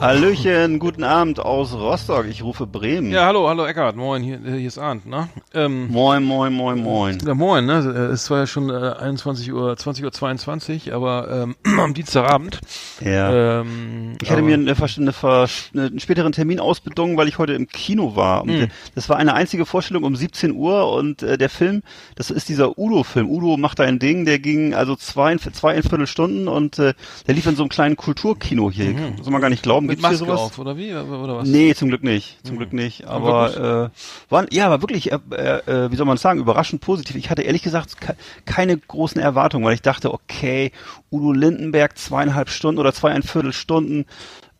[0.00, 2.24] Hallöchen, guten Abend aus Rostock.
[2.24, 3.12] Ich rufe Bremen.
[3.12, 3.96] Ja, hallo, hallo Eckart.
[3.96, 5.28] Moin, hier, hier ist Arndt, ne?
[5.52, 7.18] Ähm, moin, moin, moin, moin.
[7.22, 7.80] Ja, moin, ne?
[8.10, 12.60] Es war ja schon äh, 21 Uhr, 20 Uhr 22, aber ähm, am Dienstagabend.
[13.04, 13.60] Ja.
[13.60, 17.68] Ähm, ich hatte mir eine, eine, eine, einen späteren Termin ausbedungen, weil ich heute im
[17.68, 18.44] Kino war.
[18.44, 18.68] Hm.
[18.94, 21.82] Das war eine einzige Vorstellung um 17 Uhr und äh, der Film,
[22.14, 23.28] das ist dieser Udo-Film.
[23.28, 26.94] Udo macht da ein Ding, der ging also zwei, zwei ein Viertelstunden und äh,
[27.26, 28.92] der lief in so einem kleinen Kulturkino hier.
[28.94, 29.22] Mhm.
[29.22, 29.89] Soll man gar nicht glauben.
[29.90, 30.40] Mit Maske sowas?
[30.40, 30.94] auf, oder wie?
[30.94, 31.48] Oder was?
[31.48, 32.38] Nee, zum Glück nicht.
[32.44, 32.58] Zum mhm.
[32.58, 33.06] Glück nicht.
[33.06, 37.16] Aber äh, waren, ja, aber wirklich, äh, äh, wie soll man sagen, überraschend positiv.
[37.16, 37.96] Ich hatte ehrlich gesagt
[38.44, 40.72] keine großen Erwartungen, weil ich dachte, okay,
[41.10, 44.06] Udo Lindenberg zweieinhalb Stunden oder zweieinviertel Stunden.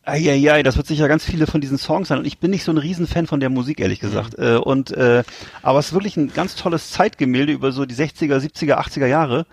[0.02, 2.18] Eieiei, das wird sicher ganz viele von diesen Songs sein.
[2.18, 4.38] Und ich bin nicht so ein Riesenfan von der Musik, ehrlich gesagt.
[4.38, 4.44] Mhm.
[4.44, 5.22] Äh, und äh,
[5.62, 9.46] aber es ist wirklich ein ganz tolles Zeitgemälde über so die 60er, 70er, 80er Jahre.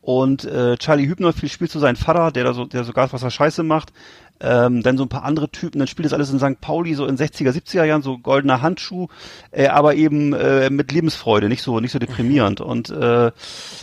[0.00, 3.22] Und äh, Charlie Hübner viel spielt so seinen Vater, der da so, der sogar was
[3.22, 3.92] er Scheiße macht
[4.40, 6.60] ähm, dann so ein paar andere Typen, dann spielt das alles in St.
[6.60, 9.08] Pauli so in 60er, 70er Jahren, so goldener Handschuh,
[9.50, 12.60] äh, aber eben äh, mit Lebensfreude, nicht so, nicht so deprimierend.
[12.60, 13.32] Und äh, ja,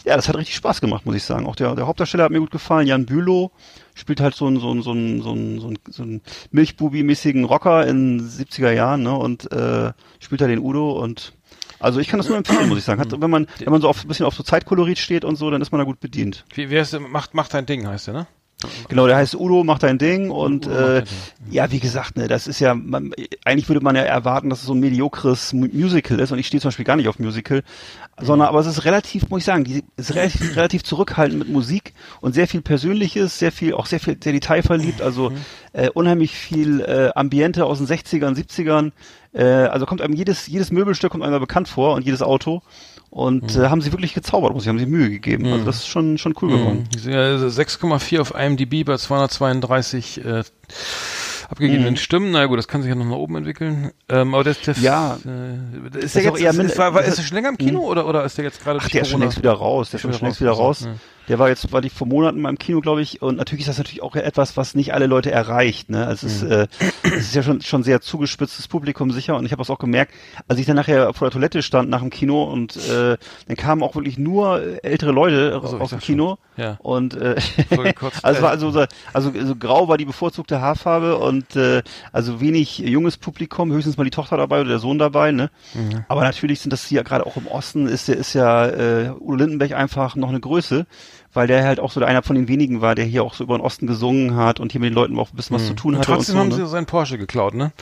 [0.05, 1.45] das hat richtig Spaß gemacht, muss ich sagen.
[1.45, 3.51] Auch der, der Hauptdarsteller hat mir gut gefallen, Jan Bülow
[3.95, 7.45] spielt halt so ein so ein so ein so ein, so ein, so ein Milchbubi-mäßigen
[7.45, 9.15] Rocker in 70er Jahren, ne?
[9.15, 11.33] Und äh, spielt da den Udo und
[11.79, 12.99] also ich kann das nur empfehlen, muss ich sagen.
[12.99, 15.49] Hat, wenn man wenn man so auf, ein bisschen auf so Zeitkolorit steht und so,
[15.51, 16.45] dann ist man da gut bedient.
[16.53, 18.27] Wie, wer ist macht macht dein Ding heißt der, ne?
[18.89, 21.03] Genau, der heißt Udo, macht ein Ding und äh,
[21.51, 23.13] ja, wie gesagt, ne, das ist ja, man,
[23.45, 26.59] eigentlich würde man ja erwarten, dass es so ein mediokres Musical ist und ich stehe
[26.59, 27.61] zum Beispiel gar nicht auf Musical,
[28.19, 31.93] sondern aber es ist relativ, muss ich sagen, die ist relativ, relativ zurückhaltend mit Musik
[32.19, 35.37] und sehr viel Persönliches, sehr viel, auch sehr viel, sehr detailverliebt, also mhm.
[35.73, 38.91] äh, unheimlich viel äh, Ambiente aus den 60ern, 70ern,
[39.33, 42.63] äh, also kommt einem jedes, jedes Möbelstück kommt einem bekannt vor und jedes Auto
[43.09, 43.63] und mhm.
[43.63, 45.45] äh, haben sie wirklich gezaubert, muss ich, haben sie Mühe gegeben.
[45.45, 45.53] Also mhm.
[45.53, 46.89] Also das ist schon, schon cool geworden.
[47.03, 47.09] Mhm.
[47.09, 50.43] 6,4 auf IMDb bei 232 äh,
[51.49, 51.97] abgegebenen mhm.
[51.97, 52.31] Stimmen.
[52.31, 53.91] Na gut, das kann sich ja noch nach oben entwickeln.
[54.09, 57.23] Ähm, aber das, das ja, äh, ist, der jetzt, eher ist, war, war, ist der
[57.23, 57.85] schon länger im Kino mhm.
[57.85, 59.89] oder, oder ist der jetzt gerade Ach, der ist schon längst wieder raus.
[59.89, 60.81] Der ist schon längst wieder raus.
[60.81, 60.95] Ja.
[61.27, 63.21] Der war jetzt, war die vor Monaten mal im Kino, glaube ich.
[63.21, 65.89] Und natürlich ist das natürlich auch etwas, was nicht alle Leute erreicht.
[65.89, 66.05] Ne?
[66.05, 66.47] Also es, mhm.
[66.47, 66.67] ist, äh,
[67.03, 69.35] es ist ja schon schon sehr zugespitztes Publikum sicher.
[69.35, 70.13] Und ich habe es auch gemerkt,
[70.47, 73.17] als ich dann nachher vor der Toilette stand nach dem Kino und äh,
[73.47, 76.37] dann kamen auch wirklich nur ältere Leute also, aus dem Kino.
[76.55, 76.77] Ja.
[76.79, 77.35] Und äh,
[78.23, 83.17] also war also, also also grau war die bevorzugte Haarfarbe und äh, also wenig junges
[83.17, 85.31] Publikum, höchstens mal die Tochter dabei oder der Sohn dabei.
[85.31, 85.49] Ne?
[85.73, 86.05] Mhm.
[86.07, 89.35] Aber natürlich sind das hier gerade auch im Osten ist der ist ja äh, Udo
[89.35, 90.85] Lindenberg einfach noch eine Größe
[91.37, 93.55] weil der halt auch so einer von den wenigen war, der hier auch so über
[93.55, 95.67] den Osten gesungen hat und hier mit den Leuten auch ein bisschen was mhm.
[95.67, 96.07] zu tun hatte.
[96.07, 96.65] Trotzdem und so, haben ne?
[96.65, 97.73] sie seinen Porsche geklaut, ne?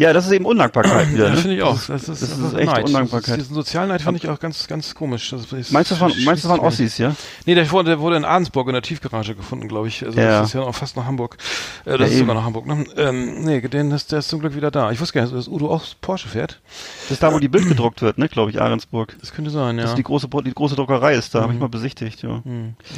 [0.00, 1.26] Ja, das ist eben Undankbarkeit wieder.
[1.26, 1.36] Ja, ne?
[1.36, 1.74] finde ich auch.
[1.74, 2.86] Das ist, das ist, das ist echt Neid.
[2.86, 3.38] Undankbarkeit.
[3.38, 5.28] Diesen Sozialneid fand ich auch ganz, ganz komisch.
[5.28, 7.14] Das meinst du, das waren, meinst du, das waren Ossis, ja?
[7.44, 10.02] Nee, der wurde, der wurde in Ahrensburg in der Tiefgarage gefunden, glaube ich.
[10.02, 10.40] Also ja.
[10.40, 11.36] das ist ja auch fast nach Hamburg.
[11.84, 12.86] Äh, das ja, ist sogar nach Hamburg, ne?
[12.96, 14.90] Ähm, nee, den ist, der ist zum Glück wieder da.
[14.90, 16.62] Ich wusste gar nicht, dass Udo auch Porsche fährt.
[17.02, 19.14] Das ist da, wo die Bild gedruckt wird, ne, glaube ich, Ahrensburg.
[19.20, 19.82] Das könnte sein, ja.
[19.82, 21.42] Das ist die große, die große Druckerei ist da, mhm.
[21.42, 22.40] habe ich mal besichtigt, ja.
[22.42, 22.74] Mhm.
[22.88, 22.96] ja.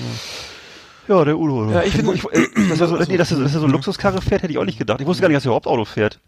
[1.08, 1.70] Ja, der Udo.
[1.72, 4.42] Ja, ich finde, äh, dass er so, dass er, dass er so ein Luxuskarre fährt,
[4.42, 5.00] hätte ich auch nicht gedacht.
[5.00, 6.20] Ich wusste gar nicht, dass er überhaupt Auto fährt.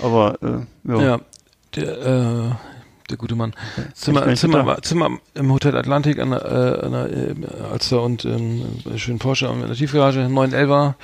[0.00, 1.02] Aber, äh, ja.
[1.02, 1.20] Ja,
[1.76, 2.50] der, äh,
[3.10, 3.54] der gute Mann.
[3.94, 7.34] Zimmer, Zimmer, Zimmer im Hotel Atlantik an der, äh, an der äh,
[7.70, 8.64] Alster und ähm,
[8.96, 10.94] schönen Porsche in der Tiefgarage, 911er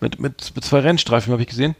[0.00, 1.76] mit, mit, mit zwei Rennstreifen habe ich gesehen.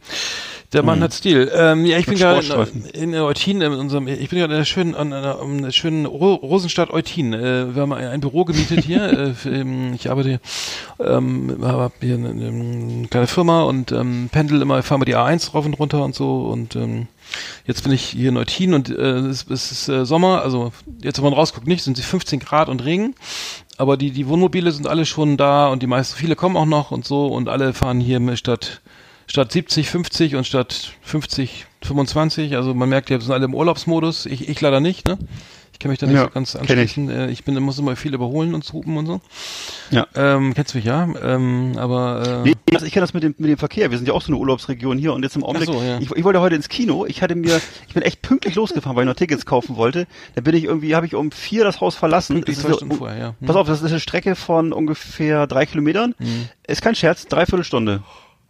[0.73, 1.03] Der Mann hm.
[1.03, 1.51] hat Stil.
[1.55, 4.65] Ähm, ja, ich bin gerade in, in Eutin, in unserem, ich bin gerade in der
[4.65, 7.33] schönen, an einer, einer schönen Ro Rosenstadt Eutin.
[7.33, 9.35] Äh, wir haben ein Büro gemietet hier.
[9.45, 10.39] äh, ich arbeite
[10.99, 15.51] ähm, habe hier eine, eine, kleine Firma und ähm, pendel immer, fahre mal die A1
[15.51, 17.07] rauf und runter und so und ähm,
[17.65, 20.71] Jetzt bin ich hier in Eutin und äh, es, es ist äh, Sommer, also
[21.01, 23.15] jetzt, wenn man rausguckt, nicht, sind sie 15 Grad und Regen.
[23.77, 26.91] Aber die, die Wohnmobile sind alle schon da und die meisten, viele kommen auch noch
[26.91, 28.81] und so und alle fahren hier statt
[29.33, 32.55] statt 70, 50 und statt 50, 25.
[32.55, 34.27] Also man merkt, die sind alle im Urlaubsmodus.
[34.27, 35.17] Ich, ich leider nicht, ne?
[35.71, 37.09] Ich kenne mich da nicht ja, so ganz anschließen.
[37.09, 37.15] Ich.
[37.17, 39.21] Äh, ich bin, muss immer viel überholen und hupen und so.
[39.89, 40.05] Ja.
[40.13, 41.09] Ähm, kennst du mich, ja?
[41.23, 43.89] Ähm, aber äh, nee, also ich kenne das mit dem, mit dem Verkehr.
[43.89, 45.67] Wir sind ja auch so eine Urlaubsregion hier und jetzt im Augenblick.
[45.67, 45.97] So, ja.
[45.97, 47.07] ich, ich wollte heute ins Kino.
[47.07, 50.05] Ich hatte mir, ich bin echt pünktlich losgefahren, weil ich noch Tickets kaufen wollte.
[50.35, 52.35] Da bin ich irgendwie, habe ich um vier das Haus verlassen.
[52.35, 53.27] Pünktlich zwei Stunden vorher, ja.
[53.39, 53.47] Hm.
[53.47, 56.13] Pass auf, das ist eine Strecke von ungefähr drei Kilometern.
[56.19, 56.49] Hm.
[56.67, 58.03] Ist kein Scherz, dreiviertel Stunde.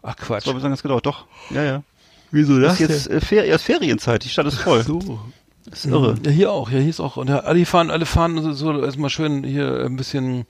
[0.04, 0.44] Ach Quatsch.
[0.44, 1.06] So habe ich ganz gedauert.
[1.06, 1.26] Doch.
[1.50, 1.84] Ja, ja.
[2.32, 2.78] Wieso das?
[2.78, 4.24] das ist jetzt äh, Fer ist Ferienzeit.
[4.24, 4.82] Die Stadt ist voll.
[4.82, 5.20] Ach so.
[5.66, 6.16] Das ist irre.
[6.26, 6.70] Ja, hier auch.
[6.70, 7.16] Ja, hier ist auch.
[7.16, 10.46] Und ja, die fahren, alle fahren so, so erstmal schön hier ein bisschen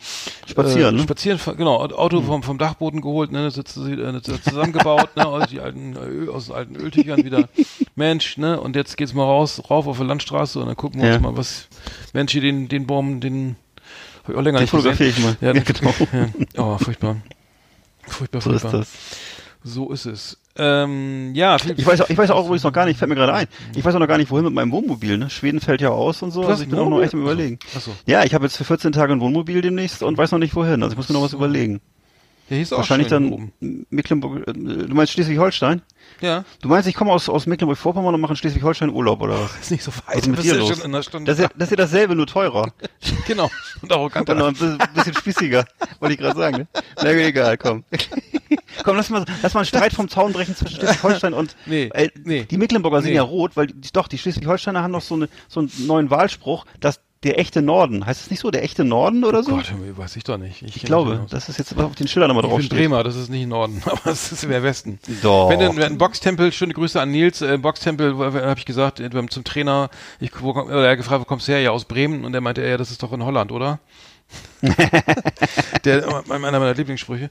[0.48, 0.96] spazieren.
[0.96, 1.04] Äh, ne?
[1.04, 1.78] Spazieren, genau.
[1.82, 6.30] Auto vom, vom Dachboden geholt, ne, das ist, äh, zusammengebaut, ne, aus die alten, Öl,
[6.30, 7.48] aus den alten Öltüchern wieder.
[7.96, 11.10] Mensch, ne, und jetzt geht's mal raus, rauf auf die Landstraße und dann gucken wir
[11.10, 11.16] ja.
[11.16, 11.68] uns mal, was,
[12.14, 13.56] Mensch, hier den, den Baum, den,
[14.24, 15.38] hab ich auch länger den nicht fotografiere ich mal.
[15.42, 15.94] Ja, ja genau.
[16.12, 16.64] Ja.
[16.64, 17.18] Oh, furchtbar.
[18.08, 18.72] Furchtbar, furchtbar.
[18.72, 18.92] So ist das.
[19.64, 20.38] So ist es.
[20.56, 23.48] Ähm, ja, ich weiß, ich weiß auch übrigens noch gar nicht, fällt mir gerade ein.
[23.76, 25.18] Ich weiß auch noch gar nicht, wohin mit meinem Wohnmobil.
[25.18, 25.30] Ne?
[25.30, 26.46] Schweden fällt ja aus und so.
[26.46, 27.58] Also ich bin auch noch echt am überlegen.
[27.76, 27.92] Achso.
[28.06, 30.84] Ja, ich habe jetzt für 14 Tage ein Wohnmobil demnächst und weiß noch nicht wohin.
[30.84, 31.82] Also ich muss mir noch was überlegen.
[32.50, 33.54] Der hieß Wahrscheinlich dann oben.
[33.90, 34.48] Mecklenburg.
[34.48, 35.82] Äh, du meinst Schleswig-Holstein?
[36.20, 36.44] Ja.
[36.62, 39.56] Du meinst, ich komme aus, aus Mecklenburg-Vorpommern und mache in Schleswig-Holstein Urlaub, oder was?
[39.62, 40.18] ist nicht so weit.
[40.18, 40.70] Was mit dir los?
[40.70, 42.74] Schon in einer Stunde das, ist ja, das ist ja dasselbe, nur teurer.
[43.28, 43.50] genau.
[43.82, 44.34] Und arroganter.
[44.34, 45.66] Und noch ein bisschen spießiger,
[46.00, 46.58] wollte ich gerade sagen.
[46.58, 46.68] Ne?
[47.02, 47.86] Na egal, komm.
[48.84, 52.10] komm, lass mal, lass mal einen Streit vom Zaun brechen zwischen Schleswig-Holstein und nee, äh,
[52.24, 52.44] nee.
[52.44, 53.06] die Mecklenburger nee.
[53.06, 56.10] sind ja rot, weil die, doch, die Schleswig-Holsteiner haben noch so, eine, so einen neuen
[56.10, 58.06] Wahlspruch, dass der echte Norden.
[58.06, 59.52] Heißt es nicht so, der echte Norden oder oh so?
[59.52, 60.62] Gott, weiß ich doch nicht.
[60.62, 61.26] Ich, ich glaube, genau.
[61.30, 62.66] das ist jetzt auf den Schildern nochmal draufsteht.
[62.66, 65.00] Ich bin Bremer, das ist nicht Norden, aber es ist mehr Westen.
[65.22, 65.50] Doch.
[65.50, 69.90] Wenn du ein Boxtempel, schöne Grüße an Nils, äh, Boxtempel, habe ich gesagt, zum Trainer,
[70.20, 71.62] ich, wo, oder er hat gefragt, wo kommst du her?
[71.62, 72.26] Ja, aus Bremen.
[72.26, 73.80] Und er meinte, ja, das ist doch in Holland, oder?
[75.84, 77.30] der, einer meiner Lieblingssprüche.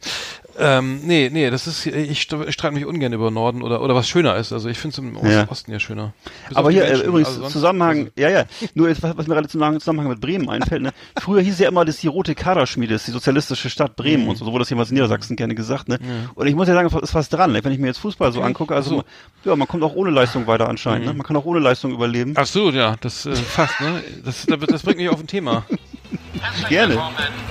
[0.59, 4.37] Ähm, nee, nee, das ist, ich streite mich ungern über Norden oder, oder was schöner
[4.37, 4.53] ist.
[4.53, 5.49] Also ich finde es im ja.
[5.49, 6.12] Osten ja schöner.
[6.49, 8.44] Bis Aber hier, äh, übrigens, also Zusammenhang, also ja, ja,
[8.75, 10.93] nur jetzt, was, was mir gerade zum Zusammenhang mit Bremen einfällt, ne?
[11.19, 14.31] Früher hieß ja immer, dass die rote Kaderschmiede ist, die sozialistische Stadt Bremen mhm.
[14.31, 15.99] und so, so wurde das jemals in Niedersachsen gerne gesagt, ne?
[16.03, 16.31] Mhm.
[16.35, 17.65] Und ich muss ja sagen, es ist was dran, ne?
[17.65, 19.05] wenn ich mir jetzt Fußball so angucke, also,
[19.43, 19.50] so.
[19.50, 21.12] ja, man kommt auch ohne Leistung weiter anscheinend, ne?
[21.12, 21.17] mhm.
[21.17, 21.19] ne?
[21.19, 22.35] Man kann auch ohne Leistung überleben.
[22.37, 24.03] Ach so, ja, das, äh, fast, ne?
[24.23, 25.65] Das, das bringt mich auf ein Thema.
[26.69, 26.97] Gerne.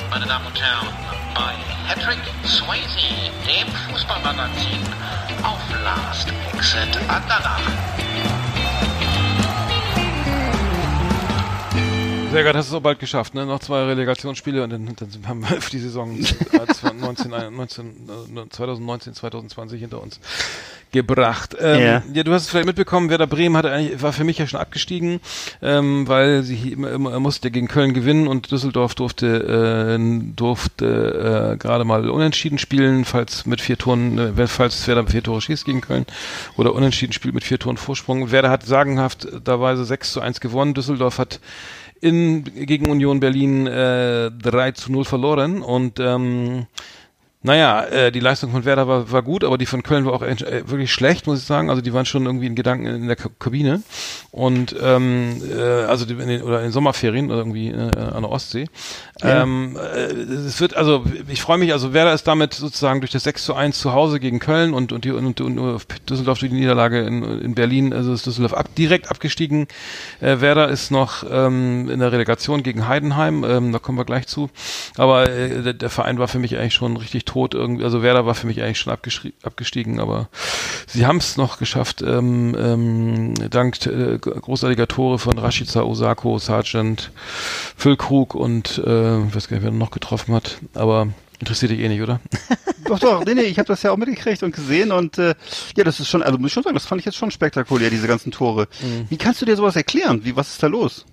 [0.09, 0.87] meine Damen und Herren,
[1.33, 1.53] bei
[1.87, 4.81] Patrick Swayze, dem Fußballmagazin
[5.43, 7.61] auf Last Exit Andernach.
[12.31, 13.45] Sehr gut, hast du es auch bald geschafft, ne?
[13.45, 17.85] Noch zwei Relegationsspiele und dann, dann haben wir die Saison 19, 19,
[18.49, 20.17] 2019, 2020 hinter uns
[20.93, 21.57] gebracht.
[21.59, 22.03] Ähm, ja.
[22.13, 24.61] ja, du hast es vielleicht mitbekommen, Werder Bremen hat eigentlich, war für mich ja schon
[24.61, 25.19] abgestiegen,
[25.61, 31.57] ähm, weil sie immer, immer, musste gegen Köln gewinnen und Düsseldorf durfte äh, durfte äh,
[31.57, 35.81] gerade mal unentschieden spielen, falls mit vier Toren, äh, falls Werder vier Tore schießt gegen
[35.81, 36.05] Köln
[36.55, 38.31] oder unentschieden spielt mit vier Toren Vorsprung.
[38.31, 41.41] Werder hat sagenhaft daweise 6 zu 1 gewonnen, Düsseldorf hat
[42.01, 46.67] in, gegen Union Berlin äh, 3 zu 0 verloren und ähm,
[47.43, 50.21] naja, äh, die Leistung von Werder war, war gut, aber die von Köln war auch
[50.21, 50.35] äh,
[50.69, 51.71] wirklich schlecht, muss ich sagen.
[51.71, 53.81] Also die waren schon irgendwie in Gedanken in der Kabine
[54.29, 58.21] und ähm, äh, also die, in den, oder in den Sommerferien oder irgendwie äh, an
[58.21, 58.67] der Ostsee.
[59.23, 59.43] Ja.
[59.43, 61.73] Ähm, äh, es wird also, ich freue mich.
[61.73, 64.91] Also Werder ist damit sozusagen durch das 6 zu 1 zu Hause gegen Köln und
[64.91, 67.93] und, die, und, und, Düsseldorf durch die Niederlage in, in Berlin.
[67.93, 69.67] Also ist Düsseldorf ab, direkt abgestiegen.
[70.21, 73.43] Äh, Werder ist noch ähm, in der Relegation gegen Heidenheim.
[73.43, 74.49] Ähm, da kommen wir gleich zu.
[74.97, 77.83] Aber äh, der, der Verein war für mich eigentlich schon richtig tot irgendwie.
[77.83, 80.29] Also Werder war für mich eigentlich schon abgestiegen, aber
[80.87, 87.11] sie haben es noch geschafft, ähm, ähm, dank äh, großartiger Tore von Rashica, Osako, Sargent,
[87.75, 91.07] Füllkrug und äh, ich weiß gar nicht, wer noch getroffen hat, aber
[91.39, 92.19] interessiert dich eh nicht, oder?
[92.85, 95.35] doch, doch, nee, nee, ich habe das ja auch mitgekriegt und gesehen und äh,
[95.75, 97.89] ja, das ist schon, also muss ich schon sagen, das fand ich jetzt schon spektakulär,
[97.89, 98.67] diese ganzen Tore.
[98.81, 99.05] Mhm.
[99.09, 100.23] Wie kannst du dir sowas erklären?
[100.23, 101.05] Wie, was ist da los?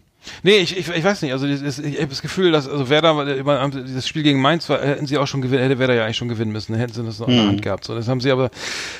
[0.42, 1.32] Nee, ich, ich, ich weiß nicht.
[1.32, 5.06] Also ich, ich habe das Gefühl, dass also Werder das Spiel gegen Mainz war, hätten
[5.06, 7.28] sie auch schon gewinnen, hätte Werder ja eigentlich schon gewinnen müssen, hätten sie das noch
[7.28, 7.50] in der hm.
[7.50, 7.84] Hand gehabt.
[7.84, 8.50] So, das haben sie aber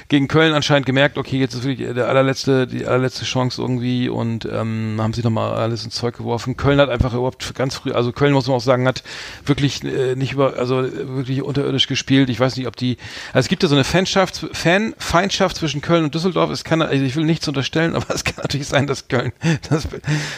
[0.08, 1.18] gegen Köln anscheinend gemerkt.
[1.18, 5.54] Okay, jetzt ist wirklich der allerletzte, die allerletzte Chance irgendwie und ähm, haben sie nochmal
[5.54, 6.56] alles ins Zeug geworfen.
[6.56, 9.02] Köln hat einfach überhaupt ganz früh, also Köln muss man auch sagen, hat
[9.44, 12.30] wirklich äh, nicht über, also wirklich unterirdisch gespielt.
[12.30, 12.96] Ich weiß nicht, ob die,
[13.32, 16.50] also es gibt ja so eine Fanschaft, Fanfeindschaft zwischen Köln und Düsseldorf.
[16.50, 19.32] Es kann, also ich will nichts unterstellen, aber es kann natürlich sein, dass Köln
[19.68, 19.88] das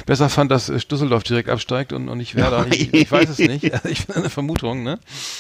[0.07, 2.67] besser fand, dass Düsseldorf direkt absteigt und, und nicht Werder.
[2.71, 3.71] Ich, ich weiß es nicht.
[3.91, 4.99] Ich bin eine Vermutung, ne?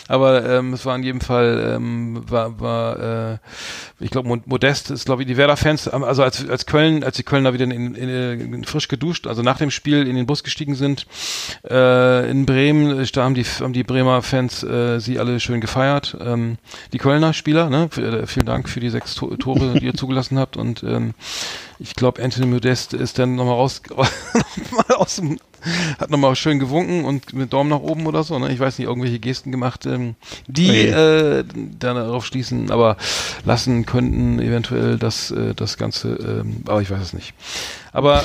[0.09, 3.39] Aber ähm, es war in jedem Fall, ähm, war, war äh,
[4.01, 7.53] ich glaube, Modest ist, glaube ich, die Werder-Fans, also als, als Köln, als die Kölner
[7.53, 11.07] wieder in, in, in, frisch geduscht, also nach dem Spiel in den Bus gestiegen sind,
[11.69, 16.17] äh, in Bremen, da haben die, haben die Bremer Fans äh, sie alle schön gefeiert.
[16.21, 16.59] Ähm,
[16.93, 17.89] die Kölner Spieler, ne?
[17.97, 21.15] Äh, vielen Dank für die sechs Tore, die ihr zugelassen habt und ähm,
[21.81, 25.39] ich glaube, Anthony Modest ist dann nochmal raus, nochmal aus dem,
[25.99, 28.53] hat nochmal schön gewunken und mit Daumen nach oben oder so, ne?
[28.53, 30.15] Ich weiß nicht, irgendwelche Gesten gemacht, ähm,
[30.47, 31.39] die okay.
[31.41, 31.45] äh,
[31.79, 32.97] dann darauf schließen, aber
[33.45, 37.35] lassen könnten eventuell das, äh, das Ganze, ähm, aber ich weiß es nicht.
[37.93, 38.23] Aber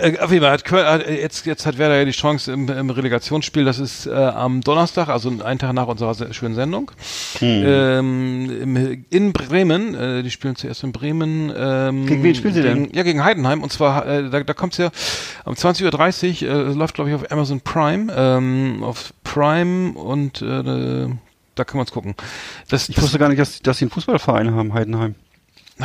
[0.00, 2.68] äh, auf jeden Fall hat Köln, hat, jetzt, jetzt hat Werder ja die Chance im,
[2.68, 6.90] im Relegationsspiel, das ist äh, am Donnerstag, also einen Tag nach unserer schönen Sendung.
[7.38, 7.62] Hm.
[7.64, 11.52] Ähm, im, in Bremen, äh, die spielen zuerst in Bremen.
[11.56, 12.84] Ähm, gegen wen spielen sie denn?
[12.84, 13.62] Gegen, ja, gegen Heidenheim.
[13.62, 14.90] Und zwar, äh, da, da kommt es ja
[15.44, 21.08] um 20.30 Uhr, äh, läuft glaube ich auf Amazon Prime, ähm, auf Prime und äh,
[21.54, 22.14] da kann man es gucken.
[22.68, 25.14] Das, ich wusste gar nicht, dass, dass sie einen Fußballverein haben, Heidenheim.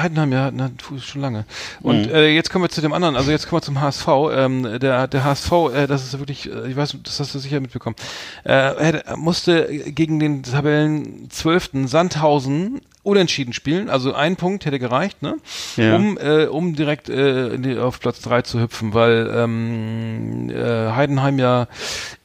[0.01, 1.45] Heidenheim, ja, na, schon lange.
[1.81, 2.13] Und mhm.
[2.13, 4.07] äh, jetzt kommen wir zu dem anderen, also jetzt kommen wir zum HSV.
[4.33, 7.59] Ähm, der, der HSV, äh, das ist wirklich, äh, ich weiß, das hast du sicher
[7.59, 7.95] mitbekommen,
[8.43, 11.71] äh, er musste gegen den Tabellen 12.
[11.85, 15.35] Sandhausen unentschieden spielen, also ein Punkt hätte gereicht, ne?
[15.77, 15.95] Ja.
[15.95, 21.37] Um, äh, um direkt äh, die, auf Platz drei zu hüpfen, weil ähm, äh, Heidenheim
[21.37, 21.67] ja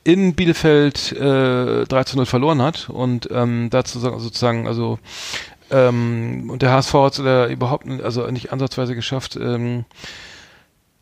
[0.03, 4.99] in Bielefeld äh, 3 zu 0 verloren hat und ähm, dazu sozusagen, also
[5.71, 9.85] ähm, und der HSV hat es äh, überhaupt also nicht ansatzweise geschafft, ähm,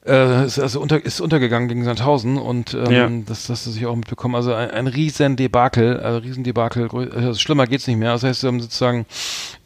[0.07, 3.11] äh, ist also unter, ist untergegangen gegen Sandhausen und ähm, ja.
[3.27, 4.35] das hast du sich auch mitbekommen.
[4.35, 8.13] Also ein, ein riesen Debakel, also riesen Debakel, also schlimmer geht's nicht mehr.
[8.13, 9.07] Das heißt, sie haben sozusagen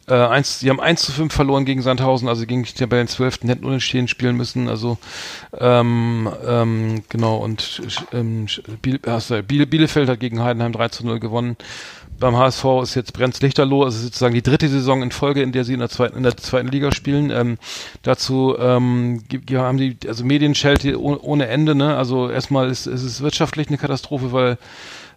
[0.07, 3.41] äh, eins, sie haben 1 zu 5 verloren gegen Sandhausen, also gegen die Tabellen 12.
[3.43, 4.67] hätten unentschieden spielen müssen.
[4.67, 4.97] Also
[5.57, 7.81] ähm, ähm, genau und
[8.11, 8.47] ähm,
[8.81, 11.55] Biel, äh, Bielefeld hat gegen Heidenheim 3 zu 0 gewonnen
[12.19, 15.63] beim HSV ist jetzt brennt Lichterloh, also sozusagen die dritte Saison in Folge, in der
[15.63, 17.31] sie in der zweiten, in der zweiten Liga spielen.
[17.31, 17.57] Ähm,
[18.01, 21.97] dazu ähm, haben die, also Medienschelte ohne Ende, ne?
[21.97, 24.57] Also erstmal ist, ist es wirtschaftlich eine Katastrophe, weil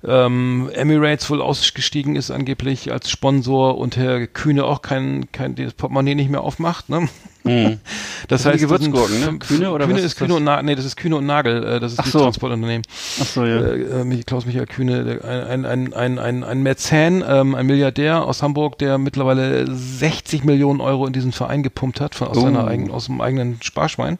[0.06, 5.74] ähm, Emirates wohl ausgestiegen ist angeblich als Sponsor und Herr Kühne auch kein, kein das
[5.74, 6.88] Portemonnaie nicht mehr aufmacht.
[6.88, 7.08] Ne?
[7.44, 7.78] Mhm.
[8.28, 9.38] Das, das heißt Gewürzgurken, ne?
[9.38, 11.80] Kühne oder Kühne was ist, Kühne und Na nee, das ist Kühne und Nagel, äh,
[11.80, 12.18] das ist Ach so.
[12.20, 12.82] Transportunternehmen.
[13.20, 13.60] Ach so, ja.
[13.60, 18.42] Äh, äh, Klaus Michael Kühne, ein, ein, ein, ein, ein Mäzen, ähm, ein Milliardär aus
[18.42, 22.40] Hamburg, der mittlerweile 60 Millionen Euro in diesen Verein gepumpt hat, von, aus, oh.
[22.40, 24.18] seiner eigenen, aus dem eigenen Sparschwein.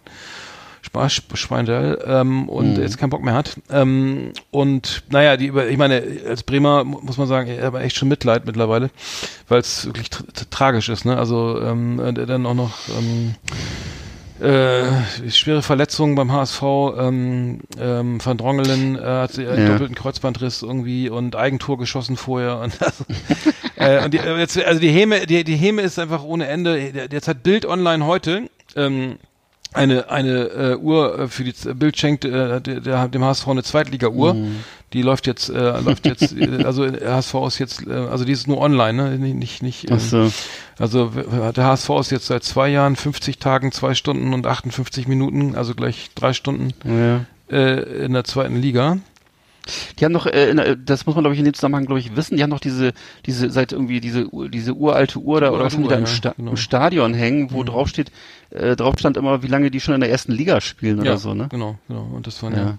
[1.11, 2.83] Schweindel ähm, und mhm.
[2.83, 3.57] jetzt keinen Bock mehr hat.
[3.71, 7.97] Ähm, und naja, die über, ich meine, als Bremer muss man sagen, ich habe echt
[7.97, 8.90] schon Mitleid mittlerweile,
[9.49, 11.16] weil es wirklich tra tragisch ist, ne?
[11.16, 13.35] Also ähm, dann auch noch ähm,
[14.40, 16.62] äh, schwere Verletzungen beim HSV,
[16.99, 19.69] ähm, ähm, Van Drongelen äh, hat äh, ja.
[19.69, 23.05] doppelten Kreuzbandriss irgendwie und Eigentor geschossen vorher und, also,
[23.76, 27.09] äh, und die, äh, jetzt, also die Häme, die, die Häme ist einfach ohne Ende.
[27.11, 29.16] Jetzt hat Bild Online heute ähm,
[29.76, 33.62] eine eine äh, Uhr äh, für die Bild schenkt äh, der, der, dem HSV eine
[33.62, 34.35] Zweitliga-Uhr.
[34.35, 34.56] Mhm.
[34.92, 38.49] Die läuft jetzt äh, läuft jetzt äh, also HSV ist jetzt äh, also die ist
[38.49, 39.18] nur online, ne?
[39.18, 40.33] Nicht nicht ähm, so.
[40.78, 45.54] also der HSV ist jetzt seit zwei Jahren 50 Tagen, zwei Stunden und 58 Minuten,
[45.54, 47.25] also gleich drei Stunden ja.
[47.50, 48.99] äh, in der zweiten Liga.
[49.99, 52.37] Die haben noch, äh, das muss man glaube ich in dem Zusammenhang glaube ich wissen,
[52.37, 52.92] die haben noch diese,
[53.25, 56.52] diese seit irgendwie diese diese uralte Uhr da oder was die da im, Sta genau.
[56.52, 57.66] im, Stadion hängen, wo mhm.
[57.66, 58.11] drauf steht,
[58.50, 61.35] äh, drauf stand immer, wie lange die schon in der ersten Liga spielen oder so,
[61.35, 61.49] ne?
[61.50, 62.08] Genau, genau.
[62.12, 62.58] Und das waren ja.
[62.58, 62.78] ja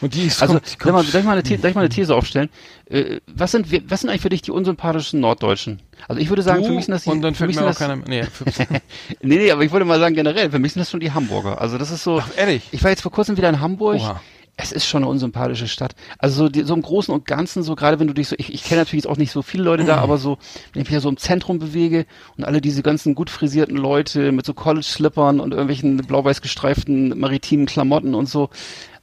[0.00, 1.88] und die ist also, kommt, kommt, mal, darf, ich mal eine darf ich mal eine
[1.90, 2.48] These aufstellen?
[2.88, 5.80] Äh, was sind was sind eigentlich für dich die unsympathischen Norddeutschen?
[6.08, 7.10] Also ich würde sagen, du, für mich sind das die.
[7.10, 8.24] Und dann für mich sind das, keiner, nee,
[9.22, 11.60] nee, nee, aber ich würde mal sagen generell, für mich sind das schon die Hamburger.
[11.60, 12.20] Also das ist so.
[12.20, 12.62] Ach, ehrlich?
[12.70, 13.96] Ich war jetzt vor kurzem wieder in Hamburg.
[13.96, 14.20] Oha
[14.56, 15.94] es ist schon eine unsympathische Stadt.
[16.18, 18.52] Also so, die, so im Großen und Ganzen, so gerade wenn du dich so, ich,
[18.52, 20.38] ich kenne natürlich jetzt auch nicht so viele Leute da, aber so,
[20.72, 24.32] wenn ich mich ja so im Zentrum bewege und alle diese ganzen gut frisierten Leute
[24.32, 28.50] mit so College-Slippern und irgendwelchen blau-weiß gestreiften maritimen Klamotten und so,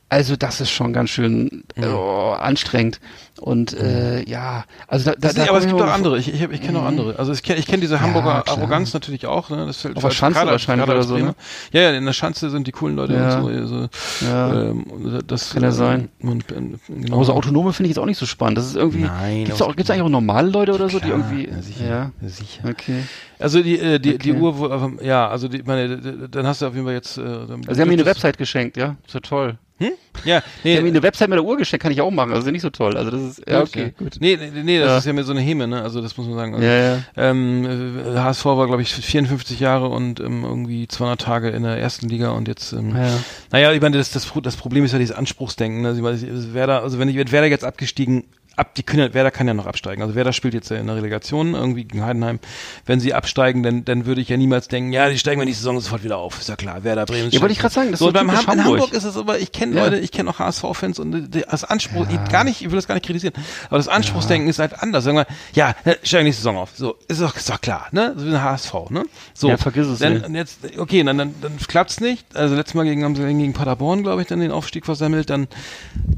[0.10, 3.02] also das ist schon ganz schön äh, oh, anstrengend.
[3.40, 6.18] Und äh, ja, also da, da, da aber es gibt auch andere.
[6.18, 6.88] Ich, ich, ich kenne auch mhm.
[6.88, 7.20] andere.
[7.20, 9.50] Also ich kenne ich kenne diese Hamburger ja, Arroganz natürlich auch.
[9.50, 9.66] Ne?
[9.66, 11.18] Das fällt Auf der Schanze gerade, wahrscheinlich gerade oder so.
[11.18, 11.36] Ne?
[11.72, 13.40] Ja, ja, in der Schanze sind die coolen Leute ja.
[13.40, 13.62] und so.
[13.62, 13.90] Also,
[14.22, 14.62] ja.
[14.70, 16.10] Ähm, das kann ja sein.
[16.22, 17.16] Und, genau.
[17.16, 18.58] Aber so Autonome finde ich jetzt auch nicht so spannend.
[18.58, 19.04] Das ist irgendwie.
[19.04, 19.46] Nein.
[19.46, 21.50] Gibt's auch, gibt's eigentlich auch normale Leute oder so, die irgendwie.
[21.50, 21.86] Ja, sicher.
[21.86, 22.12] Ja.
[22.30, 22.70] sicher.
[22.70, 23.04] Okay.
[23.40, 24.18] Also die äh, die okay.
[24.20, 27.18] die Uhr, wo, ja, also die, meine, dann hast du auf jeden Fall jetzt.
[27.18, 29.60] Äh, also sie haben mir eine Website geschenkt, ja, so toll.
[29.79, 29.91] Hm?
[30.25, 30.72] Ja, nee.
[30.72, 32.63] Ich habe mir eine Website mit der Uhr geschenkt, kann ich auch machen, also nicht
[32.63, 32.98] so toll.
[32.98, 34.17] Also das ist, ja, okay, gut.
[34.19, 34.98] Nee, nee, nee das ja.
[34.98, 35.84] ist ja mir so eine Heme, ne?
[35.84, 36.55] Also das muss man sagen.
[36.55, 37.00] Also, ja, ja.
[37.15, 37.67] Ähm,
[38.15, 42.31] HSV war, glaube ich, 54 Jahre und ähm, irgendwie 200 Tage in der ersten Liga
[42.31, 43.19] und jetzt, ähm, ja.
[43.51, 45.81] naja, ich meine, das, das, das Problem ist ja dieses Anspruchsdenken.
[45.81, 45.89] Ne?
[45.89, 48.24] Also, Werder, also wenn ich wenn Werder jetzt abgestiegen
[48.58, 50.02] ab, die können, Werder kann ja noch absteigen.
[50.02, 52.40] Also Werder spielt jetzt ja in der Relegation irgendwie gegen Heidenheim.
[52.86, 55.54] Wenn sie absteigen, dann, dann würde ich ja niemals denken, ja, die steigen wir die
[55.54, 56.40] Saison sofort wieder auf.
[56.40, 57.30] Ist ja klar, Werder Bremen.
[57.30, 58.58] Ja, wollte ich gerade sagen, das so, ist so beim Ham Hamburg.
[58.58, 59.84] In Hamburg ist es aber, ich kenne ja.
[59.84, 62.24] Leute, ich kenne auch HSV-Fans und das Anspruch, ja.
[62.26, 63.36] gar nicht, ich will das gar nicht kritisieren,
[63.68, 64.50] aber das Anspruchsdenken ja.
[64.50, 65.04] ist halt anders.
[65.04, 66.72] Sagen wir, ja, steigen die Saison auf.
[66.76, 68.14] So, ist doch, ist doch klar, ne?
[68.18, 69.06] So wie ein HSV, ne?
[69.36, 69.50] So.
[69.50, 72.36] Ja, vergiss es dann, jetzt, okay, dann, dann, dann klappt's nicht.
[72.36, 75.48] Also letztes Mal gegen, haben sie gegen Paderborn, glaube ich, dann den Aufstieg versammelt, dann,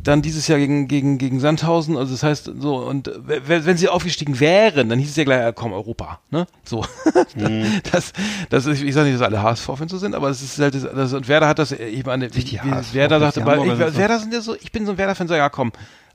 [0.03, 4.39] dann dieses Jahr gegen, gegen, gegen Sandhausen, also das heißt, so, und wenn sie aufgestiegen
[4.39, 6.47] wären, dann hieß es ja gleich, komm, Europa, ne?
[6.63, 6.85] So.
[7.35, 7.81] Mhm.
[7.91, 8.11] das,
[8.49, 10.83] das ist, ich sage nicht, dass alle HSV-Fans so sind, aber es ist halt, das,
[10.83, 12.59] das, und Werder hat das, ich meine, wie,
[12.93, 15.49] Werder sagte, weil, ich, Werder sind ja so, ich bin so ein Werder-Fan, so, ja,
[15.49, 15.71] komm,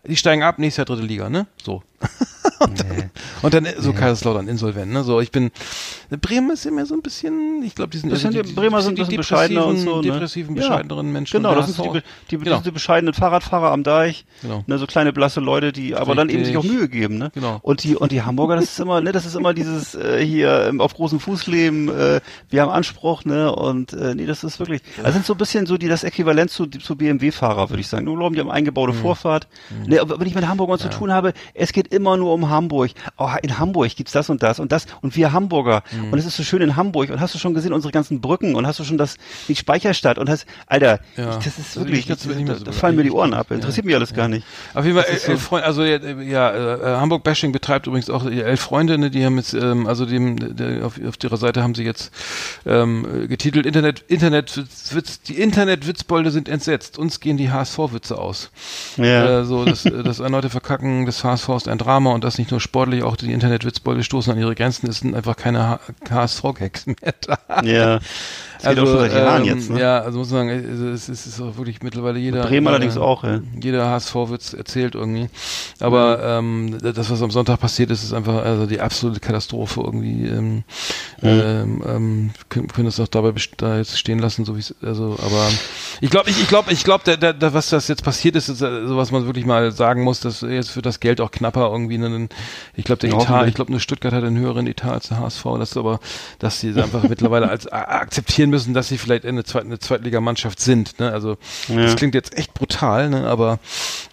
[0.07, 1.47] die steigen ab, nächstes Jahr dritte Liga, ne?
[1.63, 1.83] So.
[2.61, 3.11] und, dann,
[3.43, 3.97] und dann so nee.
[3.97, 4.93] Kaiserslautern insolvent.
[4.93, 5.05] Ne?
[5.05, 5.51] So, ich bin
[6.19, 8.99] Bremen ist immer so ein bisschen, ich glaube, die sind, also die, die, Bremer sind
[8.99, 10.03] ein bisschen bescheidener und so, ne?
[10.03, 11.39] depressiven, bescheideneren Menschen.
[11.39, 12.61] Genau, das sind die, die, die, genau.
[12.61, 14.65] die bescheidenen Fahrradfahrer am Deich, genau.
[14.67, 16.17] ne, so kleine blasse Leute, die aber Richtig.
[16.17, 17.31] dann eben sich auch Mühe geben, ne?
[17.35, 17.59] Genau.
[17.63, 20.67] Und die und die Hamburger, das ist immer, ne, das ist immer dieses äh, hier
[20.69, 22.21] ähm, auf großen Fuß leben, äh,
[22.51, 23.55] wir haben Anspruch, ne?
[23.55, 26.51] Und äh, nee, das ist wirklich, also sind so ein bisschen so die das Äquivalent
[26.51, 28.05] zu, zu BMW-Fahrer, würde ich sagen.
[28.05, 28.99] Nur glauben, die haben eingebaute mhm.
[28.99, 29.49] Vorfahrt.
[29.71, 29.94] Mhm.
[29.95, 30.91] Ne, wenn ich mit Hamburgern ja.
[30.91, 32.91] zu tun habe, es geht immer nur um Hamburg.
[33.19, 35.83] Oh, in Hamburg gibt's das und das und das und wir Hamburger.
[35.93, 36.13] Mhm.
[36.13, 37.11] Und es ist so schön in Hamburg.
[37.11, 39.17] Und hast du schon gesehen unsere ganzen Brücken und hast du schon das
[39.49, 41.37] die Speicherstadt und hast, Alter, ja.
[41.37, 43.51] das ist wirklich, das, das, das, da fallen mir die Ohren ab.
[43.51, 44.47] Interessiert mich alles gar nicht.
[44.75, 48.27] Auf jeden Fall, äh, so Freund, also ja, äh, äh, Hamburg Bashing betreibt übrigens auch
[48.27, 51.63] äh, elf Freunde, ne, die haben jetzt, ähm, also dem, der, auf, auf ihrer Seite
[51.63, 52.13] haben sie jetzt
[52.67, 54.57] ähm, getitelt Internet, Internet,
[54.95, 56.99] Witz, die Internetwitzbolde sind entsetzt.
[56.99, 58.51] Uns gehen die HSV-Witze aus.
[58.97, 59.41] Ja.
[59.41, 62.61] Äh, so das, das erneute Verkacken des HSV ist ein Drama und das nicht nur
[62.61, 64.89] sportlich, auch die Internetwitzbolde stoßen an ihre Grenzen.
[64.89, 65.79] Es sind einfach keine
[66.11, 67.63] HSV-Gags mehr da.
[67.63, 68.01] Ja.
[68.65, 69.81] Das also, seit Jahren ähm, jetzt, ne?
[69.81, 72.45] Ja, also muss man sagen, es, ist, es ist auch wirklich mittlerweile jeder.
[72.45, 73.41] Bremen allerdings auch, ja.
[73.61, 75.29] Jeder HSV-Witz erzählt irgendwie.
[75.81, 76.79] Aber mhm.
[76.83, 80.27] ähm, das, was am Sonntag passiert ist, ist einfach also die absolute Katastrophe irgendwie.
[80.27, 80.63] Ähm, mhm.
[81.23, 85.19] ähm, ähm, können, können es auch dabei da jetzt stehen lassen, so wie es, also,
[85.21, 85.49] aber
[86.01, 88.63] ich glaube, ich, ich glaube, ich glaube, der, der, was das jetzt passiert ist, ist
[88.63, 91.71] äh, so was man wirklich mal sagen muss, dass jetzt wird das Geld auch knapper
[91.71, 91.99] irgendwie.
[91.99, 92.29] Ne,
[92.75, 95.21] ich glaube, der ja, Etat, ich glaube, nur Stuttgart hat einen höheren Etat als der
[95.21, 95.45] HSV.
[95.59, 96.01] Das ist aber,
[96.39, 100.99] dass sie einfach mittlerweile als akzeptieren müssen, dass sie vielleicht eine, Zweit, eine Zweitligamannschaft sind.
[101.01, 101.11] Ne?
[101.11, 101.37] Also
[101.69, 101.83] ja.
[101.83, 103.27] das klingt jetzt echt brutal, ne?
[103.27, 103.59] aber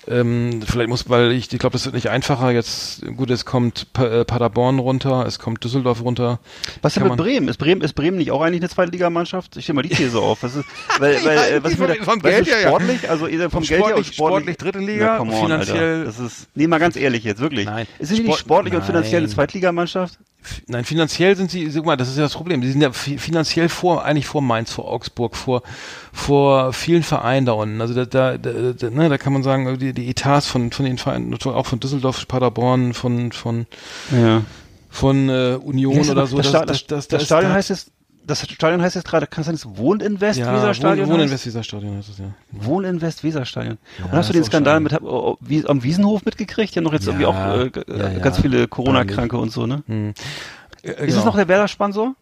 [0.07, 2.51] ähm, vielleicht muss, weil ich, ich glaube, das wird nicht einfacher.
[2.51, 6.39] Jetzt, gut, es kommt pa äh, Paderborn runter, es kommt Düsseldorf runter.
[6.81, 7.47] Was ist denn mit Bremen?
[7.47, 9.57] Ist Bremen, ist Bremen nicht auch eigentlich eine Zweitligamannschaft?
[9.57, 10.41] Ich stelle mal die These auf.
[10.41, 10.65] Was ist,
[10.99, 14.13] weil, weil, äh, was ja, ist vom Geld her, sportlich, also vom, Geld her sportlich,
[14.13, 15.17] sportlich dritte Liga, ja,
[15.51, 15.99] finanziell.
[15.99, 16.05] Alter.
[16.05, 17.65] Das ist, nee, mal ganz ehrlich jetzt, wirklich.
[17.65, 17.87] Nein.
[17.99, 18.81] Ist es nicht sportlich nein.
[18.81, 20.19] und finanziell eine Zweitligamannschaft?
[20.67, 22.63] Nein, finanziell sind sie, guck mal, das ist ja das Problem.
[22.63, 25.61] Sie sind ja finanziell vor, eigentlich vor Mainz, vor Augsburg, vor,
[26.11, 27.79] vor vielen Vereinen da unten.
[27.79, 30.85] Also da, da, da, da, ne, da kann man sagen, die, die Etats von, von
[30.85, 33.67] den Vereinen, auch von Düsseldorf, Paderborn, von, von,
[34.11, 34.41] ja.
[34.89, 36.37] von äh, Union oder so.
[36.37, 37.91] Das, das, das, das, das Stadion heißt es
[38.25, 41.07] das Stadion heißt jetzt gerade, kann es sein, das Wohninvest ja, Weserstadion?
[41.07, 42.25] Wohn, Wohninvest Weserstadion heißt es, ja.
[42.51, 43.77] Wohninvest Weserstadion.
[43.99, 46.75] Ja, Und hast du den Skandal mit oh, am Wiesenhof mitgekriegt?
[46.75, 49.83] Ja, noch jetzt ja, irgendwie auch äh, ganz viele Corona-Kranke und so, ne?
[49.87, 50.13] Hm.
[50.81, 51.19] Ist genau.
[51.19, 52.15] es noch der Werder-Sponsor?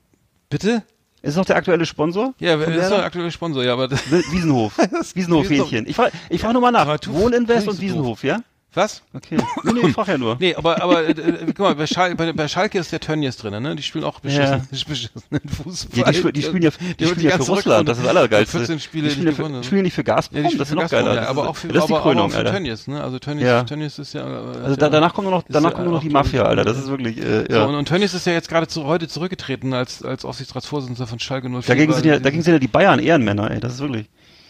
[0.49, 0.83] Bitte?
[1.21, 2.33] Ist es noch der aktuelle Sponsor?
[2.39, 4.77] Ja, ist noch der aktuelle Sponsor, ja, aber Wiesenhof.
[5.13, 5.85] Wiesenhof-Hähnchen.
[5.85, 6.87] Ich frage ich frag nur mal nach.
[7.07, 8.39] Wohninvest und Wiesenhof, ja?
[8.75, 9.01] Was?
[9.13, 9.37] Okay.
[9.63, 10.35] Nee, nee, ich frag ja nur.
[10.39, 13.37] Nee, aber, aber äh, äh, guck mal, bei, Schal bei, bei Schalke ist der Tönnies
[13.37, 13.75] drin, ne?
[13.75, 14.61] Die spielen auch beschissen, ja.
[14.87, 15.99] beschissenen Fußball.
[15.99, 18.09] Ja, die, spiel, die spielen ja, die, die spielen ja für Russland, das ist das
[18.09, 18.57] Allergeilste.
[18.59, 21.15] 14 Spiele die spielen, ja für, spielen nicht für Gazprom, ja, das ist noch geiler.
[21.15, 23.03] Ja, aber auch für, das ist die Krönung, aber auch für Tönnies, ne?
[23.03, 23.63] Also Tönnies, ja.
[23.63, 24.23] Tönnies ist ja...
[24.23, 26.89] Also da, danach kommt nur noch, danach kommt nur noch die Mafia, Alter, das ist
[26.89, 27.63] wirklich, äh, ja.
[27.63, 31.19] So, und, und Tönnies ist ja jetzt gerade zu, heute zurückgetreten als, als Aufsichtsratsvorsitzender von
[31.19, 31.61] Schalke 04.
[31.61, 34.05] Dagegen sind ja, dagegen sind ja die Bayern Ehrenmänner, ey, das ist wirklich...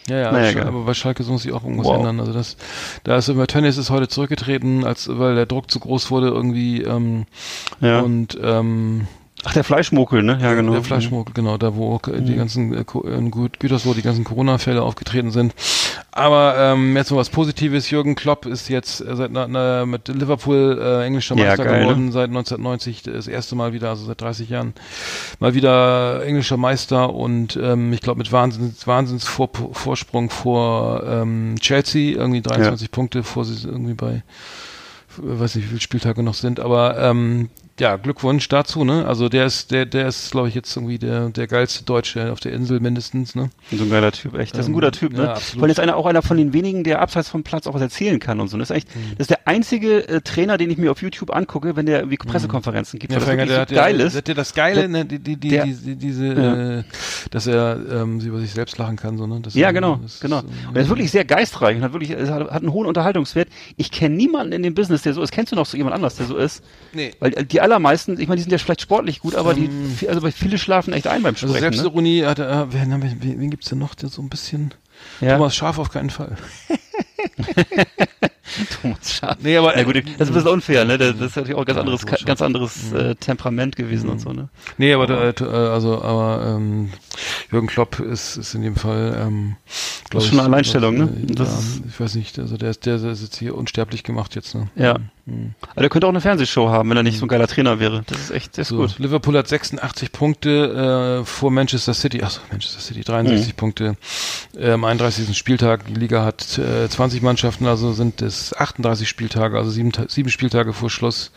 [0.08, 1.98] Ja, ja, naja, aber bei Schalke muss sich auch irgendwas wow.
[1.98, 2.20] ändern.
[2.20, 2.58] Also das,
[3.04, 6.82] da ist immer Tönnies ist heute zurückgetreten, als weil der Druck zu groß wurde irgendwie.
[6.82, 7.26] Ähm,
[7.80, 8.00] ja.
[8.02, 9.08] Und ähm,
[9.46, 10.38] Ach, der Fleischmuckel, ne?
[10.42, 10.74] Ja, genau.
[10.74, 12.26] Der Fleischmuckel, genau, da wo mhm.
[12.26, 15.54] die ganzen äh, in Gütersloh die ganzen Corona-Fälle aufgetreten sind.
[16.12, 17.90] Aber ähm, jetzt noch was Positives.
[17.90, 22.08] Jürgen Klopp ist jetzt äh, seit na, mit Liverpool äh, englischer Meister ja, geil, geworden
[22.08, 22.12] ne?
[22.12, 24.74] seit 1990, das erste Mal wieder, also seit 30 Jahren
[25.40, 31.56] mal wieder englischer Meister und ähm, ich glaube mit Wahnsinns, Wahnsinns vor, Vorsprung vor ähm,
[31.62, 32.92] Chelsea, irgendwie 23 ja.
[32.92, 34.24] Punkte vor sie irgendwie bei
[35.22, 39.06] weiß nicht, wie viele Spieltage noch sind, aber ähm, ja, Glückwunsch dazu, ne?
[39.06, 42.40] Also der ist, der, der ist, glaube ich, jetzt irgendwie der, der geilste Deutsche auf
[42.40, 43.50] der Insel mindestens, ne?
[43.72, 44.54] So ein geiler Typ, echt.
[44.54, 45.24] Das ist ein ähm, guter Typ, ne?
[45.24, 45.62] Ja, absolut.
[45.62, 48.20] Weil jetzt einer auch einer von den wenigen, der abseits vom Platz auch was erzählen
[48.20, 48.58] kann und so.
[48.58, 49.12] Das ist echt, mhm.
[49.18, 52.18] das ist der einzige äh, Trainer, den ich mir auf YouTube angucke, wenn der wie.
[52.30, 53.14] Pressekonferenzen gibt.
[53.14, 54.28] Ja, weil das der, so geil ist.
[54.28, 56.80] Der, das Geile, der, ne, die, die, die, der, die, diese, ja.
[56.80, 56.84] äh,
[57.32, 59.40] dass er ähm, über sich selbst lachen kann, so, ne?
[59.42, 60.40] Das ja, genau, das genau.
[60.40, 63.50] Ist, und er ist wirklich sehr geistreich und hat wirklich, hat, hat einen hohen Unterhaltungswert.
[63.78, 65.32] Ich kenne niemanden in dem Business, der so ist.
[65.32, 66.64] Kennst du noch so jemand anders, der so ist?
[66.94, 67.14] Nee.
[67.20, 70.10] Weil äh, die allermeisten, ich meine, die sind ja vielleicht sportlich gut, aber ähm, die,
[70.10, 71.66] also viele schlafen echt ein beim also Sprechen.
[71.66, 72.28] Also Selbstironie, ne?
[72.28, 74.74] hat, äh, wen, wen, wen gibt's denn noch, der so ein bisschen,
[75.22, 75.36] ja.
[75.36, 76.36] Thomas Scharf auf keinen Fall.
[78.82, 79.38] Thomas Schaf.
[79.42, 80.98] Nee, aber ja, gut, das ist ein bisschen unfair, ne?
[80.98, 84.12] Das, ist natürlich auch ein ganz anderes, ganz anderes äh, Temperament gewesen mhm.
[84.14, 84.50] und so, ne?
[84.78, 86.90] Nee, aber äh, also aber ähm,
[87.52, 89.56] Jürgen Klopp ist, ist in dem Fall ähm,
[90.10, 91.10] das ist schon eine Alleinstellung, ne?
[91.28, 94.56] Das ja, ich weiß nicht, also der ist der ist jetzt hier unsterblich gemacht jetzt,
[94.56, 94.68] ne?
[94.76, 94.96] Ja.
[95.26, 95.54] Mhm.
[95.72, 98.04] Aber der könnte auch eine Fernsehshow haben, wenn er nicht so ein geiler Trainer wäre.
[98.08, 99.00] Das ist echt sehr so, gut.
[99.00, 103.56] Liverpool hat 86 Punkte äh, vor Manchester City, achso, Manchester City 63 mhm.
[103.56, 103.98] Punkte
[104.58, 105.38] äh, am 31.
[105.38, 105.86] Spieltag.
[105.88, 110.74] Die Liga hat äh, 20 Mannschaften, also sind es 38 Spieltage, also sieben, sieben Spieltage
[110.74, 111.32] vor Schluss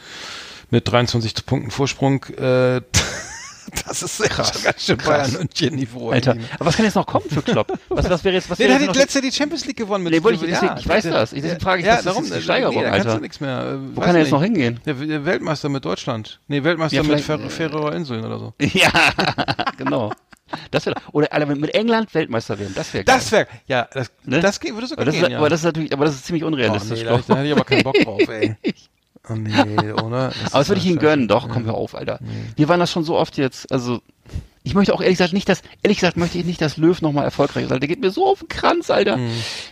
[0.70, 2.24] mit 23 Punkten Vorsprung.
[2.24, 2.80] Äh,
[3.86, 5.32] das ist Krass, ganz schön krass.
[5.32, 6.10] Bayern und Niveau.
[6.10, 7.72] Alter, irgendwie, aber was kann jetzt noch kommen für Klopp?
[7.88, 10.04] Was, was wäre jetzt, was Nee, wäre der hat Jahr die Champions League gewonnen.
[10.04, 11.30] Nee, wollte ich- ja, deswegen- ich weiß der- das.
[11.30, 13.16] Deswegen frage ich, ja, ist darum, jetzt die Steigerung, nee, da kannst Alter?
[13.18, 13.60] du nichts mehr.
[13.60, 14.80] äh, wo kann er jetzt noch hingehen?
[14.86, 16.40] Der, der Weltmeister mit Deutschland.
[16.48, 18.54] Nee, Weltmeister Ja, mit Fer Färöer Inseln oder so.
[18.72, 18.90] Ja,
[19.76, 20.12] genau.
[20.70, 24.40] Das wäre, oder mit, mit England Weltmeister werden, das wäre Das wäre, ja, das, Ne?
[24.40, 25.38] das würde sogar aber das, gehen, ist, ja.
[25.38, 27.52] aber das ist natürlich, aber das ist ziemlich oh, unrealistisch, nee, da, da hätte ich
[27.52, 28.54] aber keinen Bock drauf, ey.
[29.32, 29.36] Oh
[29.82, 30.32] nee, oder?
[30.50, 32.18] Aber das würde ich Ihnen gönnen, doch, komm, hör auf, Alter.
[32.56, 34.00] Wir waren das schon so oft jetzt, also,
[34.64, 37.24] ich möchte auch ehrlich gesagt nicht, dass, ehrlich gesagt möchte ich nicht, dass Löw nochmal
[37.24, 37.80] erfolgreich ist, Alter.
[37.80, 39.18] Der geht mir so auf den Kranz, Alter.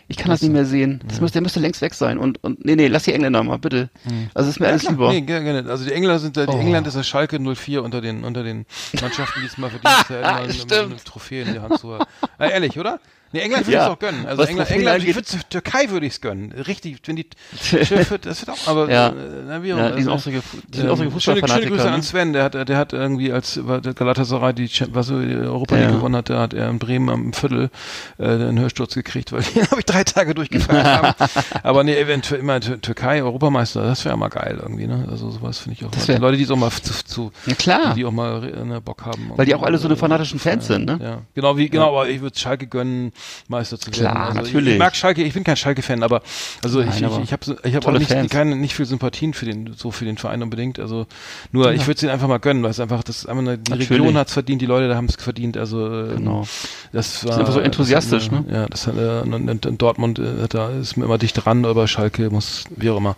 [0.08, 1.00] Ich kann das nicht mehr sehen.
[1.06, 2.18] Das müsste, der müsste längst weg sein.
[2.18, 3.88] Und, und, nee, nee, lass die Engländer mal, bitte.
[4.34, 5.12] Also, ist mir alles lieber.
[5.12, 5.70] Nee, gerne, gerne.
[5.70, 6.58] Also die Engländer sind, da- die Oh.
[6.60, 8.66] England ist das Schalke 04 unter den, unter den
[9.00, 11.96] Mannschaften, die es mal verdient haben, mal eine, eine, Trophäe in die Hand zu
[12.38, 12.98] Na, ehrlich, oder?
[13.32, 13.86] Nee, England würde ich Ja.
[13.86, 14.26] es auch gönnen.
[14.26, 16.52] Also Was England, England ich würde, Türkei würde ich es gönnen.
[16.52, 17.26] Richtig, wenn die,
[17.70, 19.08] das wird auch, aber, Ja.
[19.08, 20.12] äh, auch Ja, die sind immer.
[20.12, 21.66] auch solche, die auch Ähm, schöne, schöne.
[21.66, 22.02] Grüße an ne?
[22.02, 23.60] Sven, der hat, der hat irgendwie, als
[23.94, 25.90] Galatasaray die, was so die Europa Ja.
[25.90, 27.70] gewonnen hat, da hat er in Bremen am Viertel
[28.18, 31.14] äh, einen Hörsturz gekriegt, weil den habe ich drei Tage durchgefeiert haben.
[31.62, 35.06] Aber nee, eventuell immer Tür- Türkei, Europameister, das wäre mal geil irgendwie, ne?
[35.10, 37.94] Also sowas finde ich auch wär- Leute, die es auch mal zu, zu Ja, klar.
[37.94, 39.30] die auch mal äh, ne, Bock haben.
[39.36, 40.98] Weil die auch alle so eine fanatischen Fans sind, ne?
[41.00, 43.12] Ja, genau wie genau, aber ich würde Schalke gönnen,
[43.48, 44.00] Meister zu werden.
[44.00, 44.66] Klar, also natürlich.
[44.68, 46.22] Ich, ich mag Schalke, ich bin kein Schalke-Fan, aber
[46.62, 49.34] also Nein, ich, aber ich, ich habe ich habe auch nicht, keine, nicht viel Sympathien
[49.34, 50.78] für den so für den Verein unbedingt.
[50.78, 51.06] Also
[51.52, 53.58] nur ich würde es ihnen einfach mal gönnen, weil es einfach das ist einfach eine,
[53.58, 53.90] die Natürlich.
[53.90, 55.56] Region hat's verdient, die Leute da haben es verdient.
[55.56, 56.46] Also äh, Genau.
[56.92, 58.54] das war Sind einfach so enthusiastisch, das hat, ne?
[58.54, 61.86] Ja, das hat äh, und, und Dortmund äh, da ist mir immer dicht dran, aber
[61.88, 63.16] Schalke muss wie auch immer.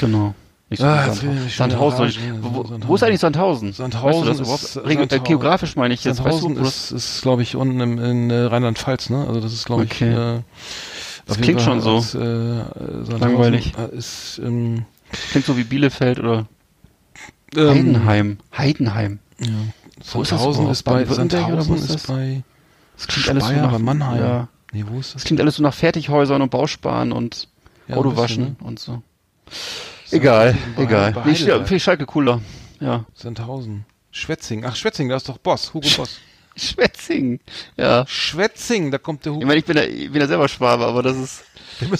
[0.00, 0.34] Genau.
[0.70, 2.00] Ich Ah, so ich mich schon Sandhausen.
[2.00, 2.38] engagieren.
[2.42, 2.88] Wo, Sandhausen.
[2.88, 3.72] wo ist eigentlich Sandhausen?
[3.72, 6.22] Sandhausen weißt du ist- Sandhausen- geografisch meine ich jetzt.
[6.22, 9.24] Weißt du, Sandhausen ist, ist glaube ich, unten im, in äh, Rheinland-Pfalz, ne?
[9.26, 10.12] Also das ist, glaube ich, Okay.
[10.36, 10.40] äh,
[11.26, 11.96] Das klingt schon so.
[11.96, 13.72] als, äh, Sandhausen, Langweilig.
[13.92, 14.84] Ist, ähm,
[15.30, 16.46] klingt so wie Bielefeld oder
[17.56, 18.38] ähm, Heidenheim.
[18.56, 19.18] Heidenheim.
[19.40, 19.48] Ja.
[20.12, 22.42] Wo ist das Sandhausen ist bei Sandhausen ist ist bei
[22.96, 24.20] Das klingt alles so Speyer, nach Mannheim.
[24.20, 25.24] Ja, Nee, wo ist das das?
[25.24, 27.48] klingt alles so nach Fertighäusern und Bausparen und
[27.88, 29.02] Ja, Autowaschen bisschen, und so.
[30.10, 31.10] Egal, egal.
[31.26, 31.68] ich Heidelberg.
[31.68, 32.40] finde Schalke cooler.
[32.80, 33.04] Ja.
[33.14, 33.84] Sandhausen.
[34.10, 34.64] Schwetzing.
[34.64, 36.18] Ach, Schwetzing, da ist doch Boss, Hugo Boss.
[36.56, 37.40] Schwetzing.
[37.76, 38.04] Ja.
[38.06, 39.42] Schwetzing, da kommt der Hugo.
[39.42, 41.44] Ich meine, ich bin ja, ich bin ja selber Schwabe, aber das ist,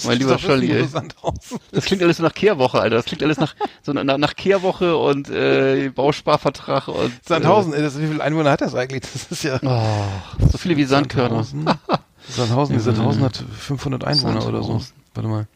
[0.05, 0.85] mein lieber Scholli, ey.
[0.85, 1.59] Sandhausen.
[1.71, 2.97] Das klingt alles so nach Kehrwoche, Alter.
[2.97, 7.99] Das klingt alles nach, so nach, nach Kehrwoche und, äh, Bausparvertrag und, Sandhausen, ey, das,
[7.99, 9.01] wie viele Einwohner hat das eigentlich?
[9.01, 9.55] Das ist ja.
[9.57, 11.43] Äh, oh, so viele wie Sandkörner.
[11.43, 11.79] Sandhausen.
[12.27, 14.79] Sandhausen, Sandhausen hat 500 Einwohner oder so.
[14.79, 14.93] Sandhausen.
[15.13, 15.47] Warte mal.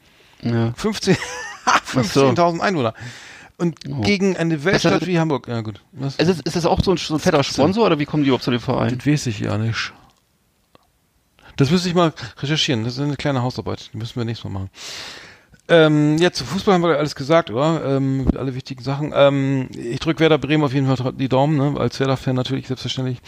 [0.43, 0.73] Ja.
[0.75, 1.17] 15
[2.01, 2.27] so.
[2.29, 2.93] 15.000 Einwohner.
[3.57, 4.01] Und Oh.
[4.01, 5.47] gegen eine Weltstadt Das- wie Hamburg.
[5.47, 5.81] Ja, gut.
[5.91, 6.15] Was?
[6.15, 8.43] Ist, ist das auch so ein, so ein fetter Sponsor oder wie kommen die überhaupt
[8.43, 8.97] zu dem Verein?
[8.97, 9.93] Das weiß ich ja nicht.
[11.55, 12.83] Das müsste ich mal recherchieren.
[12.83, 13.91] Das ist eine kleine Hausarbeit.
[13.93, 14.69] Die müssen wir nächstes Mal machen.
[15.69, 17.95] Ähm, ja, zu Fußball haben wir alles gesagt, oder?
[17.97, 19.13] Ähm, alle wichtigen Sachen.
[19.15, 21.79] Ähm, ich drücke Werder Bremen auf jeden Fall die Daumen, ne?
[21.79, 23.19] als Werder-Fan natürlich, selbstverständlich.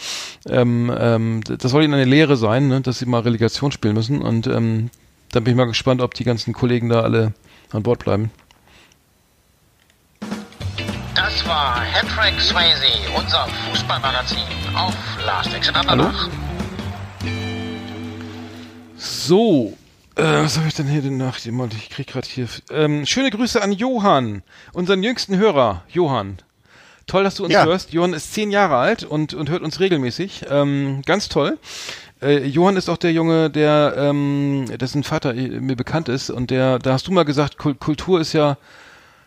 [0.46, 2.82] Ähm, ähm, das soll ihnen eine Lehre sein, ne?
[2.82, 4.20] dass sie mal Relegation spielen müssen.
[4.20, 4.90] Und ähm,
[5.30, 7.32] dann bin ich mal gespannt, ob die ganzen Kollegen da alle
[7.72, 8.30] an Bord bleiben.
[11.26, 12.86] Das war Hattrick Swayze,
[13.16, 14.38] unser Fußballmagazin
[14.76, 14.94] auf
[15.26, 16.28] Last Exit Andernach.
[18.96, 19.76] So,
[20.14, 21.36] äh, was habe ich denn hier denn nach?
[21.44, 22.46] Ich krieg gerade hier.
[22.70, 26.36] Ähm, schöne Grüße an Johann, unseren jüngsten Hörer, Johann.
[27.08, 27.64] Toll, dass du uns Ja.
[27.64, 27.92] hörst.
[27.92, 30.44] Johann ist zehn Jahre alt und, und hört uns regelmäßig.
[30.48, 31.58] Ähm, ganz toll.
[32.22, 36.52] Äh, Johann ist auch der Junge, der ähm, dessen Vater äh, mir bekannt ist und
[36.52, 38.56] der, da hast du mal gesagt, Kul Kultur ist ja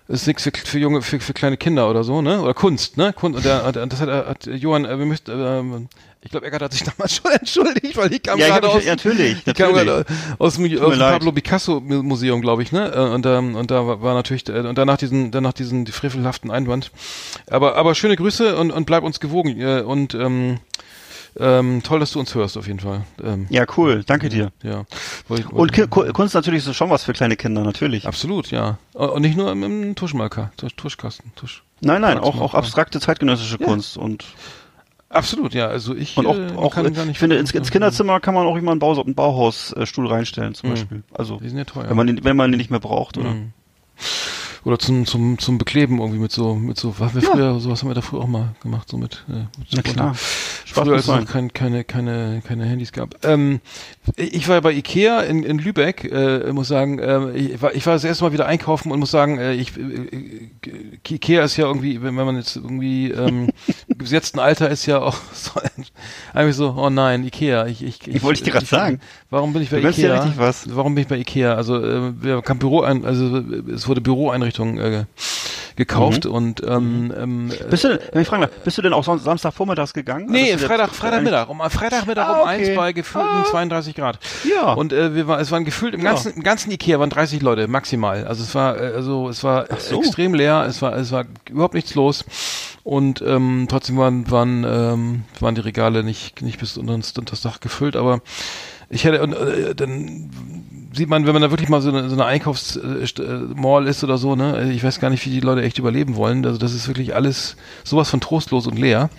[0.10, 2.42] ist nichts für, für junge, für, für kleine Kinder oder so, ne?
[2.42, 3.14] Oder Kunst, ne?
[3.14, 5.88] Kunst, und, der, und das hat, hat Johann, äh, wir möchten, ähm,
[6.22, 8.88] ich glaube, Eckart hat sich damals schon entschuldigt, weil ich kam Ja, gerade aus, mich,
[8.88, 9.86] natürlich, ich kam natürlich.
[9.88, 10.06] gerade
[10.40, 11.00] aus dem, aus dem.
[11.00, 12.92] Pablo Picasso Mu- Museum, glaube ich, ne?
[12.94, 16.92] Äh, Und, ähm, und da war, natürlich, äh, und danach diesen, danach diesen frevelhaften Einwand.
[17.50, 19.62] Aber, aber schöne Grüße und, und bleib uns gewogen.
[19.62, 20.58] Äh, und ähm,
[21.38, 23.04] ähm, toll, dass du uns hörst, auf jeden Fall.
[23.24, 24.04] Ähm, Ja, cool.
[24.06, 24.52] Danke dir.
[24.64, 24.86] ja.
[25.28, 28.08] Wollte ich- Und Kunst natürlich ist schon was für kleine Kinder, natürlich.
[28.08, 28.78] Absolut, ja.
[28.94, 31.64] Und nicht nur im, im Tuschmarker, Tusch, Tuschkasten, Tusch.
[31.82, 33.66] Nein, nein, auch, auch abstrakte zeitgenössische Ja.
[33.66, 34.26] Kunst und,
[35.12, 35.66] Absolut, ja.
[35.68, 38.36] Also ich und auch, äh, auch kann gar nicht ich finde, ins, ins Kinderzimmer kann
[38.36, 40.74] man auch immer einen, Bau, einen Bauhausstuhl reinstellen, zum Mhm.
[40.74, 41.04] Beispiel.
[41.12, 41.90] Also, Die sind ja teuer.
[41.90, 43.32] wenn man den, wenn man den nicht mehr braucht, oder?
[43.32, 43.54] Mhm.
[44.66, 47.32] Oder zum, zum, zum Bekleben irgendwie mit so, mit so, was wir Ja.
[47.32, 49.82] früher, sowas haben wir da früher auch mal gemacht, so mit, äh, mit Na so
[49.82, 50.16] klar.
[50.66, 53.16] Spaß Früher, als es noch kein, keine, keine, keine Handys gab.
[53.26, 53.62] Ähm,
[54.18, 57.86] ich war ja bei Ikea in, in Lübeck, äh, muss sagen, äh, ich, war, ich
[57.86, 60.50] war das erste Mal wieder einkaufen und muss sagen, äh, ich, äh, äh,
[61.10, 63.50] Ikea ist ja irgendwie, wenn, wenn man jetzt irgendwie ähm,
[63.88, 65.52] im gesetzten Alter ist ja auch so,
[66.34, 67.66] eigentlich so, oh nein, Ikea.
[67.68, 69.00] Ich, ich, Ich wollte ich dir grad sagen.
[69.30, 70.22] Warum bin ich bei Ikea?
[70.22, 70.68] richtig was.
[70.76, 71.54] Warum bin ich bei Ikea?
[71.56, 73.38] Also äh, wir kam Büro ein, also
[73.74, 75.06] es wurde Büroeinrichtung äh,
[75.80, 76.32] gekauft mhm.
[76.32, 80.28] und ähm, ähm, bist du, wenn ich fragen darf, bist du denn auch Samstagvormittags gegangen?
[80.30, 83.46] Nee, also Freitag, Freitagmittag, um Freitagmittag ah, um eins bei gefühlten ah.
[83.46, 84.20] 32 Grad.
[84.44, 84.74] Ja.
[84.74, 86.36] Und äh, wir war, es waren gefühlt im ganzen, ja.
[86.36, 88.28] im ganzen Ikea waren 30 Leute maximal.
[88.28, 90.00] Also es war, äh, also es war so.
[90.00, 92.26] extrem leer, es war, es war überhaupt nichts los
[92.84, 97.62] und ähm, trotzdem waren waren ähm, waren die Regale nicht nicht bis unter das Dach
[97.62, 98.22] gefüllt, aber
[98.90, 100.30] ich hätte und äh, dann
[101.00, 104.36] sieht man, wenn man da wirklich mal so eine, so eine Einkaufsmall ist oder so,
[104.36, 106.46] ne, ich weiß gar nicht, wie die Leute echt überleben wollen.
[106.46, 109.10] Also das ist wirklich alles sowas von trostlos und leer.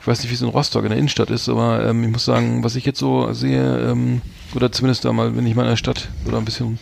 [0.00, 2.24] Ich weiß nicht, wie es in Rostock in der Innenstadt ist, aber ähm, ich muss
[2.24, 4.22] sagen, was ich jetzt so sehe, ähm,
[4.54, 6.78] oder zumindest da mal, wenn ich mal in der Stadt oder ein bisschen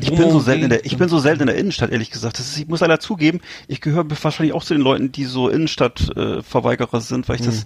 [0.00, 2.38] ich bin so selten in der, ich bin so selten in der Innenstadt, ehrlich gesagt.
[2.38, 5.48] Das ist, ich muss leider zugeben, ich gehöre wahrscheinlich auch zu den Leuten, die so
[5.48, 7.64] Innenstadtverweigerer äh, sind, weil ich das, hm.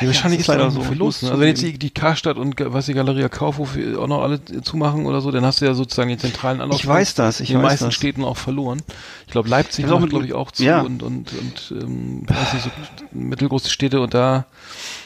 [0.00, 1.22] Ja, wahrscheinlich ist leider so viel los.
[1.22, 1.30] Ne?
[1.30, 5.06] Also wenn jetzt die, die Karstadt und was die Galeria Kaufhof auch noch alle zumachen
[5.06, 6.80] oder so, dann hast du ja sozusagen die zentralen Anlauf.
[6.80, 7.94] Ich weiß das, ich in den weiß meisten das.
[7.94, 8.82] Städten auch verloren.
[9.26, 10.80] Ich glaube Leipzig macht glaube ich auch zu ja.
[10.80, 12.70] und und und ähm, weiß nicht, so
[13.12, 14.46] mittelgroße Städte und da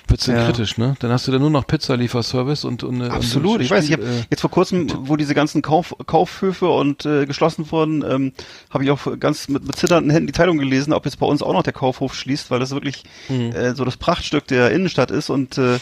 [0.09, 0.47] wird's dann ja.
[0.47, 0.97] kritisch, ne?
[1.01, 3.57] Dann hast du dann nur noch Pizzalieferservice und, und absolut.
[3.57, 7.05] Und ich weiß, ich habe äh, jetzt vor kurzem, wo diese ganzen Kauf, Kaufhöfe und
[7.07, 8.33] äh, geschlossen wurden, ähm,
[8.71, 11.43] habe ich auch ganz mit, mit zitternden Händen die Zeitung gelesen, ob jetzt bei uns
[11.43, 13.53] auch noch der Kaufhof schließt, weil das wirklich mhm.
[13.53, 15.79] äh, so das Prachtstück der Innenstadt ist und äh,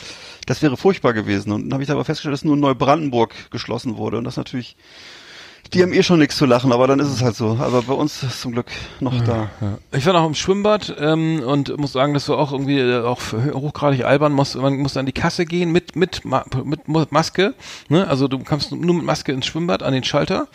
[0.46, 1.52] das wäre furchtbar gewesen.
[1.52, 4.76] Und dann habe ich aber festgestellt, dass nur Neubrandenburg geschlossen wurde und das natürlich
[5.72, 7.56] die haben eh schon nichts zu lachen, aber dann ist es halt so.
[7.60, 8.66] Aber bei uns ist zum Glück
[9.00, 9.50] noch ja, da.
[9.60, 9.78] Ja.
[9.92, 13.20] Ich war noch im Schwimmbad ähm, und muss sagen, das war auch irgendwie äh, auch
[13.32, 14.32] hochgradig albern.
[14.32, 17.54] Muss, man muss an die Kasse gehen mit mit mit Maske.
[17.88, 18.06] Ne?
[18.06, 20.48] Also du kannst nur mit Maske ins Schwimmbad an den Schalter.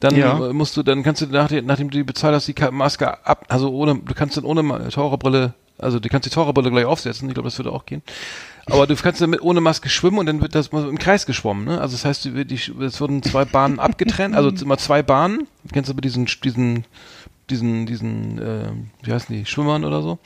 [0.00, 0.52] Dann ja.
[0.52, 3.46] musst du, dann kannst du nach, nachdem du die bezahlt hast, die Maske ab.
[3.48, 7.28] Also ohne, du kannst dann ohne Taucherbrille, also du kannst die Taucherbrille gleich aufsetzen.
[7.28, 8.02] Ich glaube, das würde auch gehen.
[8.66, 11.64] Aber du kannst damit ohne Maske schwimmen und dann wird das im Kreis geschwommen.
[11.64, 11.80] Ne?
[11.80, 15.46] Also das heißt, die, die, es wurden zwei Bahnen abgetrennt, also immer zwei Bahnen.
[15.72, 16.84] Kennst du aber diesen, diesen,
[17.50, 18.70] diesen, diesen, äh,
[19.02, 20.18] wie heißen die, Schwimmern oder so?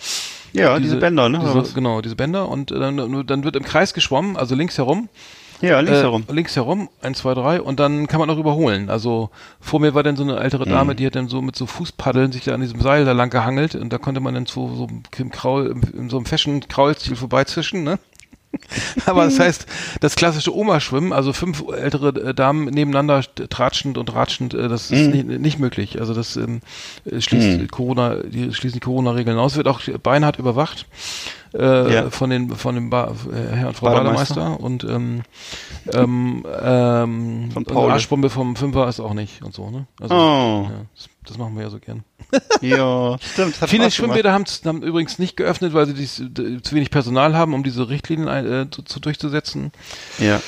[0.53, 1.41] Ja, diese, diese Bänder, ne?
[1.41, 5.09] Diese, genau, diese Bänder und äh, dann, dann wird im Kreis geschwommen, also links herum.
[5.61, 6.25] Ja, links äh, herum.
[6.31, 8.91] Links herum, eins, zwei, drei und dann kann man auch überholen.
[8.91, 10.71] Also vor mir war dann so eine ältere mhm.
[10.71, 10.97] Dame, mhm.
[10.97, 13.75] die hat dann so mit so Fußpaddeln sich da an diesem Seil da lang gehangelt
[13.75, 17.99] und da konnte man dann so, so im Kraul, in so einem Fashion-Kraulstil vorbeizischen, ne?
[19.07, 19.67] Aber das heißt,
[20.01, 25.11] das klassische Oma-Schwimmen, also fünf ältere Damen nebeneinander tratschend und ratschend, äh, das ist mhm.
[25.11, 26.01] nicht, nicht, möglich.
[26.01, 26.61] Also das ähm,
[27.07, 27.69] schließt mhm.
[27.69, 30.87] Corona, die schließen die Corona-Regeln aus, wird auch beinhart überwacht
[31.55, 32.11] äh, ja.
[32.11, 35.23] von den von dem ba äh, Herr und Frau Bademeister, und ähm,
[35.93, 37.91] ähm, ähm, von Paul.
[37.91, 39.87] Arschbombe vom Fünfer ist auch nicht und so, ne?
[40.01, 40.69] Also, oh.
[40.71, 42.05] ja, das, das, machen wir ja so gern.
[42.61, 43.57] Ja, stimmt.
[43.67, 47.63] Viele Schwimmbäder haben, haben übrigens nicht geöffnet, weil sie dies, zu wenig Personal haben, um
[47.63, 49.73] diese Richtlinien äh, zu, zu, durchzusetzen.
[50.19, 50.41] Ja.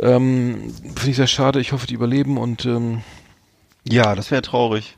[0.00, 1.60] Ähm, Finde ich sehr schade.
[1.60, 3.02] Ich hoffe, die überleben und ähm,
[3.84, 4.96] ja, das wäre traurig.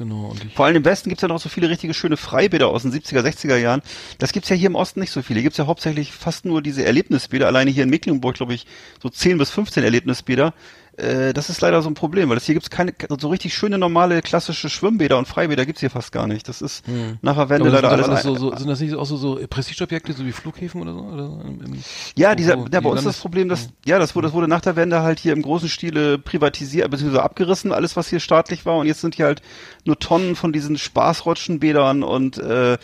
[0.00, 0.34] Genau.
[0.54, 3.20] Vor allem im Westen gibt's ja noch so viele richtige schöne Freibäder aus den 70er,
[3.20, 3.82] 60er Jahren.
[4.16, 5.40] Das gibt's ja hier im Osten nicht so viele.
[5.40, 7.46] Hier gibt's ja hauptsächlich fast nur diese Erlebnisbäder.
[7.46, 8.66] Alleine hier in Mecklenburg, glaube ich,
[9.02, 10.54] so 10 bis 15 Erlebnisbäder.
[11.00, 13.78] Äh, das ist leider so ein Problem, weil es hier gibt's keine so richtig schöne
[13.78, 16.48] normale klassische Schwimmbäder und Freibäder gibt's hier fast gar nicht.
[16.48, 17.18] Das ist hm.
[17.22, 20.26] nachher Wende leider alles, alles so, so, sind das nicht auch so, so Prestigeobjekte, so
[20.26, 21.00] wie Flughäfen oder so?
[21.00, 21.82] Oder im, im
[22.16, 23.72] ja, dieser, so, ja, bei uns das Problem, dass hm.
[23.86, 27.18] ja, das wurde, das wurde nach der Wende halt hier im großen Stile privatisiert bzw.
[27.18, 29.42] abgerissen, alles was hier staatlich war und jetzt sind hier halt
[29.84, 32.78] nur Tonnen von diesen Spaßrotschenbädern und äh,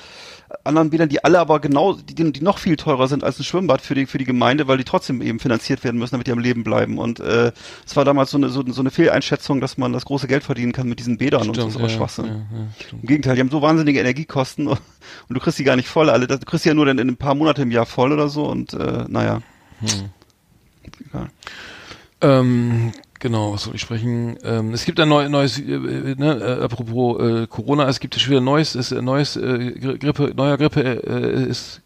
[0.65, 3.81] anderen Bädern, die alle aber genau, die, die noch viel teurer sind als ein Schwimmbad
[3.81, 6.39] für die, für die Gemeinde, weil die trotzdem eben finanziert werden müssen, damit die am
[6.39, 6.99] Leben bleiben.
[6.99, 7.53] Und äh,
[7.85, 10.73] es war damals so eine, so, so eine Fehleinschätzung, dass man das große Geld verdienen
[10.73, 12.27] kann mit diesen Bädern stimmt, und ist aber ja, Schwachsinn.
[12.27, 14.79] Ja, ja, Im Gegenteil, die haben so wahnsinnige Energiekosten und,
[15.29, 16.11] und du kriegst die gar nicht voll.
[16.11, 18.29] Alle, du kriegst die ja nur dann in ein paar Monate im Jahr voll oder
[18.29, 19.43] so und äh, naja.
[19.81, 20.11] Hm.
[21.09, 21.31] Egal.
[22.21, 22.93] Ähm,
[23.27, 24.39] Genau, was soll ich sprechen?
[24.45, 28.15] Ähm, es gibt ein neu, neues, äh, äh, ne, äh, apropos äh, Corona, es gibt
[28.15, 31.83] schon wieder neues, ist äh, neues äh, Grippe, neuer Grippe äh, ist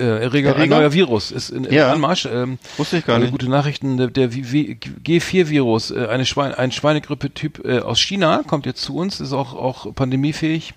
[0.00, 0.56] äh, Erreger, Erreger?
[0.56, 1.92] ein neuer Virus ist in, in ja.
[1.92, 2.26] Anmarsch.
[2.26, 3.30] Ähm, Wusste ich gar nicht.
[3.30, 8.82] Gute Nachrichten, der, der G4-Virus, äh, eine Schwein, ein Schweinegrippe-Typ äh, aus China, kommt jetzt
[8.82, 10.74] zu uns, ist auch, auch pandemiefähig.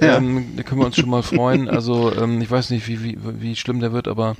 [0.00, 0.18] Ja.
[0.18, 1.68] Ähm, da können wir uns schon mal freuen.
[1.68, 4.36] Also ähm, ich weiß nicht, wie, wie, wie schlimm der wird, aber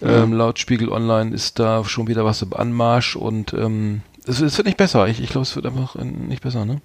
[0.00, 0.36] ähm, ja.
[0.38, 4.66] laut Spiegel Online ist da schon wieder was im Anmarsch und ähm, es, es wird
[4.66, 5.06] nicht besser.
[5.06, 6.80] Ich, ich glaube, es wird einfach äh, nicht besser, ne?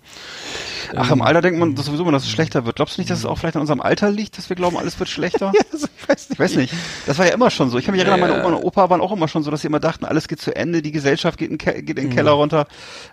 [0.96, 2.76] Ach, im ähm, Alter denkt man dass sowieso immer, dass es schlechter wird.
[2.76, 5.00] Glaubst du nicht, dass es auch vielleicht an unserem Alter liegt, dass wir glauben, alles
[5.00, 5.52] wird schlechter?
[5.56, 6.34] ja, also ich, weiß nicht.
[6.34, 6.74] ich weiß nicht.
[7.06, 7.78] Das war ja immer schon so.
[7.78, 9.68] Ich kann mich erinnern, meine Oma und Opa waren auch immer schon so, dass sie
[9.68, 12.16] immer dachten, alles geht zu Ende, die Gesellschaft geht in, geht in den mhm.
[12.16, 12.68] Keller runter.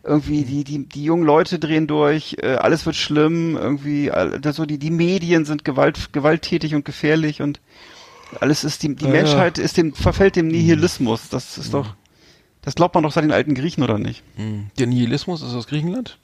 [0.05, 4.67] Irgendwie die, die, die jungen Leute drehen durch, äh, alles wird schlimm, irgendwie, äh, so
[4.67, 7.61] die, die Medien sind gewalt, gewalttätig und gefährlich und
[8.41, 11.29] alles ist die, die ja, Menschheit ist dem, verfällt dem Nihilismus.
[11.31, 11.95] Das ist doch,
[12.63, 14.23] das glaubt man doch seit den alten Griechen, oder nicht?
[14.37, 14.67] Hm.
[14.79, 16.19] Der Nihilismus ist aus Griechenland?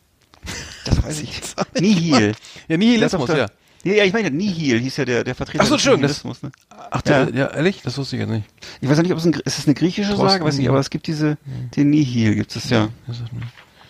[0.85, 1.40] Das weiß ich.
[1.81, 2.35] Nihil.
[2.68, 3.47] Ja, Nihilismus, ja.
[3.85, 6.42] Ja, ja, ich meine, Nihil hieß ja der, der Vertreter Ach so, schön, Nihilismus.
[6.42, 6.51] Ne?
[6.90, 7.47] Ach, der, ja.
[7.49, 7.83] ehrlich?
[7.83, 8.44] Das wusste ich jetzt nicht.
[8.81, 10.79] Ich weiß nicht, ob es ein, ist es eine griechische Thorsten Sage, weiß nicht, aber
[10.79, 11.37] es gibt diese,
[11.77, 12.88] den Nihil gibt es ja.
[13.07, 13.42] Das sagt mir-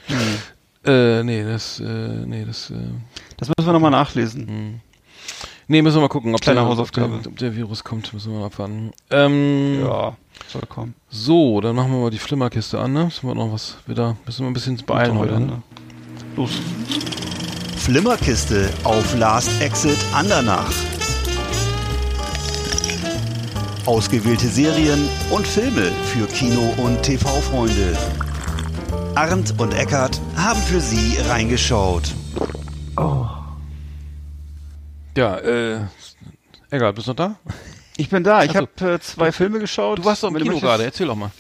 [0.07, 0.17] Hm.
[0.85, 1.85] Äh, nee, das, äh,
[2.27, 2.75] nee, das, äh,
[3.39, 4.47] Das müssen wir nochmal nachlesen.
[4.47, 4.81] hm.
[5.69, 7.15] Nee, müssen wir mal gucken, ob Kleine der, Hausaufgabe.
[7.17, 8.93] Ob der, ob der Virus kommt, müssen wir mal abwarten.
[9.11, 10.17] Ähm, Ja,
[10.49, 10.95] soll kommen.
[11.11, 13.05] so, dann machen wir mal die Flimmerkiste an, ne?
[13.05, 15.63] Müssen wir noch was wieder, müssen wir ein bisschen beeilen heute, ne?
[16.37, 16.51] Los.
[17.77, 20.71] Flimmerkiste auf Last Exit Andernach.
[23.87, 27.97] Ausgewählte Serien und Filme für Kino- und TV-Freunde.
[29.15, 32.15] Arndt und Eckart haben für Sie reingeschaut.
[35.17, 35.81] Ja, äh,
[36.71, 37.37] egal, bist du noch da?
[37.97, 39.99] Ich bin da, ich habe äh, zwei Filme geschaut.
[39.99, 41.31] Du warst doch im du Kino gerade, erzähl doch mal.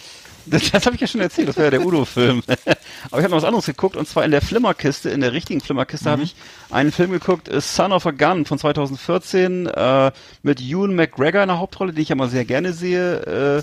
[0.46, 2.42] Das, das habe ich ja schon erzählt, das war ja der Udo-Film.
[3.10, 5.60] Aber ich habe noch was anderes geguckt und zwar in der Flimmerkiste, in der richtigen
[5.60, 6.34] Flimmerkiste habe ich
[6.70, 11.48] einen Film geguckt, äh, Son of a Gun von 2014 äh, mit Ewan McGregor in
[11.48, 13.20] der Hauptrolle, den ich ja mal sehr gerne sehe.
[13.58, 13.62] Äh,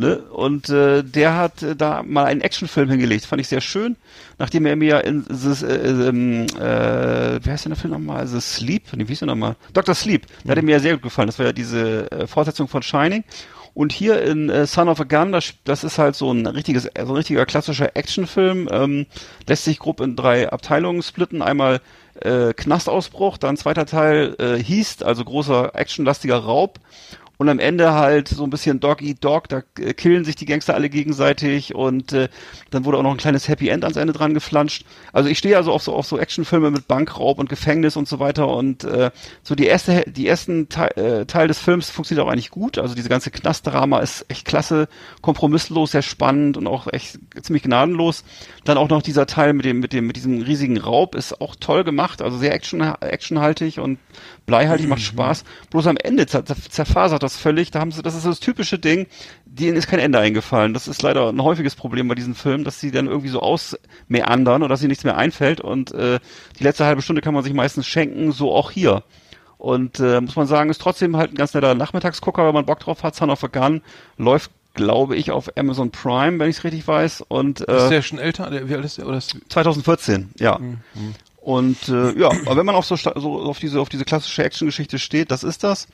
[0.00, 0.18] ne?
[0.18, 3.96] Und äh, der hat äh, da mal einen Actionfilm hingelegt, fand ich sehr schön.
[4.38, 8.26] Nachdem er mir ja in The, äh, ähm, äh, wie heißt denn der Film nochmal?
[8.26, 8.84] The Sleep?
[8.94, 9.56] Nee, wie hieß der nochmal?
[9.72, 9.94] Dr.
[9.94, 10.26] Sleep.
[10.44, 11.26] Der hat mir ja sehr gut gefallen.
[11.26, 13.24] Das war ja diese Fortsetzung von Shining.
[13.74, 16.84] Und hier in äh, Son of a Gun, das, das ist halt so ein richtiges,
[16.84, 19.06] so ein richtiger klassischer Actionfilm, ähm,
[19.46, 21.40] lässt sich grob in drei Abteilungen splitten.
[21.40, 21.80] Einmal
[22.20, 26.78] äh, Knastausbruch, dann zweiter Teil äh, Heist, also großer actionlastiger Raub.
[27.42, 30.46] Und am Ende halt so ein bisschen Dog Eat Dog, da äh, killen sich die
[30.46, 32.28] Gangster alle gegenseitig und äh,
[32.70, 34.84] dann wurde auch noch ein kleines Happy End ans Ende dran geflanscht.
[35.12, 38.20] Also ich stehe also auf so auf so Actionfilme mit Bankraub und Gefängnis und so
[38.20, 39.10] weiter und äh,
[39.42, 42.78] so die erste die ersten Teil, äh, Teil des Films funktioniert auch eigentlich gut.
[42.78, 44.86] Also diese ganze Knastdrama ist echt klasse,
[45.20, 48.22] kompromisslos, sehr spannend und auch echt ziemlich gnadenlos.
[48.62, 51.56] Dann auch noch dieser Teil mit dem mit dem mit diesem riesigen Raub ist auch
[51.56, 53.98] toll gemacht, also sehr action actionhaltig und
[54.46, 55.42] bleihaltig, macht Spaß.
[55.70, 57.70] Bloß am Ende zer zer- zerfasert das völlig.
[57.70, 59.06] Da haben sie, das ist das typische Ding,
[59.44, 60.74] denen ist kein Ende eingefallen.
[60.74, 64.62] Das ist leider ein häufiges Problem bei diesen Filmen, dass sie dann irgendwie so ausmeandern
[64.62, 66.18] oder dass ihnen nichts mehr einfällt und äh,
[66.58, 69.02] die letzte halbe Stunde kann man sich meistens schenken, so auch hier.
[69.58, 72.80] Und äh, muss man sagen, ist trotzdem halt ein ganz netter Nachmittagsgucker, wenn man Bock
[72.80, 73.14] drauf hat.
[73.14, 73.80] Son of a Gun
[74.16, 77.22] läuft, glaube ich, auf Amazon Prime, wenn ich es richtig weiß.
[77.28, 78.50] Und äh, Ist der schon älter?
[78.68, 79.06] Wie alt ist der?
[79.06, 80.58] Oder ist, 2014, ja.
[81.36, 84.98] Und äh, ja, aber wenn man auf so, so auf diese auf diese klassische Actiongeschichte
[84.98, 85.86] steht, das ist das.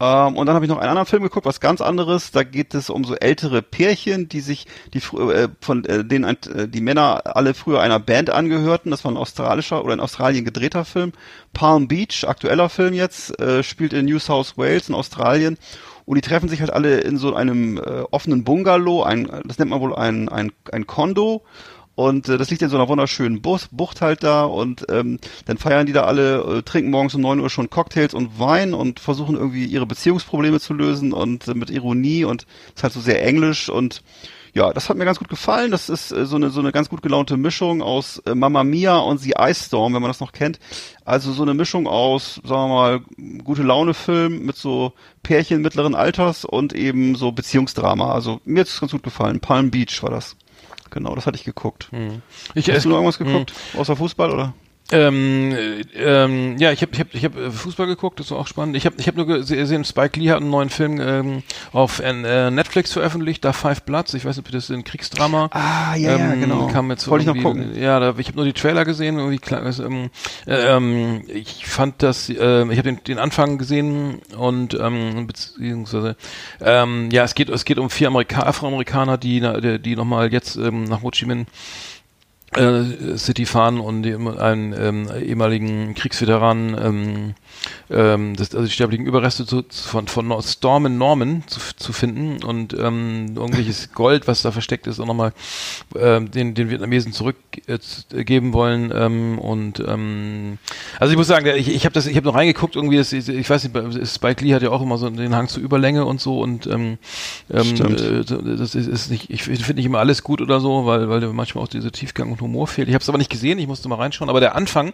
[0.00, 2.30] Ähm, und dann habe ich noch einen anderen Film geguckt, was ganz anderes.
[2.30, 6.68] Da geht es um so ältere Pärchen, die sich, die äh, von äh, denen äh,
[6.68, 8.90] die Männer alle früher einer Band angehörten.
[8.90, 11.12] Das war ein australischer oder in Australien gedrehter Film.
[11.52, 15.58] Palm Beach, aktueller Film jetzt, äh, spielt in New South Wales in Australien.
[16.06, 19.70] Und die treffen sich halt alle in so einem äh, offenen Bungalow, ein, das nennt
[19.70, 21.44] man wohl ein, ein, ein Kondo.
[22.00, 25.58] Und äh, das liegt in so einer wunderschönen Bus, Bucht halt da und ähm, dann
[25.58, 29.00] feiern die da alle, äh, trinken morgens um 9 Uhr schon Cocktails und Wein und
[29.00, 33.22] versuchen irgendwie ihre Beziehungsprobleme zu lösen und äh, mit Ironie und ist halt so sehr
[33.22, 34.02] englisch und
[34.54, 35.70] ja, das hat mir ganz gut gefallen.
[35.72, 38.96] Das ist äh, so eine so eine ganz gut gelaunte Mischung aus äh, Mamma Mia
[38.96, 40.58] und The Ice Storm, wenn man das noch kennt.
[41.04, 43.00] Also so eine Mischung aus, sagen wir mal,
[43.44, 48.14] gute Laune Film mit so Pärchen mittleren Alters und eben so Beziehungsdrama.
[48.14, 49.40] Also mir hat es ganz gut gefallen.
[49.40, 50.34] Palm Beach war das.
[50.90, 51.88] Genau, das hatte ich geguckt.
[52.54, 53.52] ich, Hast du noch äh, irgendwas geguckt?
[53.76, 54.54] Außer Fußball oder?
[54.92, 58.38] Ähm, äh, ähm, ja, ich habe ich hab, ich hab äh, Fußball geguckt, das war
[58.38, 58.76] auch spannend.
[58.76, 62.00] Ich habe ich hab nur gese- gesehen, Spike Lee hat einen neuen Film ähm, auf
[62.00, 64.14] äh, Netflix veröffentlicht, da Five Bloods.
[64.14, 65.48] Ich weiß nicht, ob das ist ein Kriegsdrama.
[65.52, 66.66] Ah, ja, ja, ähm, genau.
[66.68, 67.76] Kam jetzt Wollte ich noch gucken.
[67.80, 69.18] Ja, da, ich habe nur die Trailer gesehen.
[69.18, 70.10] Irgendwie klar, es, ähm,
[70.46, 76.16] äh, ähm, ich fand das, äh, ich habe den, den Anfang gesehen und ähm, beziehungsweise
[76.60, 80.56] ähm, ja, es geht es geht um vier Amerika Afroamerikaner, die die, die nochmal jetzt
[80.56, 81.46] ähm, nach Ho Chi Minh
[83.16, 84.04] City fahren und
[84.38, 87.34] einen ähm, ehemaligen Kriegsveteran, ähm,
[87.90, 91.92] ähm, das, also die sterblichen Überreste zu, von, von Nor- Storm in Norman zu, zu
[91.92, 95.32] finden und ähm, irgendwelches Gold, was da versteckt ist, auch nochmal
[95.96, 98.92] ähm, den, den Vietnamesen zurückgeben wollen.
[98.94, 100.58] Ähm, und ähm,
[100.98, 103.12] also ich muss sagen, der- ich, ich habe das, ich habe noch reingeguckt, irgendwie, das,
[103.12, 106.04] ich, ich weiß nicht, Spike Lee hat ja auch immer so den Hang zur Überlänge
[106.04, 106.98] und so und ähm,
[107.52, 108.24] ähm, äh,
[108.56, 111.64] das ist, ist nicht, ich finde nicht immer alles gut oder so, weil, weil manchmal
[111.64, 112.88] auch diese Tiefgang und Humor fehlt.
[112.88, 114.30] Ich habe es aber nicht gesehen, ich musste mal reinschauen.
[114.30, 114.92] Aber der Anfang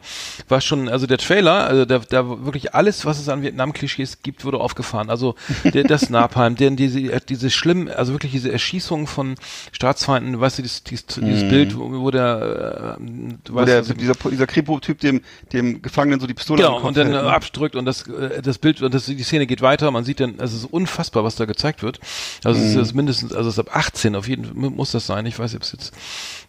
[0.48, 4.44] war schon, also der Trailer, also da, da wirklich alles, was es an Vietnam-Klischees gibt,
[4.44, 5.11] wurde aufgefahren.
[5.11, 5.34] Also
[5.64, 9.36] der, das Napalm, denn diese, diese schlimm, also wirklich diese Erschießung von
[9.72, 13.02] Staatsfeinden, weißt du, dieses, dieses, dieses Bild, wo, der, äh,
[13.50, 15.20] Wo der, dieser, dieser Kripo-Typ dem,
[15.52, 17.32] dem Gefangenen so die Pistole Genau, und dann hält, äh, ne?
[17.32, 20.34] abdrückt und das, äh, das Bild, und das, die Szene geht weiter, man sieht dann,
[20.38, 22.00] es ist unfassbar, was da gezeigt wird.
[22.44, 22.66] Also Mhm.
[22.66, 25.38] es ist mindestens, also es ist ab 18 auf jeden Fall, muss das sein, ich
[25.38, 25.92] weiß ob es jetzt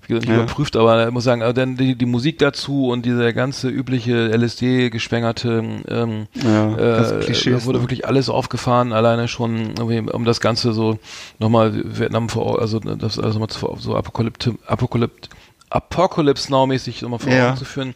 [0.10, 0.36] nicht Ja.
[0.36, 5.64] überprüft, aber ich muss sagen, dann die, die Musik dazu und diese ganze übliche LSD-geschwängerte
[5.88, 7.84] ähm, ja, äh, Klischees, wurde ne?
[7.84, 11.00] wirklich alles aufgefahren, alleine schon, um das Ganze so
[11.40, 15.30] nochmal Vietnam vor, also das also mal so Apokalypte, Apokalypte
[15.70, 17.50] Apocalypse Now-mäßig nochmal vor ja.
[17.50, 17.94] Augen zu führen.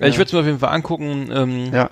[0.00, 0.06] Ja.
[0.06, 1.30] Ich würde es mir auf jeden Fall angucken.
[1.32, 1.90] Ähm, ja.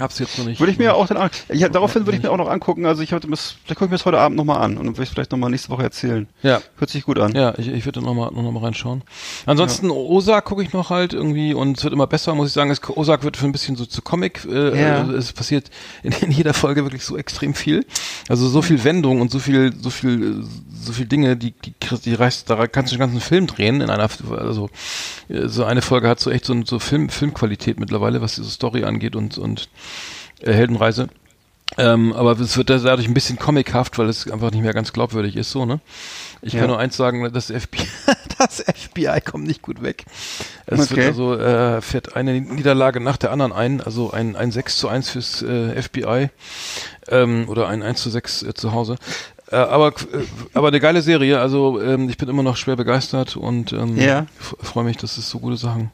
[0.00, 0.58] Hab's jetzt noch nicht.
[0.58, 2.84] Würde ich mir auch dann an, ja, daraufhin würde ich mir auch noch angucken.
[2.84, 5.04] Also ich hatte vielleicht gucke ich mir das heute Abend nochmal an und dann würde
[5.04, 6.26] ich vielleicht nochmal nächste Woche erzählen.
[6.42, 6.60] Ja.
[6.78, 7.32] Hört sich gut an.
[7.34, 9.02] Ja, ich, ich würde nochmal noch mal reinschauen.
[9.46, 9.92] Ansonsten ja.
[9.92, 12.72] Osak gucke ich noch halt irgendwie und es wird immer besser, muss ich sagen.
[12.72, 14.44] Es, Osak wird für ein bisschen so zu Comic.
[14.50, 14.96] Äh, ja.
[14.98, 15.70] Also es passiert
[16.02, 17.86] in, in, jeder Folge wirklich so extrem viel.
[18.28, 21.72] Also so viel Wendung und so viel, so viel, so viel Dinge, die, die,
[22.04, 24.70] die reißt, da kannst du den ganzen Film drehen in einer, also
[25.28, 29.14] so eine Folge hat so echt so, so Film, Filmqualität mittlerweile, was diese Story angeht
[29.14, 29.68] und, und
[30.40, 31.08] äh, Heldenreise.
[31.76, 35.34] Ähm, aber es wird dadurch ein bisschen comichaft, weil es einfach nicht mehr ganz glaubwürdig
[35.34, 35.80] ist, so, ne?
[36.40, 36.60] Ich ja.
[36.60, 37.86] kann nur eins sagen, das FBI,
[38.38, 40.04] das FBI kommt nicht gut weg.
[40.66, 40.96] Es okay.
[40.96, 44.88] wird also, äh, fährt eine Niederlage nach der anderen ein, also ein, ein 6 zu
[44.88, 46.28] 1 fürs äh, FBI,
[47.08, 48.96] ähm, oder ein 1 zu 6 äh, zu Hause.
[49.50, 53.36] Äh, aber, äh, aber eine geile Serie, also ähm, ich bin immer noch schwer begeistert
[53.36, 54.26] und ähm, ja.
[54.38, 55.90] freue mich, dass es so gute Sachen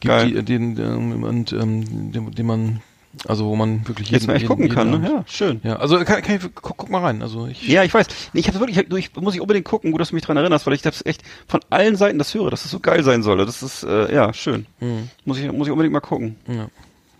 [0.00, 2.82] gibt, die, den, ähm, und ähm, den, den man
[3.26, 5.08] also wo man wirklich jeden, jetzt mal echt jeden, gucken jeden kann, ne?
[5.08, 5.60] Ja, schön.
[5.62, 7.22] Ja, also kann, kann ich guck, guck, mal rein.
[7.22, 8.06] Also ich ja, ich weiß.
[8.32, 10.66] Ich habe wirklich, ich, ich, muss ich unbedingt gucken, gut, dass du mich dran erinnerst,
[10.66, 13.22] weil ich das echt von allen Seiten das höre, dass es das so geil sein
[13.22, 13.38] soll.
[13.38, 14.66] Das ist äh, ja schön.
[14.80, 15.10] Mhm.
[15.24, 16.36] Muss ich muss ich unbedingt mal gucken.
[16.48, 16.68] Ja.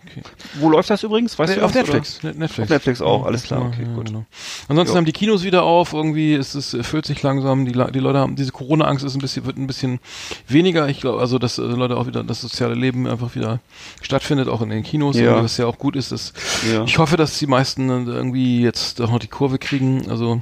[0.05, 0.21] Okay.
[0.55, 1.37] Wo läuft das übrigens?
[1.37, 2.19] Weißt nee, du auf Netflix.
[2.19, 2.33] Oder?
[2.33, 2.59] Netflix.
[2.59, 3.65] Auf Netflix auch, alles klar.
[3.65, 4.07] Okay, ja, gut.
[4.07, 4.25] Genau.
[4.67, 4.97] Ansonsten jo.
[4.97, 8.35] haben die Kinos wieder auf, irgendwie ist es füllt sich langsam, die, die Leute haben
[8.35, 9.99] diese Corona Angst ist ein bisschen wird ein bisschen
[10.47, 10.87] weniger.
[10.89, 13.59] Ich glaube, also dass äh, Leute auch wieder das soziale Leben einfach wieder
[14.01, 15.41] stattfindet auch in den Kinos, ja.
[15.43, 16.33] was ja auch gut ist, dass
[16.71, 16.83] ja.
[16.83, 20.41] ich hoffe, dass die meisten irgendwie jetzt auch noch die Kurve kriegen, also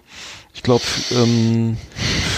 [0.54, 1.78] ich glaube, ähm,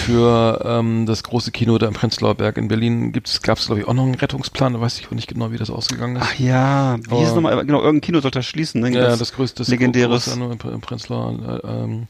[0.06, 3.88] für ähm, das große Kino da im Prenzlauer Berg in Berlin gab es, glaube ich,
[3.88, 4.74] auch noch einen Rettungsplan.
[4.74, 6.24] Da weiß ich nicht genau, wie das ausgegangen ist.
[6.24, 7.66] Ach ja, wie hieß es nochmal?
[7.66, 8.82] Genau, irgendein Kino sollte schließen.
[8.82, 8.92] Ne?
[8.92, 10.28] Ja, das, das größte, legendäres.
[10.28, 11.62] Im, im Prenzlauer.
[11.64, 12.08] Äh, ähm,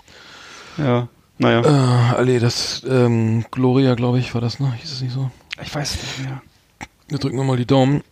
[0.77, 1.61] ja, naja.
[1.61, 4.73] Äh, Allee, das ähm, Gloria, glaube ich, war das, ne?
[4.81, 5.29] Hieß es nicht so?
[5.61, 6.41] Ich weiß nicht mehr.
[7.07, 8.03] Wir drücken wir mal die Daumen.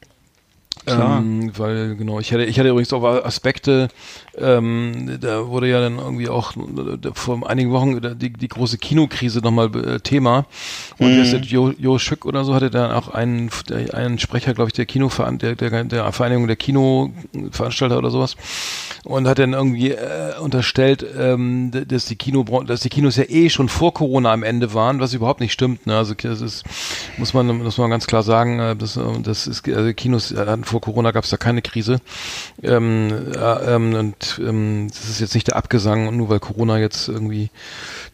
[0.88, 3.90] Ähm, weil genau, ich hatte, ich hatte übrigens auch Aspekte,
[4.38, 6.54] ähm, da wurde ja dann irgendwie auch
[7.14, 10.46] vor einigen Wochen die, die große Kinokrise nochmal äh, Thema.
[10.98, 11.42] Und mhm.
[11.44, 13.50] Jo, jo Schück oder so hatte dann auch einen,
[13.94, 18.38] einen Sprecher, glaube ich, der Kinoverein, der, der, der Vereinigung der Kinoveranstalter oder sowas.
[19.04, 23.50] Und hat dann irgendwie äh, unterstellt, ähm, dass die Kino, dass die Kinos ja eh
[23.50, 25.88] schon vor Corona am Ende waren, was überhaupt nicht stimmt.
[25.88, 25.98] Ne?
[25.98, 26.64] Also das ist,
[27.18, 30.82] muss man, muss man ganz klar sagen, äh, das, das ist, also Kinos hatten vor
[30.82, 32.00] Corona gab es da keine Krise.
[32.62, 36.80] Ähm, äh, ähm, und ähm, das ist jetzt nicht der Abgesang, und nur weil Corona
[36.80, 37.50] jetzt irgendwie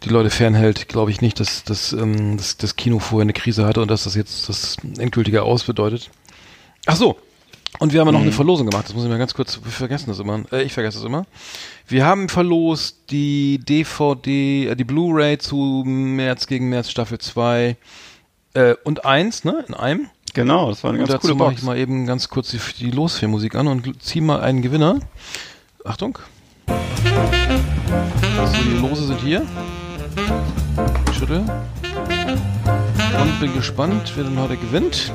[0.03, 3.65] die Leute fernhält, glaube ich nicht, dass, dass, ähm, dass das Kino vorher eine Krise
[3.65, 6.09] hatte und dass das jetzt das endgültige Aus bedeutet.
[6.85, 7.17] Ach so,
[7.79, 8.13] und wir haben mhm.
[8.13, 8.35] noch eine mhm.
[8.35, 10.97] Verlosung gemacht, das muss ich mal ganz kurz, wir vergessen das immer, äh, ich vergesse
[10.97, 11.25] das immer.
[11.87, 17.77] Wir haben verlost die DVD, äh, die Blu-ray zu März gegen März Staffel 2
[18.53, 20.09] äh, und 1, ne, in einem.
[20.33, 21.57] Genau, das war eine ganz und coole Box.
[21.57, 24.99] ich mal eben ganz kurz die, die Losfilmmusik an und zieh mal einen Gewinner.
[25.85, 26.19] Achtung.
[26.67, 26.73] So,
[28.63, 29.45] die Lose sind hier.
[31.17, 31.43] Schüttel.
[33.21, 35.11] Und bin gespannt, wer denn heute gewinnt.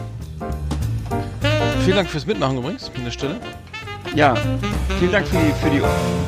[1.84, 3.40] Vielen Dank fürs Mitmachen übrigens an der Stelle.
[4.14, 4.34] Ja,
[4.98, 5.82] vielen Dank für die, für die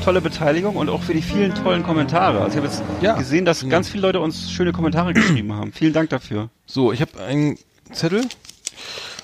[0.04, 2.40] tolle Beteiligung und auch für die vielen tollen Kommentare.
[2.40, 5.72] Also ich habe jetzt ja, gesehen, dass ganz viele Leute uns schöne Kommentare geschrieben haben.
[5.72, 6.48] Vielen Dank dafür.
[6.66, 7.58] So, ich habe einen
[7.92, 8.24] Zettel.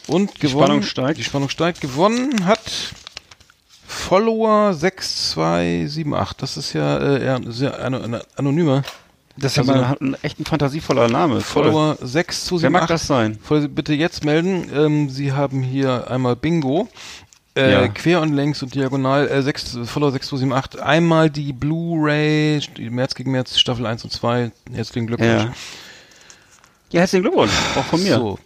[0.07, 1.19] Und die gewonnen, Spannung steigt.
[1.19, 1.81] Die Spannung steigt.
[1.81, 2.93] Gewonnen hat
[4.11, 6.37] Follower 6278.
[6.37, 8.83] Das ist ja äh, eher sehr anonymer.
[9.37, 11.41] Das ist also, ja mal ein echt ein fantasievoller Name.
[11.41, 12.63] Follower 6278.
[12.63, 13.39] Wer mag das sein?
[13.73, 14.69] Bitte jetzt melden.
[14.75, 16.89] Ähm, Sie haben hier einmal Bingo.
[17.55, 17.87] Äh, ja.
[17.87, 20.83] Quer und längs und diagonal, äh, 6, Follower 6278.
[20.83, 24.51] Einmal die Blu-ray, März gegen März, Staffel 1 und 2.
[24.73, 25.45] Herzlichen Glückwunsch.
[25.45, 25.55] Ja.
[26.91, 27.53] ja, herzlichen Glückwunsch.
[27.77, 28.17] Auch von mir.
[28.17, 28.41] So.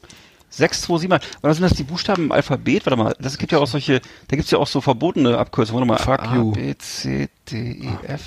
[0.56, 2.86] 6, 2, 7, was sind das die Buchstaben im Alphabet?
[2.86, 5.88] Warte mal, das gibt ja auch solche, da gibt's ja auch so verbotene Abkürzungen.
[5.88, 6.18] Warte mal.
[6.18, 6.52] Fuck A, you.
[6.52, 8.22] B, C, D, E, F.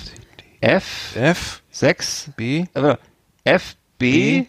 [0.60, 1.16] F.
[1.16, 1.62] F.
[1.70, 2.30] 6.
[2.36, 2.66] B.
[2.74, 2.96] Äh,
[3.44, 4.42] F, B.
[4.42, 4.46] B.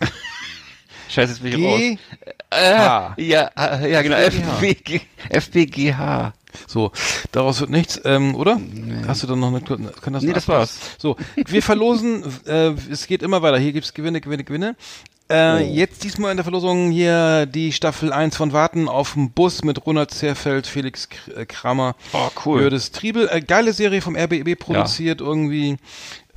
[1.08, 1.98] Scheiße, jetzt bin ich G, raus.
[2.50, 3.14] Äh, H.
[3.16, 3.50] Ja,
[3.86, 4.16] ja, genau.
[4.16, 6.32] F, B, G, F, B, G, H.
[6.66, 6.92] So,
[7.32, 8.56] daraus wird nichts, ähm, oder?
[8.56, 9.04] Nee.
[9.06, 10.78] Hast du dann noch eine, kann das Nee, das war's.
[10.98, 13.58] So, wir verlosen, äh, es geht immer weiter.
[13.58, 14.76] Hier gibt's Gewinne, Gewinne, Gewinne.
[15.30, 15.58] Äh, oh.
[15.58, 19.86] Jetzt diesmal in der Verlosung hier die Staffel 1 von Warten auf dem Bus mit
[19.86, 22.62] Ronald Zerfeld, Felix äh, Kramer, oh, cool.
[22.62, 23.28] Jördes Triebel.
[23.30, 25.26] Äh, geile Serie vom RBB produziert, ja.
[25.26, 25.76] irgendwie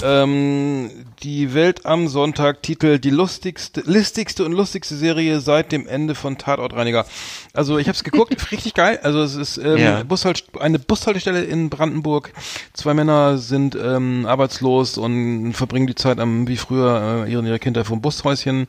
[0.04, 0.90] Ähm,
[1.24, 6.38] die Welt am Sonntag Titel die lustigste, listigste und lustigste Serie seit dem Ende von
[6.38, 7.06] Tatortreiniger.
[7.54, 9.00] Also ich habe es geguckt, richtig geil.
[9.04, 10.04] Also es ist ähm, Ja.
[10.04, 12.34] Bushalt, eine Bushaltestelle in Brandenburg.
[12.74, 17.60] Zwei Männer sind ähm, arbeitslos und verbringen die Zeit am wie früher äh, ihre, ihre
[17.60, 18.68] Kinder vom Bushäuschen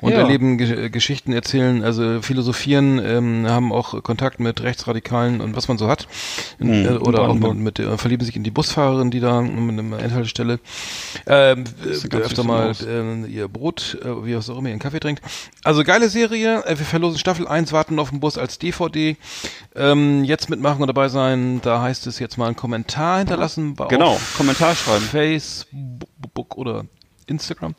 [0.00, 0.18] und Ja.
[0.18, 5.78] erleben Ge Geschichten, erzählen, also philosophieren, ähm, haben auch Kontakt mit Rechtsradikalen und was man
[5.78, 6.06] so hat.
[6.58, 6.86] In, Mhm.
[6.86, 7.56] äh, oder auch Brandenburg.
[7.56, 10.58] mit, äh, verlieben sich in die Busfahrerin, die da mit einer Endhaltestelle
[11.26, 15.22] ähm, äh, öfter mal äh, ihr Brot, äh, wie auch immer, ihren Kaffee trinkt.
[15.64, 16.64] Also geile Serie.
[16.64, 19.16] Äh, wir verlosen Staffel 1, warten auf den Bus als DVD.
[19.74, 21.60] Ähm, jetzt mitmachen und dabei sein.
[21.62, 23.76] Da heißt es jetzt mal einen Kommentar hinterlassen.
[23.88, 25.04] Genau, Kommentar schreiben.
[25.04, 26.84] Facebook oder
[27.26, 27.74] Instagram.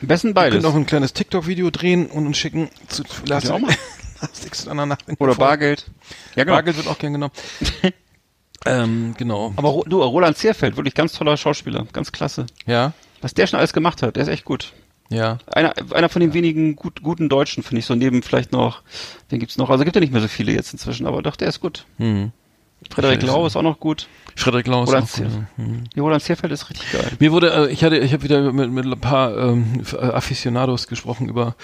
[0.00, 0.62] Am besten Wir beides.
[0.62, 3.74] können auch ein kleines TikTok-Video drehen und uns schicken zu ihr auch mal.
[4.86, 5.04] Nacht.
[5.18, 5.90] Oder Bargeld.
[6.34, 6.56] Ja, genau.
[6.56, 7.32] Bargeld wird auch gern genommen.
[8.66, 9.52] ähm, genau.
[9.56, 11.86] Aber du, Roland Zierfeld, wirklich ganz toller Schauspieler.
[11.92, 12.46] Ganz klasse.
[12.66, 12.92] Ja,
[13.22, 14.72] Was der schon alles gemacht hat, der ist echt gut.
[15.08, 15.38] ja.
[15.46, 18.82] Einer, einer von den wenigen gut, guten Deutschen, finde ich, so neben vielleicht noch,
[19.28, 19.70] wen gibt's noch?
[19.70, 21.86] Also gibt ja nicht mehr so viele jetzt inzwischen, aber doch, der ist gut.
[21.98, 22.32] Hm.
[22.90, 23.22] Frederik.
[23.22, 24.06] Lau ist auch noch gut.
[24.36, 24.88] Frederik Laus.
[24.88, 25.64] Roland auch gut, ja.
[25.64, 25.84] Hm.
[25.94, 27.10] Die Roland Zierfeld ist richtig geil.
[27.18, 31.28] Mir wurde, äh, ich hatte, ich habe wieder mit, mit ein paar ähm, Aficionados gesprochen
[31.28, 31.56] über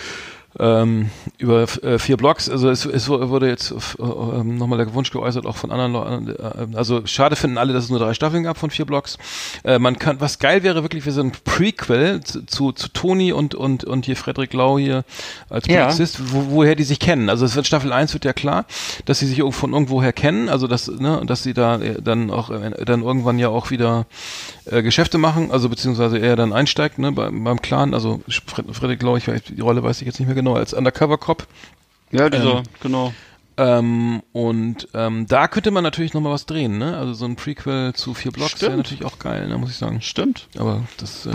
[0.59, 2.49] ähm, über äh, vier Blogs.
[2.49, 6.29] Also es, es wurde jetzt äh, ähm, nochmal der Wunsch geäußert, auch von anderen Leuten.
[6.29, 9.19] Äh, also schade finden alle, dass es nur drei Staffeln gab von vier Blogs.
[9.65, 13.33] Äh, man kann, was geil wäre wirklich, wir sind ein Prequel zu, zu, zu Toni
[13.33, 15.05] und und und hier Frederik Lau hier
[15.49, 15.85] als Ja.
[15.85, 17.31] Polizist, wo, woher die sich kennen.
[17.31, 18.67] Also es wird Staffel 1 wird ja klar,
[19.05, 22.51] dass sie sich von irgendwoher kennen, also dass ne, dass sie da äh, dann auch
[22.51, 24.07] äh, dann irgendwann ja auch wieder
[24.65, 29.03] äh, Geschäfte machen, also beziehungsweise er dann einsteigt, ne, beim, beim Clan, also Fred, Frederik
[29.03, 31.47] Lau, ich weiß, die Rolle weiß ich jetzt nicht mehr genau, als Undercover Cop.
[32.11, 33.15] Ja, dieser, Ähm, genau.
[33.57, 36.97] Ähm, und ähm, da könnte man natürlich noch mal was drehen, ne?
[36.97, 40.01] Also so ein Prequel zu vier Blocks wäre natürlich auch geil, ne, muss ich sagen.
[40.01, 40.49] Stimmt.
[40.59, 41.31] Aber das äh,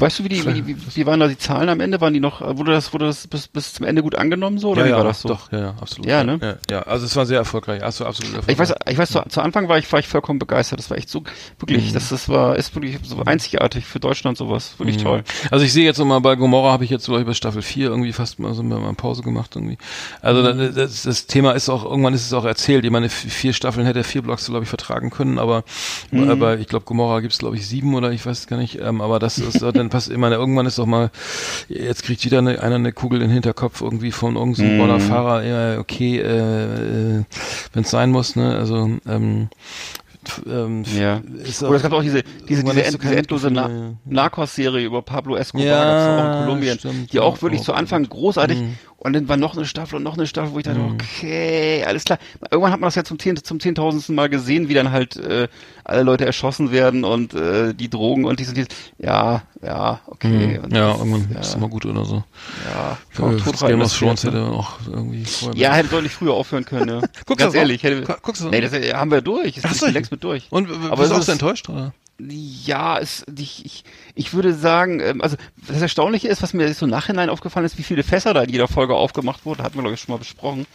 [0.00, 2.00] Weißt du, wie die, wie, wie, wie waren da die Zahlen am Ende?
[2.00, 4.70] Waren die noch, wurde das, wurde das bis, bis zum Ende gut angenommen so?
[4.70, 5.28] Oder ja, wie ja, war das so?
[5.28, 6.06] doch, ja, ja, absolut.
[6.06, 6.38] Ja, ne?
[6.40, 8.52] Ja, ja, also es war sehr erfolgreich, also absolut erfolgreich.
[8.54, 10.78] Ich weiß, ich weiß, zu, zu Anfang war ich, war ich vollkommen begeistert.
[10.78, 11.24] Das war echt so, Mhm.
[11.58, 14.74] wirklich, das, das war, ist wirklich so einzigartig für Deutschland sowas.
[14.78, 15.02] Wirklich Mhm.
[15.02, 15.24] toll.
[15.50, 17.88] Also ich sehe jetzt nochmal bei Gomorra habe ich jetzt glaube ich bei Staffel 4
[17.88, 19.78] irgendwie fast mal so mal Pause gemacht irgendwie.
[20.22, 20.58] Also Mhm.
[20.58, 22.84] da- das, das Thema ist auch irgendwann ist es auch erzählt.
[22.84, 25.64] Ich meine vier Staffeln hätte er vier Blocks glaube ich vertragen können, aber
[26.10, 26.28] Mhm.
[26.30, 28.78] aber ich glaube Gomorra gibt es glaube ich sieben oder ich weiß es gar nicht.
[28.80, 30.10] Ähm, aber das ist dann passt.
[30.10, 31.10] Ich meine irgendwann ist doch mal
[31.68, 34.78] jetzt kriegt wieder eine, einer eine Kugel in den Hinterkopf irgendwie von irgendeinem Mhm.
[34.78, 35.44] Bonner Fahrer.
[35.44, 37.24] Ja okay, äh, äh,
[37.72, 38.36] wenn es sein muss.
[38.36, 39.48] Ne, also ähm,
[40.46, 41.22] ähm, Ja.
[41.44, 43.94] ist Oder es gab auch diese, diese, diese, end, diese endlose Na mehr.
[44.04, 47.72] Narcos-Serie über Pablo Escobar, Ja, auch in Kolumbien, stimmt, die auch ja, wirklich auch zu
[47.74, 48.74] Anfang großartig Mhm.
[49.00, 52.04] Und dann war noch eine Staffel und noch eine Staffel, wo ich dachte, okay, alles
[52.04, 52.18] klar.
[52.50, 55.46] Irgendwann hat man das ja zum, zehn, zum zehntausendsten Mal gesehen, wie dann halt äh,
[55.84, 58.66] alle Leute erschossen werden und äh, die Drogen und dies und dies.
[58.98, 60.58] Ja, ja, okay.
[60.58, 60.74] Mhm.
[60.74, 62.24] Ja, das- irgendwann ja, ist immer gut oder so.
[62.68, 64.50] ja, Äh, auch das totreiten, Game of das Thrones hätte ne?
[64.50, 66.98] auch irgendwie vorher Ja, hätte deutlich früher aufhören können, ja.
[67.26, 69.56] Guckst Ganz das ehrlich, hätte, Gu- guckst du das nee, das äh, haben wir durch.
[69.56, 69.86] Ist Ach durch so.
[69.86, 70.46] längst mit durch.
[70.50, 71.92] Und äh, Aber bist du auch so ist- enttäuscht, oder?
[72.20, 75.36] Ja, es, ich, ich, ich würde sagen, ähm, also
[75.68, 78.50] das Erstaunliche ist, was mir so im Nachhinein aufgefallen ist, wie viele Fässer da in
[78.50, 80.66] jeder Folge aufgemacht wurden, hatten wir glaube ich schon mal besprochen.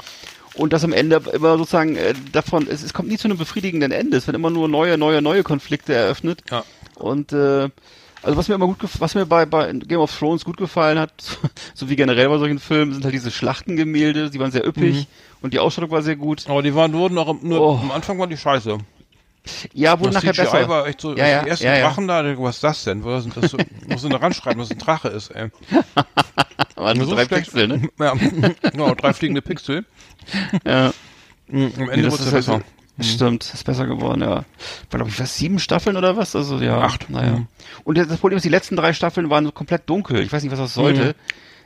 [0.55, 3.91] Und das am Ende immer sozusagen äh, davon, es, es kommt nie zu einem befriedigenden
[3.91, 4.17] Ende.
[4.17, 6.43] Es werden immer nur neue, neue, neue Konflikte eröffnet.
[6.49, 6.63] Ja.
[6.95, 7.69] Und äh,
[8.21, 11.11] also was mir immer gut, was mir bei, bei Game of Thrones gut gefallen hat,
[11.73, 14.29] so wie generell bei solchen Filmen, sind halt diese Schlachtengemälde.
[14.29, 15.07] Die waren sehr üppig
[15.41, 16.45] und die Ausstattung war sehr gut.
[16.47, 17.79] Aber die waren wurden auch nur Oh.
[17.81, 18.77] am Anfang waren die scheiße.
[19.73, 20.69] Ja, wurde nachher CGI besser.
[20.69, 21.87] war echt so, Ja, ja, die ersten ja, ja.
[21.87, 23.03] Drachen da, was ist das denn?
[23.03, 25.49] Was ist das so, muss da ranschreiben, was ein Drache ist, ey.
[26.75, 27.45] Aber nur So drei schlecht.
[27.51, 27.89] Pixel, ne?
[27.99, 28.13] Ja,
[28.71, 29.85] genau, drei fliegende Pixel.
[30.65, 30.93] Ja.
[31.47, 32.61] Mhm, Am Nee, Ende das wurde es halt, besser.
[33.01, 34.29] Stimmt, ist besser geworden, ja.
[34.29, 34.45] War,
[34.91, 36.35] glaube ich, was, sieben Staffeln oder was?
[36.35, 36.79] Also, ja.
[36.79, 37.09] Acht.
[37.09, 37.31] Naja.
[37.31, 37.47] Mhm.
[37.83, 40.21] Und das Problem ist, die letzten drei Staffeln waren so komplett dunkel.
[40.21, 41.15] Ich weiß nicht, was das sollte.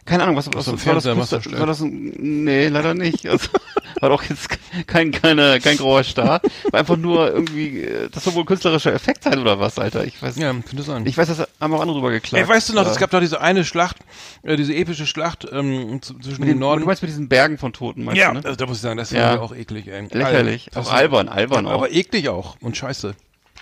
[0.08, 1.06] Keine Ahnung, was, was, am was war das?
[1.06, 1.60] Wasserschlecht.
[1.60, 3.28] War das ein, nee, leider nicht.
[3.28, 3.50] Also,
[4.02, 4.48] war doch jetzt
[4.88, 6.42] kein, keine, kein grauer Star.
[6.72, 10.06] War einfach nur irgendwie, äh, das soll wohl künstlerischer Effekt sein oder was, Alter.
[10.06, 11.06] Ich weiß, Ja, könnte sein.
[11.06, 12.42] ich weiß, das haben auch andere drüber geklagt.
[12.44, 12.92] Ey, weißt du noch, Ja.
[12.92, 13.98] es gab doch diese eine Schlacht,
[14.44, 16.82] äh, diese epische Schlacht ähm, zwischen dem den, Norden.
[16.82, 18.46] Du meinst mit diesen Bergen von Toten, meinst ja, du, ne?
[18.46, 20.08] also, da muss ich sagen, das war ja auch eklig, ey.
[20.12, 20.70] Lächerlich.
[20.74, 21.76] Das Auch ist- albern, albern ja, auch.
[21.80, 23.14] Aber eklig auch und scheiße.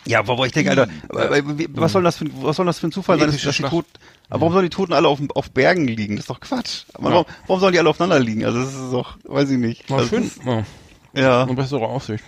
[0.07, 0.87] Ja, wo wo ich denke, Alter,
[1.57, 3.55] wie- was soll das für, ein- was soll das für ein Zufall sein, dass, dass
[3.55, 3.73] die Schlacht.
[4.29, 6.15] Aber warum sollen die Toten alle auf, auf Bergen liegen?
[6.15, 6.83] Das ist doch Quatsch.
[6.93, 7.03] Ja.
[7.03, 8.43] warum, warum sollen die alle aufeinander liegen?
[8.45, 9.89] Also, das ist doch, weiß ich nicht.
[9.89, 10.31] War also, schön.
[10.45, 10.63] Ja.
[11.13, 11.43] Ja.
[11.43, 12.23] Und bessere Aussicht.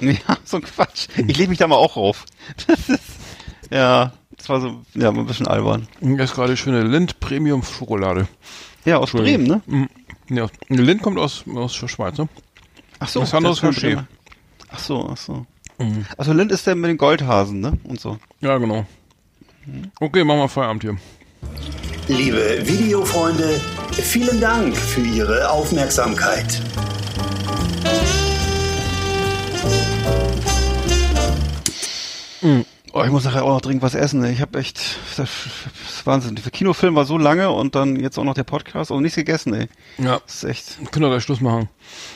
[0.00, 0.14] Ja,
[0.44, 1.08] so ein Quatsch.
[1.16, 2.24] Ich lege mich da mal auch rauf.
[2.66, 3.02] Das ist,
[3.70, 5.88] ja, das war so, ja, ein bisschen albern.
[6.00, 8.28] Und Jetzt gerade schöne Lind Premium Schokolade.
[8.84, 9.62] Ja, aus Bremen, ne?
[9.66, 9.88] Mhm.
[10.28, 12.28] Ja, Lind kommt aus, aus der Schweiz, ne?
[12.98, 13.20] Ach so.
[13.20, 13.94] Das das ist Hershey.
[13.94, 14.06] Bremer.
[14.70, 15.46] Ach so, ach so.
[15.78, 16.06] Mhm.
[16.16, 17.78] Also Lind ist der mit den Goldhasen, ne?
[17.84, 18.18] Und so.
[18.40, 18.86] Ja, genau.
[20.00, 20.96] Okay, machen wir Feierabend hier.
[22.08, 23.60] Liebe Videofreunde,
[23.92, 26.60] vielen Dank für Ihre Aufmerksamkeit.
[32.42, 32.64] Mhm.
[32.96, 34.24] Oh, ich muss nachher auch noch dringend was essen.
[34.24, 34.80] Ich habe echt,
[35.16, 36.36] das ist Wahnsinn.
[36.36, 39.52] Der Kinofilm war so lange und dann jetzt auch noch der Podcast und nichts gegessen,
[39.52, 39.66] ey.
[39.98, 40.20] Ja.
[40.24, 40.92] Das ist echt.
[40.92, 41.68] Können wir gleich Schluss machen.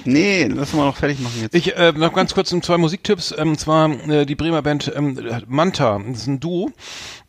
[0.05, 1.57] Nee, lassen wir noch fertig machen jetzt.
[1.57, 3.35] Ich äh, noch ganz kurz zwei Musiktipps.
[3.37, 5.19] Ähm, zwar äh, die Bremer Band ähm,
[5.49, 6.71] Manta, das ist ein Duo.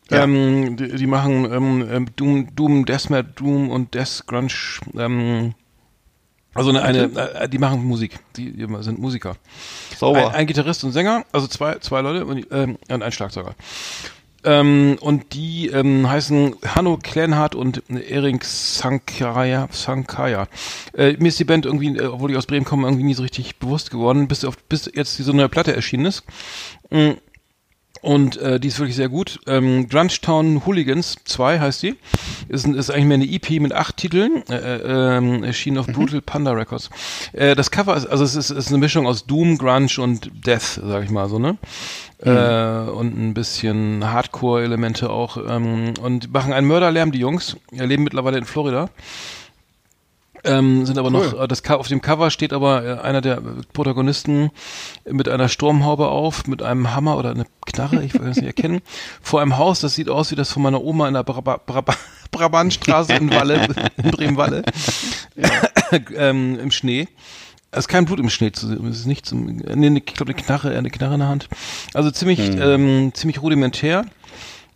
[0.10, 0.24] Ja.
[0.24, 4.80] Ähm, die, die machen ähm, ähm Doom, Doom, Deathmatch, Doom und Death Grunge.
[4.97, 5.53] Ähm,
[6.53, 9.36] also eine, eine äh, die machen Musik, die, die sind Musiker.
[9.97, 10.30] Sauber.
[10.30, 13.55] Ein, ein, Gitarrist und Sänger, also zwei, zwei Leute und, ähm, und ein Schlagzeuger.
[14.43, 19.68] Ähm, und die ähm, heißen Hanno Kleinhardt und Erik Sankaya.
[19.72, 20.47] Sankaya.
[20.93, 23.22] Äh, mir ist die Band irgendwie, äh, obwohl ich aus Bremen komme, irgendwie nie so
[23.22, 26.24] richtig bewusst geworden, bis, auf, bis jetzt diese neue Platte erschienen ist.
[26.89, 27.18] Mhm.
[28.02, 29.39] Und äh, die ist wirklich sehr gut.
[29.45, 31.95] Ähm, Grungetown Hooligans 2 heißt die.
[32.47, 34.43] Ist, ist eigentlich mehr eine EP mit acht Titeln.
[34.50, 35.93] Äh, äh, ähm, erschienen auf mhm.
[35.93, 36.89] Brutal Panda Records.
[37.34, 40.80] Äh, das Cover ist, also es ist, ist eine Mischung aus Doom, Grunge und Death,
[40.82, 41.58] sag ich mal so, ne?
[42.24, 42.32] Mhm.
[42.32, 45.38] Äh, und ein bisschen Hardcore-Elemente auch.
[45.38, 47.58] Ähm, und machen einen Mörderlärm, die Jungs.
[47.72, 48.89] leben mittlerweile in Florida.
[50.43, 51.31] Ähm, sind aber cool.
[51.31, 53.41] noch, äh, das, auf dem Cover steht aber äh, einer der
[53.73, 54.51] Protagonisten
[55.09, 58.81] mit einer Sturmhaube auf, mit einem Hammer oder eine Knarre, ich weiß nicht erkennen,
[59.21, 61.57] vor einem Haus, das sieht aus wie das von meiner Oma in der Bra Bra
[61.57, 61.83] Bra
[62.31, 63.67] Brabantstraße in Walle,
[63.97, 64.63] in Bremen-Walle,
[66.15, 67.07] ähm, im Schnee.
[67.71, 68.85] Es ist kein Blut im Schnee zu sehen.
[68.87, 71.49] Es ist nicht zum, nee, ich glaube eine Knarre, eine Knarre in der Hand.
[71.93, 72.61] Also ziemlich, hm.
[72.61, 74.05] ähm, ziemlich rudimentär.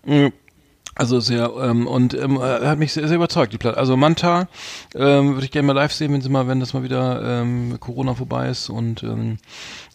[0.06, 0.34] Mhm
[0.96, 3.78] also sehr ähm, und ähm, er hat mich sehr, sehr überzeugt die Platte.
[3.78, 4.48] Also Manta
[4.94, 7.78] ähm, würde ich gerne mal live sehen, wenn sie mal, wenn das mal wieder ähm,
[7.80, 9.40] Corona vorbei ist und ähm,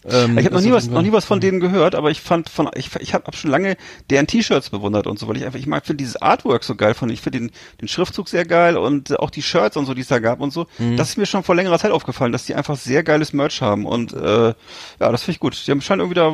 [0.05, 2.49] ähm, ich habe noch nie was, noch nie was von denen gehört, aber ich fand
[2.49, 3.77] von, ich, ich habe hab schon lange
[4.11, 6.95] deren T-Shirts bewundert und so, weil ich einfach, ich mag, finde dieses Artwork so geil
[6.95, 10.03] von, ich finde den, den Schriftzug sehr geil und auch die Shirts und so, die
[10.03, 10.67] es da gab und so.
[10.79, 10.97] Mhm.
[10.97, 13.87] Das ist mir schon vor längerer Zeit aufgefallen, dass die einfach sehr geiles Merch haben
[13.87, 14.55] und äh, ja,
[14.99, 15.61] das finde ich gut.
[15.67, 16.33] Die haben scheinen irgendwie da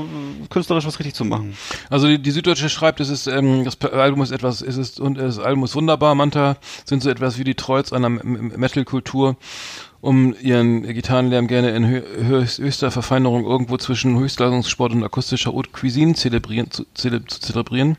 [0.50, 1.56] künstlerisch was richtig zu machen.
[1.90, 5.16] Also die, die Süddeutsche schreibt, es ist ähm, das Album ist etwas, es ist und
[5.16, 6.14] das Album ist wunderbar.
[6.14, 9.36] Manta sind so etwas wie die Trolls einer Metal-Kultur
[10.04, 16.70] um ihren Gitarrenlärm gerne in höchster Verfeinerung irgendwo zwischen Höchstleistungssport und akustischer Haute Cuisine zelebrieren,
[16.70, 17.96] zu, zele zu zelebrieren.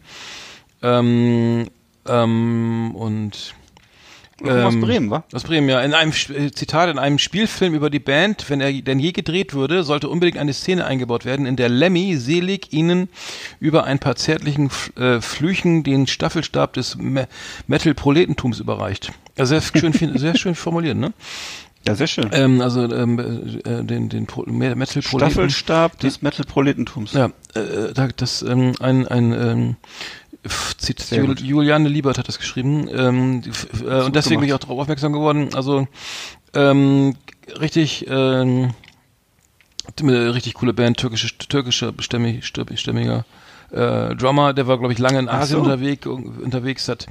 [0.83, 1.65] Ähm,
[2.07, 3.55] ähm, und
[4.43, 5.23] ähm, aus Bremen, wa?
[5.33, 5.81] Aus Bremen, ja.
[5.81, 9.55] In einem äh, Zitat, in einem Spielfilm über die Band, wenn er denn je gedreht
[9.55, 13.09] würde, sollte unbedingt eine Szene eingebaut werden, in der Lemmy selig ihnen
[13.59, 17.27] über ein paar zärtlichen äh, Flüchen den Staffelstab des Me
[17.65, 19.11] Metal-Proletentums überreicht.
[19.37, 21.13] Also sehr schön, sehr schön formuliert, ne?
[21.87, 22.29] Ja, sehr schön.
[22.31, 23.19] Ähm, also ähm,
[23.63, 27.13] äh, den, den Pro Metal Staffelstab des Metal Proletentums.
[27.13, 29.75] Ja, äh, das ähm, ein ein ähm,
[31.11, 33.41] Jul Juliane Liebert hat das geschrieben ähm,
[33.83, 35.49] äh, und deswegen bin ich auch darauf aufmerksam geworden.
[35.53, 35.87] Also
[36.53, 37.15] ähm,
[37.59, 38.73] richtig ähm,
[40.01, 43.25] richtig coole Band, türkische türkische stämmig, stämmiger
[43.75, 45.63] äh, Drummer, der war, glaube ich, lange in Asien so.
[45.63, 47.07] unterwegs, unterwegs, hat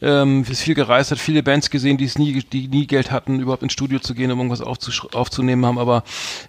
[0.00, 3.40] ähm, ist viel gereist, hat viele Bands gesehen, die es nie, die nie Geld hatten,
[3.40, 6.04] überhaupt ins Studio zu gehen, um irgendwas aufzunehmen, haben aber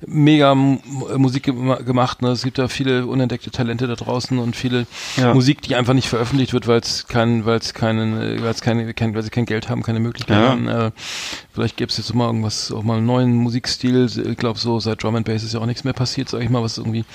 [0.06, 2.22] mega Musik gemacht.
[2.22, 2.30] Ne?
[2.30, 4.86] Es gibt da viele unentdeckte Talente da draußen und viele
[5.18, 5.34] ja.
[5.34, 8.94] Musik, die einfach nicht veröffentlicht wird, weil es kein, weil es keinen, weil es keine,
[8.94, 10.50] kein, weil sie kein Geld haben, keine Möglichkeit ja.
[10.50, 10.68] haben.
[10.68, 10.92] Äh,
[11.54, 14.06] vielleicht gäbe es jetzt mal irgendwas, auch mal einen neuen Musikstil.
[14.06, 16.50] Ich glaube, so seit Drum and Bass ist ja auch nichts mehr passiert, sag ich
[16.50, 17.06] mal, was irgendwie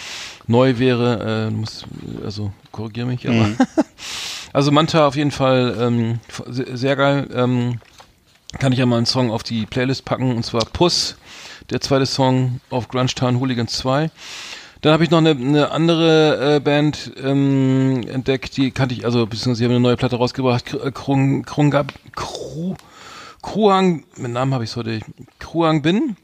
[0.51, 1.49] neu wäre.
[1.49, 1.85] Äh, muss,
[2.25, 3.57] also korrigiere mich, aber mhm.
[4.53, 7.29] also Manta auf jeden Fall ähm, sehr, geil.
[7.33, 7.79] Ähm,
[8.59, 11.17] kann ich ja mal einen Song auf die Playlist packen und zwar Puss,
[11.71, 14.11] der zweite Song auf Grungetown Hooligans 2.
[14.81, 19.27] Dann habe ich noch eine, eine andere äh, Band ähm, entdeckt, die kannte ich, also
[19.27, 22.75] beziehungsweise sie haben eine neue Platte rausgebracht, Krung, Krungab, Kru,
[23.43, 25.01] Kruang, mit Namen habe ich heute,
[25.39, 26.17] Kruang Bin.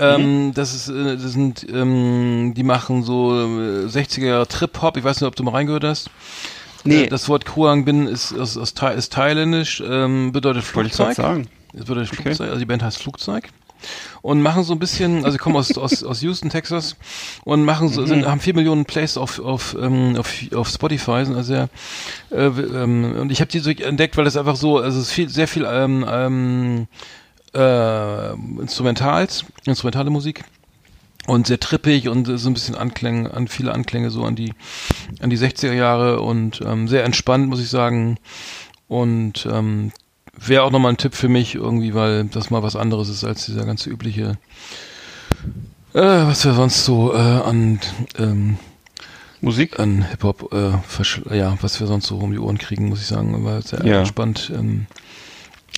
[0.00, 0.54] Ähm, mhm.
[0.54, 4.96] das ist, äh, das sind, ähm, die machen so 60er äh, Trip-Hop.
[4.96, 6.10] Ich weiß nicht, ob du mal reingehört hast.
[6.84, 7.04] Nee.
[7.04, 10.98] Äh, das Wort Kruang Bin ist, ist, ist, ist thailändisch, ähm, bedeutet Flugzeug.
[10.98, 11.48] Wollte ich sagen.
[11.74, 13.48] Es bedeutet Flugzeug, also die Band heißt Flugzeug
[14.22, 16.96] und machen so ein bisschen, also ich komme aus, aus, aus Houston, Texas
[17.44, 18.26] und machen so, sind, mhm.
[18.26, 21.68] haben vier Millionen Plays auf, auf, ähm, auf, auf Spotify, sind also sehr,
[22.30, 25.12] äh, ähm, und ich habe die so entdeckt, weil das einfach so, also es ist
[25.12, 26.88] viel, sehr viel ähm, ähm,
[27.54, 30.44] äh, Instrumentals, instrumentale Musik
[31.26, 34.52] und sehr trippig und so ein bisschen Anklänge, an viele Anklänge so an die
[35.20, 38.18] an die 60er Jahre und ähm, sehr entspannt, muss ich sagen.
[38.88, 39.92] Und ähm,
[40.36, 43.46] wäre auch nochmal ein Tipp für mich irgendwie, weil das mal was anderes ist als
[43.46, 44.38] dieser ganze übliche,
[45.94, 47.80] äh, was wir sonst so äh, an
[48.18, 48.58] ähm,
[49.40, 49.78] Musik?
[49.80, 53.44] An Hip-Hop, äh, ja, was wir sonst so um die Ohren kriegen, muss ich sagen,
[53.44, 54.00] war sehr ja.
[54.00, 54.52] entspannt.
[54.54, 54.86] Ähm,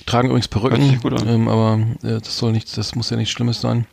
[0.05, 3.85] tragen übrigens Perücken, ähm, aber äh, das soll nichts, das muss ja nichts Schlimmes sein.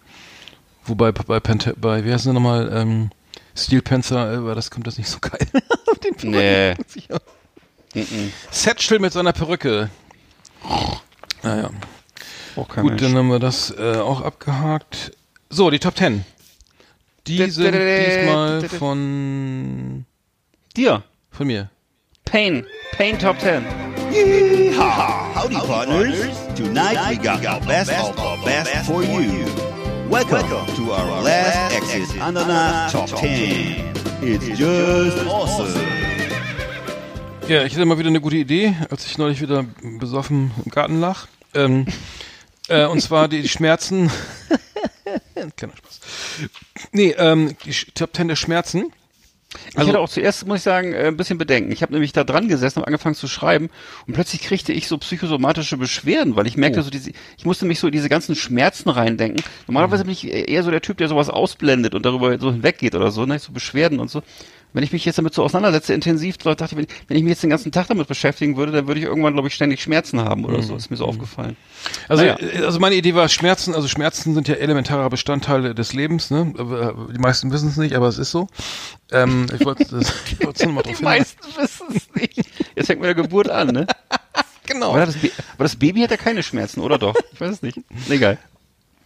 [0.84, 3.10] Wobei bei Pente bei wie heißt denn nochmal, ähm,
[3.56, 5.46] Steel Panther, äh, das kommt das nicht so geil.
[6.20, 6.74] Den nee.
[8.50, 9.90] Set still mit seiner Perücke.
[11.42, 11.70] Naja.
[12.54, 13.02] Gut, Mensch.
[13.02, 15.12] dann haben wir das äh, auch abgehakt.
[15.48, 16.24] So, die Top Ten.
[17.26, 20.04] Die sind diesmal von
[20.76, 21.02] dir.
[21.30, 21.70] Von mir.
[22.24, 22.66] Pain.
[22.92, 23.89] Pain Top Ten.
[24.10, 25.32] Yeehaw!
[25.34, 26.36] Howdy, partners.
[26.56, 29.44] Tonight we got the best of the best for you.
[30.08, 33.94] Welcome to our last exit under the Top 10.
[34.20, 35.72] It's just awesome.
[37.46, 39.64] Ja, ich hatte mal wieder eine gute Idee, als ich neulich wieder
[40.00, 41.28] besoffen im Garten lag.
[41.54, 41.86] Ähm,
[42.68, 44.10] äh, und zwar die Schmerzen.
[45.56, 46.00] Kleiner Spaß.
[46.90, 48.92] Nee, ähm, die Top 10 der Schmerzen.
[49.74, 51.72] Also, ich hatte auch zuerst, muss ich sagen, äh, ein bisschen Bedenken.
[51.72, 53.68] Ich habe nämlich da dran gesessen und angefangen zu schreiben
[54.06, 56.82] und plötzlich kriegte ich so psychosomatische Beschwerden, weil ich merkte oh.
[56.82, 59.44] so diese, ich musste mich so in diese ganzen Schmerzen reindenken.
[59.66, 60.08] Normalerweise mhm.
[60.08, 63.26] bin ich eher so der Typ, der sowas ausblendet und darüber so hinweggeht oder so,
[63.26, 64.22] ne, so Beschwerden und so
[64.72, 67.42] wenn ich mich jetzt damit so auseinandersetze, intensiv, dachte ich, wenn, wenn ich mich jetzt
[67.42, 70.44] den ganzen Tag damit beschäftigen würde, dann würde ich irgendwann, glaube ich, ständig Schmerzen haben
[70.44, 70.62] oder mhm.
[70.62, 70.76] so.
[70.76, 71.10] Ist mir so mhm.
[71.10, 71.56] aufgefallen.
[72.08, 72.38] Also, naja.
[72.38, 76.52] Äh, also meine Idee war Schmerzen, also Schmerzen sind ja elementarer Bestandteil des Lebens, ne?
[77.12, 78.48] Die meisten wissen es nicht, aber es ist so.
[79.12, 82.48] Ähm, ich wollte das ich wollte nochmal drauf Die meisten wissen es nicht.
[82.76, 83.86] Jetzt fängt mit der Geburt an, ne?
[84.66, 84.90] genau.
[84.90, 87.14] Aber das, aber das, Baby hat ja keine Schmerzen, oder doch?
[87.32, 87.78] Ich weiß es nicht.
[88.08, 88.38] Egal.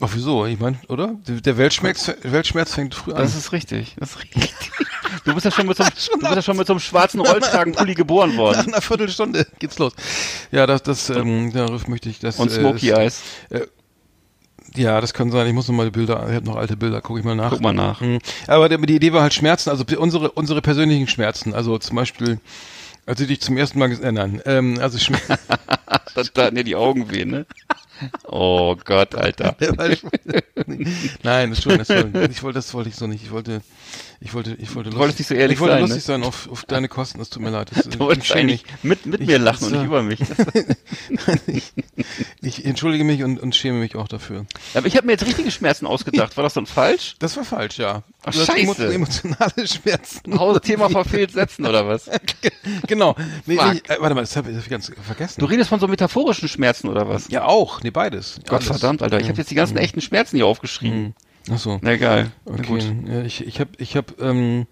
[0.01, 0.45] Ach, wieso?
[0.47, 1.15] Ich meine, oder?
[1.27, 3.23] Der Weltschmerz, Weltschmerz fängt früh an.
[3.23, 3.95] Das ist richtig.
[3.99, 4.53] Das ist richtig.
[5.25, 7.21] Du bist ja schon mit so einem, du bist ja schon mit so einem schwarzen
[7.21, 8.59] Rollkragenpulli geboren worden.
[8.59, 9.93] Nach einer Viertelstunde geht's los.
[10.51, 12.39] Ja, das, das, ähm, darauf möchte ich das.
[12.39, 13.23] Und Smoky äh, Eyes.
[13.51, 13.67] Äh,
[14.77, 15.47] ja, das kann sein.
[15.47, 17.51] Ich muss noch mal die Bilder, ich habe noch alte Bilder, gucke ich mal nach.
[17.51, 18.01] Guck mal nach.
[18.01, 18.19] Mhm.
[18.47, 21.55] Aber die, Idee war halt Schmerzen, also unsere, unsere persönlichen Schmerzen.
[21.55, 22.41] Also zum Beispiel,
[23.07, 25.37] als ich dich zum ersten Mal gesehen, äh, nein, ähm, also Schmerzen.
[26.15, 27.47] da, da ja die Augen weh, ne?
[28.25, 29.57] Oh Gott, Alter.
[31.23, 33.25] Nein, das schon, das wollte, ich wollte, das wollte ich so nicht.
[33.25, 33.63] Ich wollte,
[34.21, 36.03] ich wollte, ich wollte, du wolltest nicht so ehrlich ich wollte sein, lustig ne?
[36.03, 37.19] sein auf, auf deine Kosten.
[37.19, 37.71] Das tut mir leid.
[37.75, 40.21] Das, du wolltest eigentlich mit, mit ich, mir lachen und nicht über mich.
[41.47, 41.73] ich,
[42.41, 44.47] ich, entschuldige mich und, und schäme mich auch dafür.
[44.75, 46.37] Aber ich habe mir jetzt richtige Schmerzen ausgedacht.
[46.37, 47.17] War das dann falsch?
[47.19, 48.03] Das war falsch, ja.
[48.25, 48.95] Ach, du scheiße.
[48.95, 50.39] emotionale Schmerzen.
[50.39, 52.11] Hause Thema verfehlt setzen oder was?
[52.87, 53.15] genau.
[53.47, 55.41] Nee, nee, äh, warte mal, das habe ich ganz vergessen.
[55.41, 57.29] Du redest von so metaphorischen Schmerzen oder was?
[57.29, 57.83] Ja auch.
[57.85, 58.41] Nee, beides.
[58.49, 58.67] Gott Alles.
[58.67, 59.21] verdammt, Alter.
[59.21, 59.81] Ich habe jetzt die ganzen mhm.
[59.81, 61.03] echten Schmerzen hier aufgeschrieben.
[61.03, 61.15] Mhm.
[61.53, 61.79] Ach so.
[61.83, 62.33] Na egal.
[62.47, 62.97] Okay.
[63.07, 64.67] Ja, ich ich habe ich habe ähm,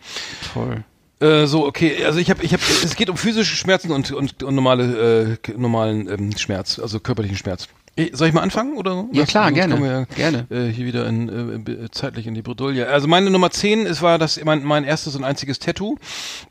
[0.54, 0.82] toll.
[1.20, 4.42] Äh, so okay, also ich habe ich habe es geht um physische Schmerzen und und,
[4.42, 7.68] und normale äh, normalen ähm, Schmerz, also körperlichen Schmerz.
[8.12, 9.05] Soll ich mal anfangen oder?
[9.12, 9.78] Ja klar, gerne.
[9.78, 10.47] Wir, gerne.
[10.49, 12.88] Äh, hier wieder in, äh, zeitlich in die Bredouille.
[12.88, 15.99] Also meine Nummer 10 es war das mein, mein erstes und einziges Tattoo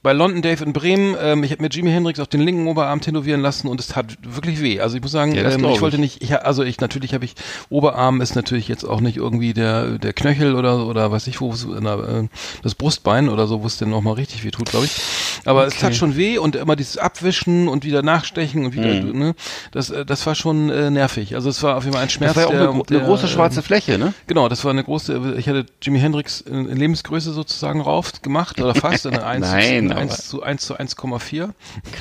[0.04, 1.16] bei London Dave in Bremen.
[1.20, 4.18] Ähm, ich habe mir Jimi Hendrix auf den linken Oberarm tätowieren lassen und es tat
[4.22, 4.82] wirklich weh.
[4.82, 7.34] Also ich muss sagen, ja, ähm, ich wollte nicht, ich, also ich natürlich habe ich
[7.70, 11.56] Oberarm ist natürlich jetzt auch nicht irgendwie der der Knöchel oder oder weiß ich wo
[11.80, 12.28] na, äh,
[12.62, 15.02] das Brustbein oder so, wo es denn noch mal richtig weh tut, glaube ich.
[15.46, 15.72] Aber okay.
[15.74, 19.18] es tat schon weh und immer dieses Abwischen und wieder nachstechen und wieder, mhm.
[19.18, 19.36] ne,
[19.72, 21.31] das äh, das war schon äh, nervig.
[21.36, 22.36] Also es war auf jeden Fall ein Schmerz.
[22.36, 24.14] Das war ja auch eine, der, eine große schwarze Fläche, ne?
[24.28, 28.76] Genau, das war eine große, ich hatte Jimi Hendrix in, Lebensgröße sozusagen rauf gemacht oder
[28.76, 31.50] fast in 1, Nein, 1 zu 1 zu 1,4.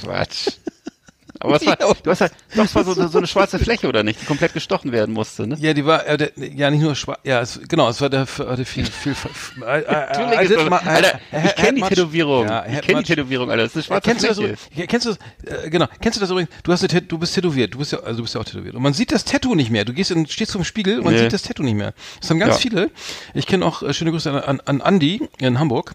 [0.01, 0.49] Quatsch.
[1.41, 4.21] Aber es war, du hast halt, es war so, so eine schwarze Fläche, oder nicht?
[4.21, 5.57] Die komplett gestochen werden musste, ne?
[5.59, 8.27] Ja, die war, äh, der, ja, nicht nur schwarz, ja, es, genau, es war der,
[8.27, 9.85] der viel, viel, viel äh, äh,
[10.37, 12.47] also, mal, Alter, ich kenne die Tätowierung.
[12.47, 14.57] Ja, ich kenne die Tätowierung, Alter, das ist eine schwarze kennst Fläche.
[14.75, 17.19] Du das, kennst du das, äh, genau, kennst du das übrigens, du hast eine, du
[17.19, 18.75] bist tätowiert, du bist ja, also du bist ja auch tätowiert.
[18.75, 19.85] Und man sieht das Tattoo nicht mehr.
[19.85, 21.21] Du gehst und stehst dem Spiegel und man nee.
[21.21, 21.95] sieht das Tattoo nicht mehr.
[22.21, 22.61] Das haben ganz ja.
[22.61, 22.91] viele.
[23.35, 25.93] Ich kenne auch, äh, schöne Grüße an, an, an Andy in Hamburg.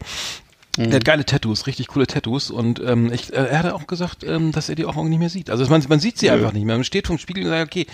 [0.77, 0.89] Mhm.
[0.89, 4.23] Der hat geile Tattoos, richtig coole Tattoos und ähm, ich, äh, er hat auch gesagt,
[4.23, 5.49] ähm, dass er die auch nicht mehr sieht.
[5.49, 6.33] Also man, man sieht sie ja.
[6.33, 6.75] einfach nicht mehr.
[6.75, 7.87] Man steht vom Spiegel und sagt, okay,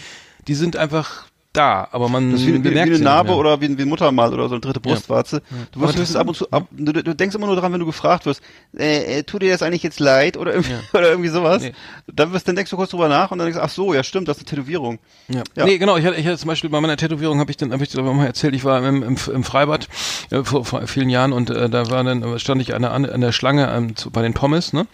[0.47, 3.59] die sind einfach da, aber man das ist wie, bemerkt wie, wie eine Narbe oder
[3.59, 5.41] wie, wie ein Muttermal oder so eine dritte Brustwarze.
[5.49, 5.57] Ja.
[5.71, 7.85] Du, wirst, du, ab und zu, ab, du, du, denkst immer nur dran, wenn du
[7.85, 8.41] gefragt wirst,
[8.77, 10.79] äh, äh, tut dir das eigentlich jetzt leid oder irgendwie, ja.
[10.93, 11.61] oder irgendwie sowas.
[11.61, 11.73] Nee.
[12.07, 14.01] Dann, wirst, dann denkst du kurz drüber nach und dann denkst du, ach so, ja
[14.03, 14.99] stimmt, das ist eine Tätowierung.
[15.27, 15.43] Ja.
[15.57, 15.65] ja.
[15.65, 17.83] Nee, genau, ich hatte, ich hatte zum Beispiel bei meiner Tätowierung habe ich dann, habe
[17.83, 19.89] ich dir mal erzählt, ich war im, im, im Freibad
[20.29, 23.21] äh, vor, vor vielen Jahren und äh, da war dann, stand ich an der, an
[23.21, 24.87] der Schlange ähm, zu, bei den Pommes, ne?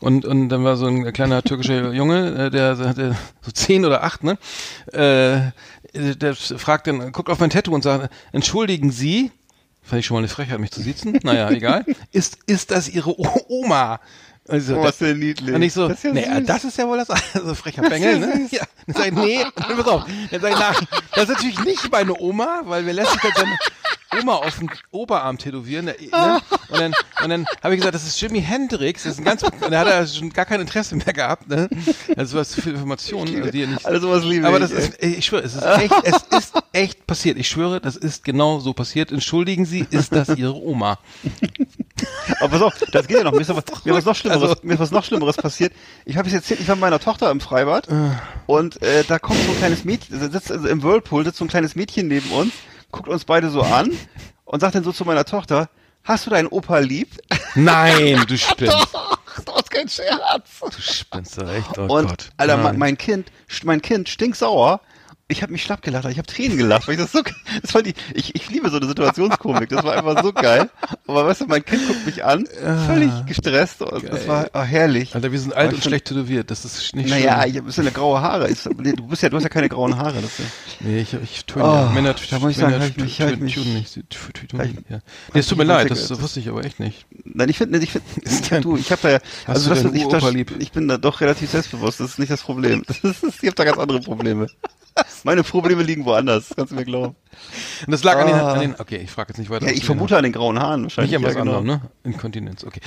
[0.00, 4.04] Und, und dann war so ein kleiner türkischer Junge, äh, der hatte so zehn oder
[4.04, 4.36] acht, ne?
[4.92, 5.52] Äh,
[6.16, 9.30] der fragt dann, guckt auf mein Tattoo und sagt, entschuldigen Sie,
[9.82, 13.14] fand ich schon mal eine Frechheit, mich zu sitzen, naja, egal, ist, ist das Ihre
[13.50, 14.00] Oma?
[14.48, 15.54] Also, oh, was für niedlich.
[15.54, 18.18] Und ich so, das ist ja, nee, das ist ja wohl das, also frecher Bengel,
[18.18, 18.48] ne?
[18.50, 18.64] Ja.
[18.86, 20.04] Dann sag ich, nee, pass auf.
[20.30, 20.74] Dann sag ich, nein,
[21.14, 23.56] das ist natürlich nicht meine Oma, weil wir lässt sich dann
[24.20, 25.86] Oma auf dem Oberarm tätowieren.
[25.86, 25.94] Ne?
[26.68, 26.92] Und dann,
[27.22, 29.04] und dann habe ich gesagt, das ist Jimi Hendrix.
[29.04, 31.48] Das ist ein ganz, und da hat er schon gar kein Interesse mehr gehabt.
[31.48, 31.68] Ne?
[32.16, 33.86] Also was für Informationen, die er nicht.
[33.86, 37.06] Also was liebe Aber ich, das ist, ich schwöre, es ist echt, es ist echt
[37.06, 37.38] passiert.
[37.38, 39.12] Ich schwöre, das ist genau so passiert.
[39.12, 40.98] Entschuldigen Sie, ist das Ihre Oma?
[42.40, 43.32] Aber pass auf, das geht ja noch.
[43.32, 45.72] Mir ist, aber, mir was noch Schlimmeres, Also- mir ist was noch Schlimmeres passiert.
[46.04, 47.88] Ich habe es jetzt ich war mit meiner Tochter im Freibad
[48.46, 51.48] und äh, da kommt so ein kleines Mädchen, sitzt also im Whirlpool sitzt so ein
[51.48, 52.52] kleines Mädchen neben uns,
[52.92, 53.90] guckt uns beide so an
[54.44, 55.68] und sagt dann so zu meiner Tochter:
[56.04, 57.08] Hast du deinen Opa lieb?
[57.56, 58.76] Nein, du spinnst.
[59.44, 60.60] das ist kein Scherz.
[60.60, 61.76] Du spinnst doch echt.
[61.78, 62.30] Oh und Gott.
[62.36, 62.64] Alter, Nein.
[62.64, 63.32] mein, mein Kind,
[63.64, 64.80] mein Kind stinksauer.
[65.32, 67.20] Ich habe mich schlapp gelacht, ich habe Tränen gelacht, weil ich das so,
[67.62, 70.68] das fand ich, ich, ich liebe so eine Situationskomik, das war einfach so geil.
[71.06, 72.46] Aber weißt du, mein Kind guckt mich an,
[72.86, 75.14] völlig gestresst und das war oh, herrlich.
[75.14, 76.50] Alter, wir sind alt und find- schlecht tätowiert.
[76.50, 77.50] Das ist nicht Naja, schön.
[77.50, 78.50] ich habe ein bisschen graue Haare.
[78.50, 78.74] Ich, du
[79.08, 80.20] bist ja, du hast ja keine grauen Haare.
[80.20, 80.48] Das ist,
[80.80, 81.90] Nee, ich, ich tue Oh, ja.
[81.90, 82.96] Männer, da muss ich sagen, mich-
[83.38, 83.96] mich- tun nicht.
[84.88, 84.98] Ja.
[85.32, 87.06] Nee, es tut mir leid, das wusste ich aber echt nicht.
[87.24, 90.88] nein, ich finde, ich finde, du, ich habe da ja, also das, ich, ich bin
[90.88, 92.00] da doch relativ selbstbewusst.
[92.00, 92.82] Das ist nicht das Problem.
[93.02, 94.46] Das ist, ich habe da ganz andere Probleme.
[95.24, 97.14] Meine Probleme liegen woanders, kannst du mir glauben.
[97.86, 98.52] Und das lag an, den, Ah.
[98.52, 99.66] an den, okay, ich frage jetzt nicht weiter.
[99.66, 101.16] Ja, ich vermute an den grauen Haaren Nicht wahrscheinlich.
[101.16, 101.58] an was ja, genau.
[101.58, 101.90] anderem, ne?
[102.04, 102.80] Inkontinenz, okay.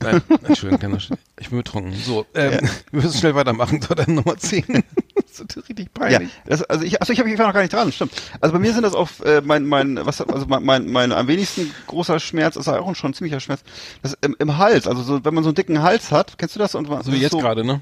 [0.00, 1.92] Nein, Entschuldigung, kleiner Sch- ich bin betrunken.
[1.94, 2.60] So, ähm,
[2.92, 3.82] wir müssen schnell weitermachen.
[3.82, 4.64] So, dann Nummer 10.
[5.16, 6.30] das ist richtig Ja, peinlich.
[6.46, 8.12] das, also ich, also ich, hab, ich war noch gar nicht dran, stimmt.
[8.40, 11.26] Also bei mir sind das auf äh, mein, mein, was, also mein, mein, mein am
[11.26, 13.62] wenigsten großer Schmerz ist auch schon ein ziemlicher Schmerz.
[14.02, 16.60] Das im, im Hals, also so, wenn man so einen dicken Hals hat, kennst du
[16.60, 16.76] das?
[16.76, 17.80] Und man, So wie jetzt so, gerade, ne?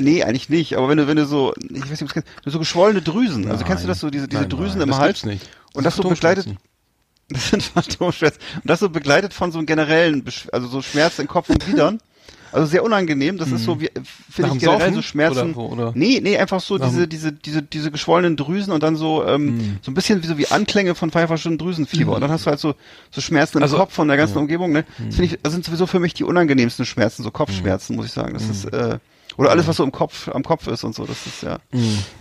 [0.00, 0.76] Nee, eigentlich nicht.
[0.76, 3.50] Aber wenn du, wenn du so, ich weiß nicht, du kennst, so geschwollene Drüsen.
[3.50, 3.92] Also kennst du Nein.
[3.92, 5.08] das so, diese, diese Nein, Drüsen nein, im das Hals?
[5.22, 5.48] gibt's nicht.
[5.74, 6.46] Und Das das so begleitet,
[7.28, 8.38] das sind Phantomschmerzen.
[8.56, 11.64] Und das so begleitet von so einem generellen, Besch- also so Schmerz in Kopf und
[11.64, 12.00] Gliedern.
[12.52, 13.36] Also sehr unangenehm.
[13.38, 14.94] Das ist so wie, Nach finde ich generell Saufen?
[14.94, 15.54] so Schmerzen.
[15.54, 15.92] Oder oder?
[15.94, 19.48] Nee, nee, einfach so Nach diese, diese, diese, diese geschwollenen Drüsen und dann so, ähm,
[19.58, 19.78] Hm.
[19.82, 22.14] so ein bisschen wie so wie Anklänge von verschiedenen Drüsenfieber.
[22.14, 22.74] Und dann hast du halt so,
[23.10, 24.40] so Schmerzen im Also- Kopf von der ganzen ja.
[24.40, 24.84] Umgebung, ne?
[24.96, 28.12] Das finde ich, das sind sowieso für mich die unangenehmsten Schmerzen, so Kopfschmerzen, muss ich
[28.12, 28.32] sagen.
[28.32, 29.00] Das ist, äh,
[29.36, 31.58] oder alles, was so im Kopf, am Kopf ist und so, das ist ja.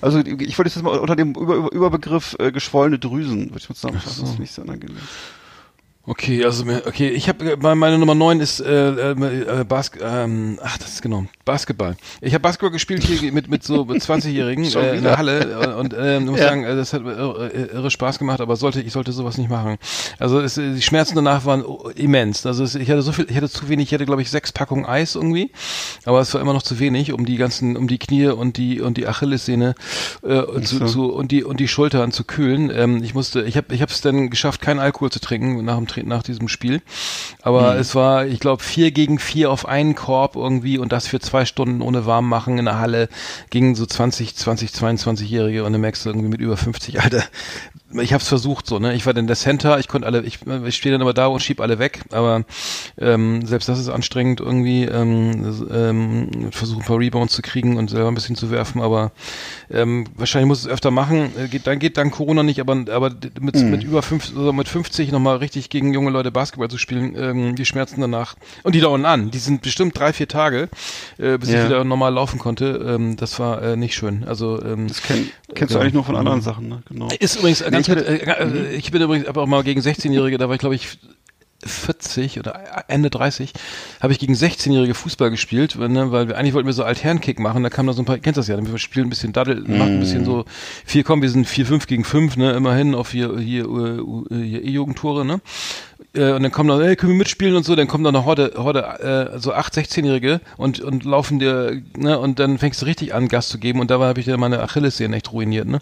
[0.02, 3.70] Also ich wollte jetzt mal unter dem Über, Über, Überbegriff äh, geschwollene Drüsen, würde ich
[3.70, 4.02] mal sagen.
[4.04, 4.98] Das ist nicht so unangenehm.
[6.08, 10.78] Okay, also okay, ich habe meine Nummer 9 ist äh, äh, äh, Bas ähm, ach,
[10.78, 11.96] das ist genau, Basketball.
[12.22, 15.74] Ich habe Basketball gespielt hier mit mit so 20-jährigen Schon äh, in der Halle äh,
[15.80, 16.50] und äh, muss Ja.
[16.50, 19.78] sagen, äh, das hat irre, irre Spaß gemacht, aber sollte ich sollte sowas nicht machen.
[20.20, 22.46] Also es, äh, die Schmerzen danach waren immens.
[22.46, 24.52] Also es, ich hatte so viel, ich hatte zu wenig, ich hatte glaube ich sechs
[24.52, 25.52] Packungen Eis irgendwie,
[26.06, 28.80] aber es war immer noch zu wenig, um die ganzen um die Knie und die
[28.80, 29.74] und die Achillessehne
[30.22, 30.86] äh, zu, so.
[30.86, 32.70] zu und die und die Schultern zu kühlen.
[32.72, 35.78] Ähm, ich musste, ich habe ich habe es dann geschafft, keinen Alkohol zu trinken nach
[35.78, 36.82] dem Tra- nach diesem Spiel.
[37.42, 41.20] Aber es war, ich glaube, vier gegen vier auf einen Korb irgendwie und das für
[41.20, 43.10] zwei Stunden ohne warm machen in der Halle
[43.50, 47.24] gegen so 20, 20, 22-Jährige und dann merkst du irgendwie mit über 50, Alter.
[48.02, 48.94] Ich habe es versucht so, ne?
[48.94, 51.42] Ich war dann der Center, ich konnte alle, ich, ich stehe dann immer da und
[51.42, 52.44] schieb alle weg, aber
[52.98, 57.90] ähm, selbst das ist anstrengend irgendwie, ähm, ähm, versuche ein paar Rebounds zu kriegen und
[57.90, 59.12] selber ein bisschen zu werfen, aber
[59.72, 61.32] ähm, wahrscheinlich muss es öfter machen.
[61.38, 64.68] Äh, Geht, dann geht dann Corona nicht, aber aber mit, mit über fünf, also mit
[64.68, 68.82] 50 nochmal richtig gegen junge Leute Basketball zu spielen, ähm, die Schmerzen danach und die
[68.82, 69.32] dauern an.
[69.32, 70.70] Die sind bestimmt drei vier Tage,
[71.18, 71.60] äh, bis Ja.
[71.60, 72.66] ich wieder normal laufen konnte.
[72.96, 74.24] Ähm, das war äh, nicht schön.
[74.26, 75.82] Also ähm, Das kenn, kennst du Ja.
[75.82, 76.84] eigentlich nur von anderen Sachen, ne?
[76.90, 77.08] Genau.
[77.20, 79.82] ist übrigens äh, ganz ich hatte- äh, äh, ich bin übrigens aber auch mal gegen
[79.82, 80.98] 16-Jährige, da war ich glaube ich
[81.64, 83.52] 40 oder Ende 30,
[84.00, 87.64] habe ich gegen 16-jährige Fußball gespielt, ne, weil wir eigentlich wollten wir so Altherrenkick machen,
[87.64, 89.90] da kam da so ein paar, kennst das ja, wir spielen ein bisschen Daddel, macht
[89.90, 90.46] ein bisschen so
[90.86, 93.66] vier, komm, wir sind 4-5 gegen 5, ne, immerhin auf hier, hier,
[94.30, 95.42] hier E-Jugendtore, ne,
[96.16, 98.26] äh, und dann kommen da, hey, können wir mitspielen und so, dann kommen da eine
[98.26, 102.86] Horde, Horde, äh, so acht 16-Jährige und, und laufen dir, ne, und dann fängst du
[102.86, 105.80] richtig an, Gas zu geben und dabei habe ich dann meine Achillessehnen echt ruiniert, ne.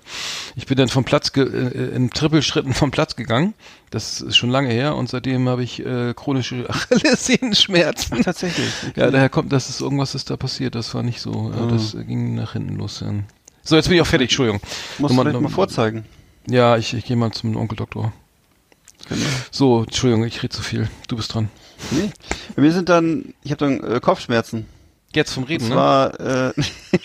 [0.55, 3.53] Ich bin dann vom Platz, ge äh, in Trippelschritten vom Platz gegangen,
[3.91, 8.23] das ist schon lange her und seitdem habe ich äh, chronische Achillessehnenschmerzen.
[8.23, 8.67] Tatsächlich.
[8.95, 11.93] Ja, daher kommt, dass es irgendwas ist da passiert, das war nicht so, äh, das
[11.93, 12.99] äh, ging nach hinten los.
[13.01, 13.11] Ja.
[13.63, 14.59] So, jetzt bin ich auch fertig, Entschuldigung.
[14.61, 16.05] Musst du Nummer- vielleicht mal Nummer- vorzeigen.
[16.49, 18.11] Ja, ich, ich gehe mal zum Onkeldoktor.
[19.09, 19.25] Genau.
[19.51, 20.89] So, Entschuldigung, ich rede zu viel.
[21.07, 21.49] Du bist dran.
[21.91, 22.09] Nee.
[22.55, 24.65] Bei mir sind dann, ich habe dann äh, Kopfschmerzen.
[25.13, 25.75] Jetzt vom Reden, Das ne?
[25.75, 26.53] war, äh,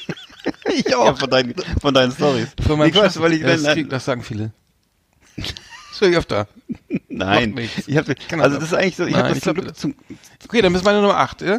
[0.74, 1.06] ich auch.
[1.06, 2.48] Ja, von deinen, von deinen Stories.
[2.66, 4.52] Von meinem weiß, Chef- weil ich, ja, das, krieg- das sagen viele.
[5.36, 6.46] Das will ich öfter.
[7.08, 7.86] nein, ich
[8.28, 9.94] Kann also das ist eigentlich so, ich habe das glaub, Glück, zum,
[10.46, 11.58] Okay, dann bist meine Nummer 8, ja?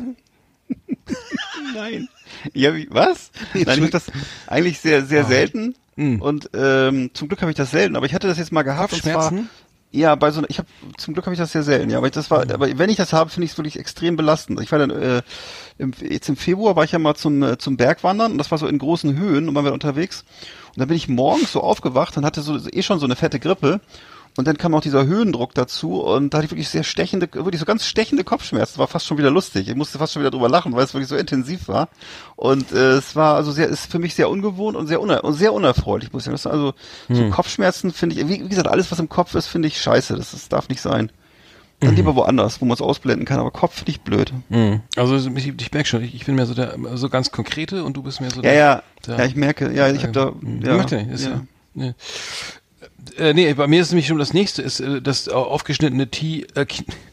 [1.75, 2.07] nein.
[2.53, 3.31] Ja, wie, was?
[3.53, 4.05] Nein, ich das
[4.47, 5.75] eigentlich sehr, sehr selten.
[5.97, 6.21] Hm.
[6.21, 8.93] Und ähm, zum Glück habe ich das selten, aber ich hatte das jetzt mal gehabt.
[8.93, 9.49] und zwar- Kopfschmerzen?
[9.91, 10.67] Ja, bei so einer, ich habe
[10.97, 12.97] zum Glück habe ich das sehr selten, ja, aber ich, das war, aber wenn ich
[12.97, 14.61] das habe, finde ich es wirklich extrem belastend.
[14.61, 15.23] Ich war dann äh,
[15.79, 18.59] im, jetzt im Februar war ich ja mal zum äh, zum Bergwandern und das war
[18.59, 20.25] so in großen Höhen und waren wir unterwegs
[20.67, 23.39] und dann bin ich morgens so aufgewacht und hatte so eh schon so eine fette
[23.39, 23.81] Grippe
[24.37, 27.59] Und dann kam auch dieser Höhendruck dazu und da hatte ich wirklich sehr stechende, wirklich
[27.59, 28.77] so ganz stechende Kopfschmerzen.
[28.77, 29.67] War fast schon wieder lustig.
[29.67, 31.89] Ich musste fast schon wieder drüber lachen, weil es wirklich so intensiv war.
[32.35, 35.33] Und äh, es war also sehr, ist für mich sehr ungewohnt und sehr, uner und
[35.33, 36.55] sehr unerfreulich, muss ich sagen.
[36.55, 36.73] Also
[37.07, 37.15] hm.
[37.15, 40.15] so Kopfschmerzen finde ich, wie, wie, gesagt, alles was im Kopf ist, finde ich scheiße.
[40.15, 41.11] Das, das darf nicht sein.
[41.79, 41.95] Dann mhm.
[41.95, 44.33] lieber woanders, wo man es ausblenden kann, aber Kopf finde ich blöd.
[44.49, 44.81] Mhm.
[44.97, 47.95] Also ich, ich merke schon, ich, ich bin mehr so der so ganz konkrete und
[47.95, 48.53] du bist mehr so der.
[48.53, 50.33] Ja, ja, der, ja, ich merke, ja, ich habe da.
[50.61, 51.41] Ja, ja, ja, ist, ja.
[51.75, 51.93] ja.
[53.17, 56.65] Äh, nee, bei mir ist nämlich schon das nächste, ist äh, das aufgeschnittene T, äh,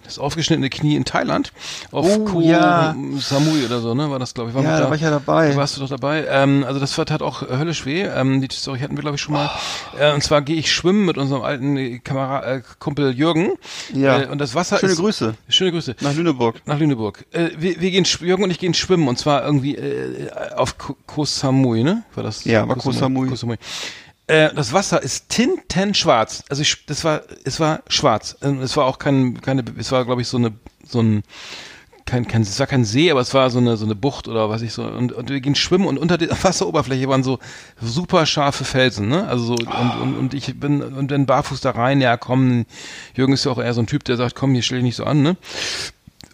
[0.05, 1.53] das aufgeschnittene Knie in Thailand
[1.90, 2.94] auf oh, Ko ja.
[3.18, 4.11] Samui oder so, ne?
[4.11, 4.57] War das, glaube ich.
[4.57, 5.51] War ja, da, da war ich ja dabei.
[5.51, 6.26] Da warst du doch dabei.
[6.28, 8.03] Ähm, also das tat auch höllisch weh.
[8.03, 9.51] Ähm, die Story hatten wir, glaube ich, schon mal.
[9.94, 9.99] Oh.
[9.99, 13.53] Äh, und zwar gehe ich schwimmen mit unserem alten Kamera äh, Kumpel Jürgen.
[13.92, 14.22] Ja.
[14.22, 15.34] Äh, und das Wasser Schöne ist, Grüße.
[15.49, 15.97] Schöne Grüße.
[16.01, 16.62] Nach Lüneburg.
[16.66, 17.24] Nach Lüneburg.
[17.32, 21.24] Äh, wir, wir gehen, Jürgen und ich gehen schwimmen und zwar irgendwie äh, auf Koh
[21.24, 22.05] Samui, ne?
[22.14, 22.44] War das?
[22.44, 23.28] Ja, war Koh Samui.
[23.28, 23.57] Koh Samui.
[24.27, 26.45] Äh, das Wasser ist tintenschwarz.
[26.49, 28.37] Also ich, das war, es war schwarz.
[28.43, 30.53] Ähm, es war auch kein, keine, es war glaube ich so eine,
[30.85, 31.22] so ein,
[32.07, 34.49] kein, kein, es war kein See, aber es war so eine, so eine Bucht oder
[34.49, 34.85] was ich so.
[34.85, 37.39] Und, und wir gehen schwimmen und unter der Wasseroberfläche waren so
[37.81, 39.27] super scharfe Felsen, ne?
[39.29, 42.64] Also so, und, und, und ich bin, und dann barfuß da rein, ja komm,
[43.14, 44.97] Jürgen ist ja auch eher so ein Typ, der sagt, komm, hier stell dich nicht
[44.97, 45.37] so an, ne?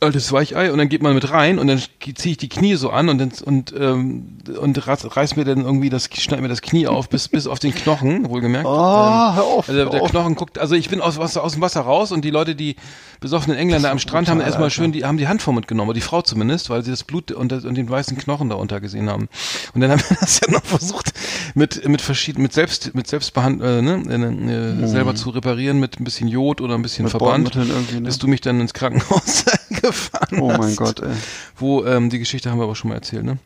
[0.03, 1.81] Altes Weichei und dann geht man mit rein und dann
[2.15, 5.91] ziehe ich die Knie so an und dann, und ähm, und reiß mir dann irgendwie
[5.91, 8.67] das schneid mir das Knie auf bis bis auf den Knochen wohlgemerkt.
[8.67, 11.63] Oh, hör auf, also der hör Knochen guckt also ich bin aus Wasser aus dem
[11.63, 12.77] Wasser raus und die Leute die
[13.21, 16.01] besoffenen Engländer am Strand haben erstmal schön die haben die Hand vor Mund genommen die
[16.01, 19.29] Frau zumindest weil sie das Blut und, das, und den weißen Knochen darunter gesehen haben
[19.75, 21.13] und dann haben wir das ja noch versucht
[21.55, 24.87] mit mit verschiedenen mit selbst mit Selbstbehand äh, ne, äh, mhm.
[24.87, 28.01] selber zu reparieren mit ein bisschen Jod oder ein bisschen mit Verband ne?
[28.01, 29.45] bis du mich dann ins Krankenhaus
[29.93, 31.15] gefahren Oh mein Gott, ey.
[31.57, 33.39] Wo, ähm, die Geschichte haben wir aber schon mal erzählt, ne?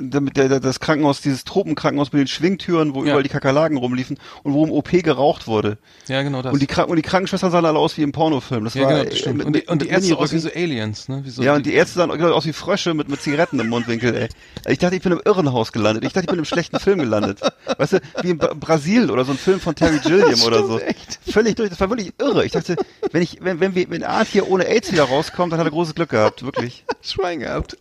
[0.00, 3.06] Damit der, das Krankenhaus, dieses Tropenkrankenhaus mit den Schwingtüren, wo ja.
[3.06, 5.78] überall die Kakerlaken rumliefen und wo im OP geraucht wurde.
[6.06, 6.52] Ja, genau das.
[6.52, 8.64] Und die, und die Krankenschwestern sahen alle aus wie im Pornofilm.
[8.64, 9.38] Das ja, war, genau, das stimmt.
[9.38, 11.22] Mit, und die, und die Ärzte aus wie so Aliens, ne?
[11.26, 14.14] So ja, und die Ärzte sahen genau aus wie Frösche mit, mit Zigaretten im Mundwinkel,
[14.14, 14.28] ey.
[14.68, 16.04] Ich dachte, ich bin im Irrenhaus gelandet.
[16.04, 17.40] Ich dachte, ich bin im schlechten Film gelandet.
[17.76, 20.78] Weißt du, wie in Brasil oder so ein Film von Terry Gilliam oder so.
[20.78, 21.18] Echt.
[21.28, 22.44] Völlig durch, das war wirklich irre.
[22.44, 22.76] Ich dachte,
[23.12, 25.70] wenn ich, wenn, wenn wir, wenn Art hier ohne AIDS wieder rauskommt, dann hat er
[25.70, 26.84] großes Glück gehabt, wirklich.
[27.02, 27.76] Schwein gehabt.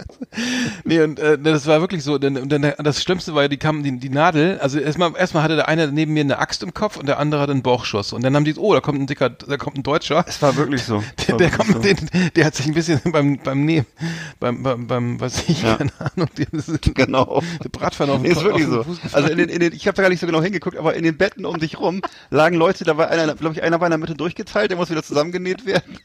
[0.83, 3.83] Nee, und äh, das war wirklich so, denn, denn das Schlimmste war ja, die kamen,
[3.83, 6.95] die, die Nadel, also erstmal, erstmal hatte der eine neben mir eine Axt im Kopf
[6.95, 8.13] und der andere hatte einen Bauchschuss.
[8.13, 10.23] Und dann haben die, oh, da kommt ein dicker, da kommt ein Deutscher.
[10.27, 11.03] Es war wirklich so.
[11.27, 11.79] Der, der, kommt, so.
[11.79, 11.97] Den,
[12.35, 13.85] der hat sich ein bisschen beim, beim Nehmen,
[14.39, 15.75] beim, beim, beim, was ich, ja.
[15.75, 16.45] keine Ahnung, die,
[16.93, 17.41] genau.
[17.63, 18.85] Der Bratpfanne auf dem nee, Ist wirklich so.
[19.11, 21.03] Also in den, in den, ich habe da gar nicht so genau hingeguckt, aber in
[21.03, 23.91] den Betten um dich rum lagen Leute, da war einer, glaube ich, einer war in
[23.91, 25.97] der Mitte durchgeteilt, der muss wieder zusammengenäht werden.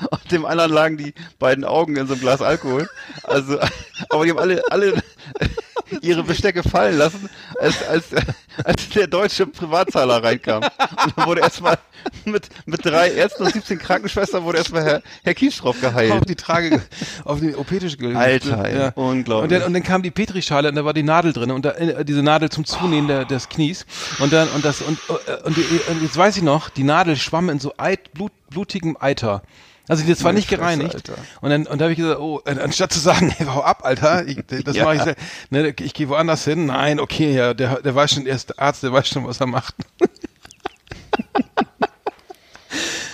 [0.10, 2.88] Und dem anderen lagen die beiden Augen in so einem Glas Alkohol.
[3.24, 3.58] Also,
[4.08, 4.94] aber die haben alle, alle
[6.00, 7.28] ihre Bestecke fallen lassen,
[7.58, 8.04] als, als,
[8.64, 10.62] als der deutsche Privatzahler reinkam.
[10.62, 11.78] Und dann wurde erstmal
[12.24, 16.12] mit, mit drei Ärzten und 17 Krankenschwestern wurde erstmal Herr, Herr Kiestroff geheilt.
[16.12, 16.80] Auf die Trage,
[17.24, 18.16] auf die OP-Tisch gelegt.
[18.16, 18.92] Alter, ja.
[18.94, 19.44] unglaublich.
[19.44, 21.72] Und dann, und dann kam die Petrischale und da war die Nadel drin und da,
[21.72, 23.86] äh, diese Nadel zum Zunähen der, des Knies.
[24.18, 27.50] Und dann, und das, und, äh, und, und jetzt weiß ich noch, die Nadel schwamm
[27.50, 29.42] in so Eit, blut, blutigem Eiter.
[29.88, 30.94] Also das war nicht gereinigt.
[30.94, 31.14] Alter.
[31.40, 34.26] Und dann und da habe ich gesagt, oh, anstatt zu sagen, hey, hau ab, Alter,
[34.26, 34.84] ich, das ja.
[34.84, 36.66] mache ich, ne, ich gehe woanders hin.
[36.66, 39.46] Nein, okay, ja, der, der weiß schon, er ist Arzt, der weiß schon, was er
[39.46, 39.74] macht.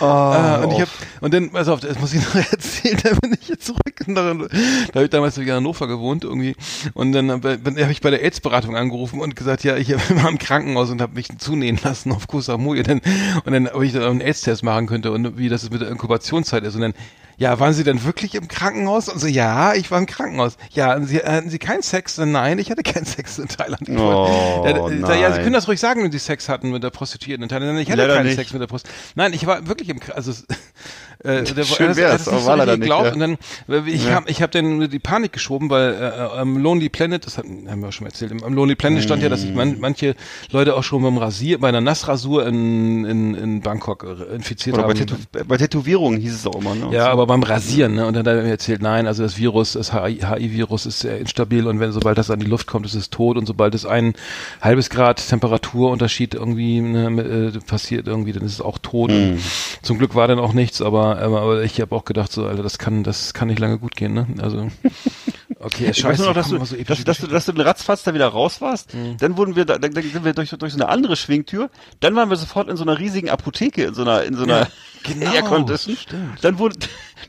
[0.01, 0.89] Oh, äh, und ich hab,
[1.21, 3.83] und dann, pass auf, das muss ich noch erzählen, da bin ich jetzt zurück.
[4.07, 6.55] Da, da habe ich damals in Hannover gewohnt irgendwie.
[6.95, 10.91] Und dann, habe ich bei der AIDS-Beratung angerufen und gesagt, ja, ich war im Krankenhaus
[10.91, 12.79] und habe mich zunähen lassen auf Koh Samui.
[12.79, 13.01] Und dann,
[13.45, 16.65] und dann, ob ich dann einen AIDS-Test machen könnte und wie das mit der Inkubationszeit
[16.65, 16.75] ist.
[16.75, 16.95] Und dann,
[17.39, 19.09] ja, waren Sie denn wirklich im Krankenhaus?
[19.09, 20.57] Und so, ja, ich war im Krankenhaus.
[20.73, 22.19] Ja, Sie, hatten Sie keinen Sex?
[22.19, 23.89] Nein, ich hatte keinen Sex in Thailand.
[23.89, 27.45] Oh, ja, ja, Sie können das ruhig sagen, wenn Sie Sex hatten mit der Prostituierten
[27.45, 27.79] in Thailand.
[27.79, 28.35] Ich hatte Leider keinen nicht.
[28.35, 29.13] Sex mit der Prostituierten.
[29.15, 30.27] Nein, ich war wirklich im Krankenhaus.
[30.27, 30.43] Also,
[31.21, 32.89] äh, der, Schön wär's, das, aber war leider nicht.
[32.89, 33.13] Ja.
[33.13, 33.39] Und dann,
[33.87, 34.15] ich ja.
[34.15, 37.89] habe ich hab dann die Panik geschoben, weil äh, am Lonely Planet, das haben wir
[37.89, 40.17] auch schon erzählt, am Lonely Planet stand ja, dass sich man, manche
[40.51, 44.93] Leute auch schon beim Rasier, bei einer Nassrasur in, in, in Bangkok infiziert Oder haben.
[44.93, 46.89] Bei, Tätow bei Tätowierungen hieß es auch immer, ne?
[46.91, 48.07] Ja, aber beim Rasieren, ne?
[48.07, 51.67] Und dann hat er mir erzählt, nein, also das Virus, das HI-Virus ist sehr instabil
[51.69, 54.15] und wenn sobald das an die Luft kommt, ist es tot und sobald es ein
[54.61, 59.11] halbes Grad Temperaturunterschied irgendwie ne, äh, passiert irgendwie, dann ist es auch tot.
[59.11, 59.39] Mhm.
[59.83, 62.79] Zum Glück war dann auch nichts, aber, aber ich habe auch gedacht, so, Alter, das
[62.79, 64.27] kann, das kann nicht lange gut gehen, ne?
[64.43, 64.69] Also.
[65.61, 67.63] Okay, ich scheiße, weiß nur noch, dass du, so dass, dass, du, dass du den
[67.63, 68.95] Ratzfatz da wieder raus warst.
[68.95, 69.17] Mhm.
[69.19, 71.69] Dann wurden wir, da, dann sind wir durch, durch so eine andere Schwingtür.
[71.99, 74.61] Dann waren wir sofort in so einer riesigen Apotheke, in so einer, in so einer
[74.61, 74.69] ja,
[75.03, 75.97] genau, Aircondition.
[76.43, 76.77] Dann wurde,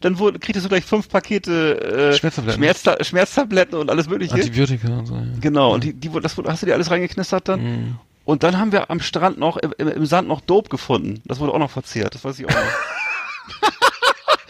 [0.01, 2.59] dann wurde, kriegtest du gleich fünf Pakete äh, Schmerztabletten.
[2.61, 4.35] Schmerzta Schmerztabletten und alles mögliche.
[4.35, 5.15] Antibiotika und so.
[5.15, 5.23] Ja.
[5.41, 7.61] Genau, und die, die, das, hast du dir alles reingeknistert dann?
[7.61, 7.95] Mhm.
[8.25, 11.23] Und dann haben wir am Strand noch, im, im Sand noch Dope gefunden.
[11.25, 12.13] Das wurde auch noch verzehrt.
[12.13, 13.71] Das weiß ich auch noch.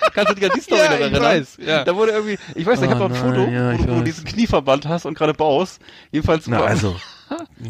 [0.13, 1.21] Kannst du dich an die Story Ja, noch ich erinnern?
[1.23, 1.83] weiß, ja.
[1.83, 4.03] Da wurde irgendwie, ich weiß nicht, ich Oh habe noch ein Foto, ja, wo, du-
[4.03, 5.79] diesen Knieverband hast und gerade baust.
[6.11, 6.47] Jedenfalls.
[6.47, 6.95] Na, also.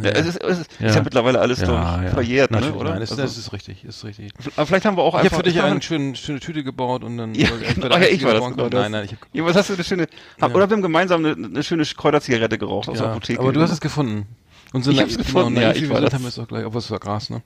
[0.02, 0.88] Ja, es ist, es ist, Ja.
[0.88, 2.92] ist ja mittlerweile alles glaub ich, verjährt, ne, oder?
[2.92, 4.32] Nein, das, Also, das ist richtig, ist richtig.
[4.56, 5.38] aber vielleicht haben wir auch Ich habe einfach.
[5.40, 7.36] für dich ich eine schöne, schöne Tüte gebaut und dann.
[7.36, 8.82] Ja, genau, der ja, ich war das, genau das.
[8.84, 10.04] Nein, nein, ich hab, Ja, was hast du eine schöne,
[10.40, 10.56] hab, Ja.
[10.56, 13.42] oder wir haben gemeinsam eine, eine schöne Kräuterzigarette geraucht aus der ja, Apotheke.
[13.42, 14.28] aber du hast es gefunden.
[14.72, 16.14] Und so Ich hab's gefunden, genau, ja, ich war das.
[16.14, 17.42] haben wir es auch gleich, aber es war Gras, ne?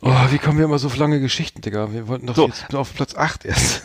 [0.00, 1.92] Oh, wie kommen wir immer so auf lange Geschichten, Digga?
[1.92, 2.46] Wir wollten doch So.
[2.46, 3.82] jetzt auf Platz 8 erst.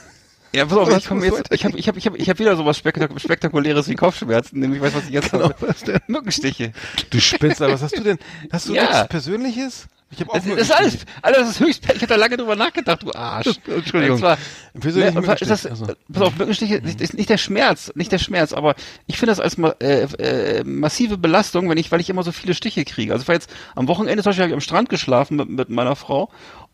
[0.53, 2.39] Ja, pass auf, Was ich komme jetzt, ich habe ich hab, ich hab, ich hab
[2.39, 5.55] wieder sowas Spektak Spektakuläres wie Kopfschmerzen, nämlich, weißt du, was ich jetzt Genau, habe?
[5.59, 5.99] was denn?
[6.07, 6.73] Mückenstiche.
[7.09, 7.19] Du
[7.61, 8.19] aber was hast du denn?
[8.51, 8.83] Hast du Ja.
[8.83, 9.87] nichts Persönliches?
[10.13, 12.35] Ich habe auch Das, das ist alles, Alter, das ist höchst, ich hab da lange
[12.35, 13.47] drüber nachgedacht, du Arsch.
[13.67, 14.17] Entschuldigung.
[14.17, 14.37] Zwar,
[14.73, 15.07] ne,
[15.39, 15.87] ist das, also.
[16.11, 18.75] pass auf, Mückenstiche, ist, ist nicht der Schmerz, nicht der Schmerz, aber
[19.07, 22.53] ich finde das als äh, äh, massive Belastung, wenn ich, weil ich immer so viele
[22.53, 23.13] Stiche kriege.
[23.13, 25.95] Also ich war jetzt am Wochenende zum Beispiel ich am Strand geschlafen mit, mit meiner
[25.95, 26.29] Frau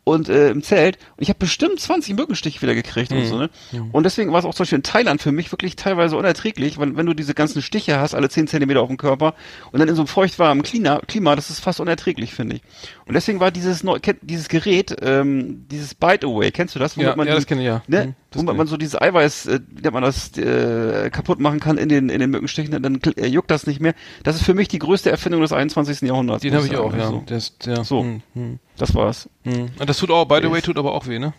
[0.08, 3.50] und äh, im Zelt und ich habe bestimmt 20 Mückenstiche wieder gekriegt und so, ne?
[3.92, 6.96] Und deswegen war es auch zum Beispiel in Thailand für mich wirklich teilweise unerträglich, wenn,
[6.96, 9.34] wenn du diese ganzen Stiche hast, alle 10 Zentimeter auf dem Körper
[9.72, 12.62] und dann in so einem feuchtwarmen Klima, Klima das ist fast unerträglich, finde ich.
[13.06, 13.84] Und deswegen war dieses
[14.22, 16.96] dieses Gerät, ähm, dieses Bite Away, kennst du das?
[16.96, 17.82] Ja, man ja, die- das kenne ich, ja.
[17.86, 18.06] Ne?
[18.06, 21.60] Mhm, das wo man, man so dieses Eiweiß, äh, wie man das, äh, kaputt machen
[21.60, 23.94] kann in den, in den Mückenstichen, dann, äh, juckt das nicht mehr.
[24.22, 26.02] Das ist für mich die größte Erfindung des 21.
[26.08, 26.42] Jahrhunderts.
[26.42, 27.08] Den habe ich auch, ja.
[27.08, 28.02] So, Der ist, der, So.
[28.02, 29.28] Hm, hm, das war's.
[29.44, 29.68] hm.
[29.78, 31.32] Und das tut auch, by the way, tut aber auch weh, ne?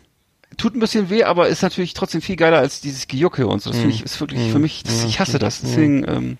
[0.59, 3.69] Tut ein bisschen weh, aber ist natürlich trotzdem viel geiler als dieses Gejucke und so.
[3.69, 3.81] Das Mhm.
[3.83, 5.61] finde ich, ist wirklich für mich, das, ich hasse das.
[5.61, 6.37] Deswegen, ähm,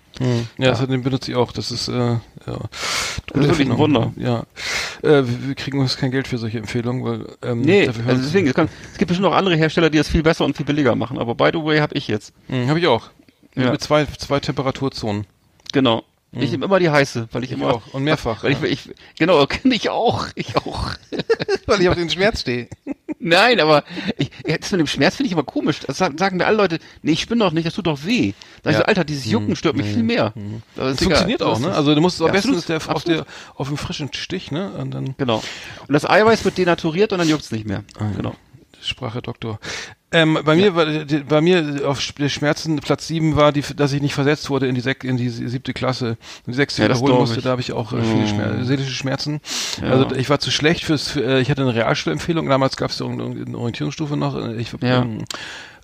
[0.57, 1.51] Ja, das hat, den benutze ich auch.
[1.53, 2.19] Das ist, äh, ja.
[2.45, 2.57] Das
[3.43, 4.11] ist wirklich ein Wunder.
[4.17, 4.43] Ja.
[5.01, 8.21] Äh, wir, wir kriegen uns kein Geld für solche Empfehlungen, weil, ähm, nee, dafür also
[8.21, 10.65] deswegen, es, kann, es gibt bestimmt auch andere Hersteller, die das viel besser und viel
[10.65, 11.17] billiger machen.
[11.17, 12.33] Aber by the way habe ich jetzt.
[12.49, 13.09] Hm, habe ich auch.
[13.55, 13.71] Ja.
[13.71, 15.25] Mit zwei, zwei Temperaturzonen.
[15.71, 16.03] Genau.
[16.31, 17.91] Ich nehme immer die heiße, weil ich, Ich immer auch.
[17.91, 18.43] Und mehrfach.
[18.43, 20.27] Weil ich, ich, genau, kenne ich auch.
[20.35, 20.91] Ich auch.
[21.65, 22.67] weil ich auf den Schmerz stehe.
[23.21, 23.83] Nein, aber
[24.17, 25.81] ich, ja, das mit dem Schmerz finde ich immer komisch.
[25.85, 28.31] Das sagen, sagen mir alle Leute, nee, ich spinne doch nicht, das tut doch weh.
[28.63, 28.79] Sag ich Ja.
[28.79, 30.33] so, Alter, dieses Jucken stört mich viel mehr.
[30.77, 31.03] Aber Das egal.
[31.03, 31.73] funktioniert auch, Das ne?
[31.73, 34.71] Also du musst am Ja, besten ist der auf der auf dem frischen Stich, ne?
[34.71, 35.43] Und dann Genau.
[35.87, 37.83] Und das Eiweiß wird denaturiert und dann juckt's nicht mehr.
[37.99, 38.35] Ah, Genau.
[38.81, 39.59] Sprache Doktor.
[40.11, 40.85] Ähm, bei mir war
[41.27, 44.73] bei mir auf der Schmerzen Platz sieben war die, dass ich nicht versetzt wurde in
[44.73, 47.37] die sek in die siebte Klasse und die sechste Ja, wiederholen musste.
[47.37, 47.43] ich.
[47.43, 48.27] Da habe ich auch äh, viele Mm.
[48.27, 49.39] Schmer seelische Schmerzen.
[49.81, 49.89] Ja.
[49.91, 51.09] Also ich war zu schlecht fürs.
[51.09, 52.49] Für, äh, ich hatte eine Realschulempfehlung.
[52.49, 54.35] Damals gab es eine Orientierungsstufe noch.
[54.57, 55.03] Ich, Ja.
[55.03, 55.25] ähm,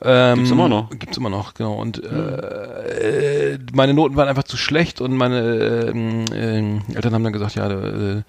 [0.04, 0.90] ähm, Gibt's immer noch.
[0.90, 1.74] Gibt's immer noch, genau.
[1.76, 7.24] Und äh, äh, meine Noten waren einfach zu schlecht und meine ähm, ähm, Eltern haben
[7.24, 8.24] dann gesagt, ja, äh, äh,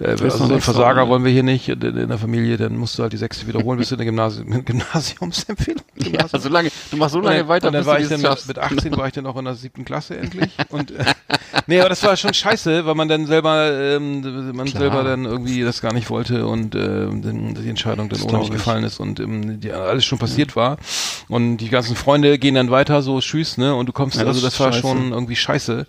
[0.00, 2.98] also so einen extra, Versager wollen wir hier nicht in, in der Familie, dann musst
[2.98, 5.82] du halt die sechste wiederholen, bis du eine Gymnasium, Gymnasiumsempfehlung.
[5.96, 8.20] Ja, so lange, du machst so lange dann, weiter, und dann bis war ich dann
[8.20, 11.04] mit, mit 18 war ich dann auch in der siebten Klasse endlich und äh,
[11.66, 14.82] nee, aber das war schon scheiße, weil man dann selber ähm, man Klar.
[14.82, 18.50] selber dann irgendwie das gar nicht wollte und ähm, dann die Entscheidung dann ohne mich
[18.50, 20.76] gefallen ist und ähm, die, alles schon passiert war
[21.28, 24.36] und die ganzen Freunde gehen dann weiter so tschüss, ne, und du kommst Ja, das
[24.36, 24.80] also das war scheiße.
[24.82, 25.86] schon irgendwie scheiße.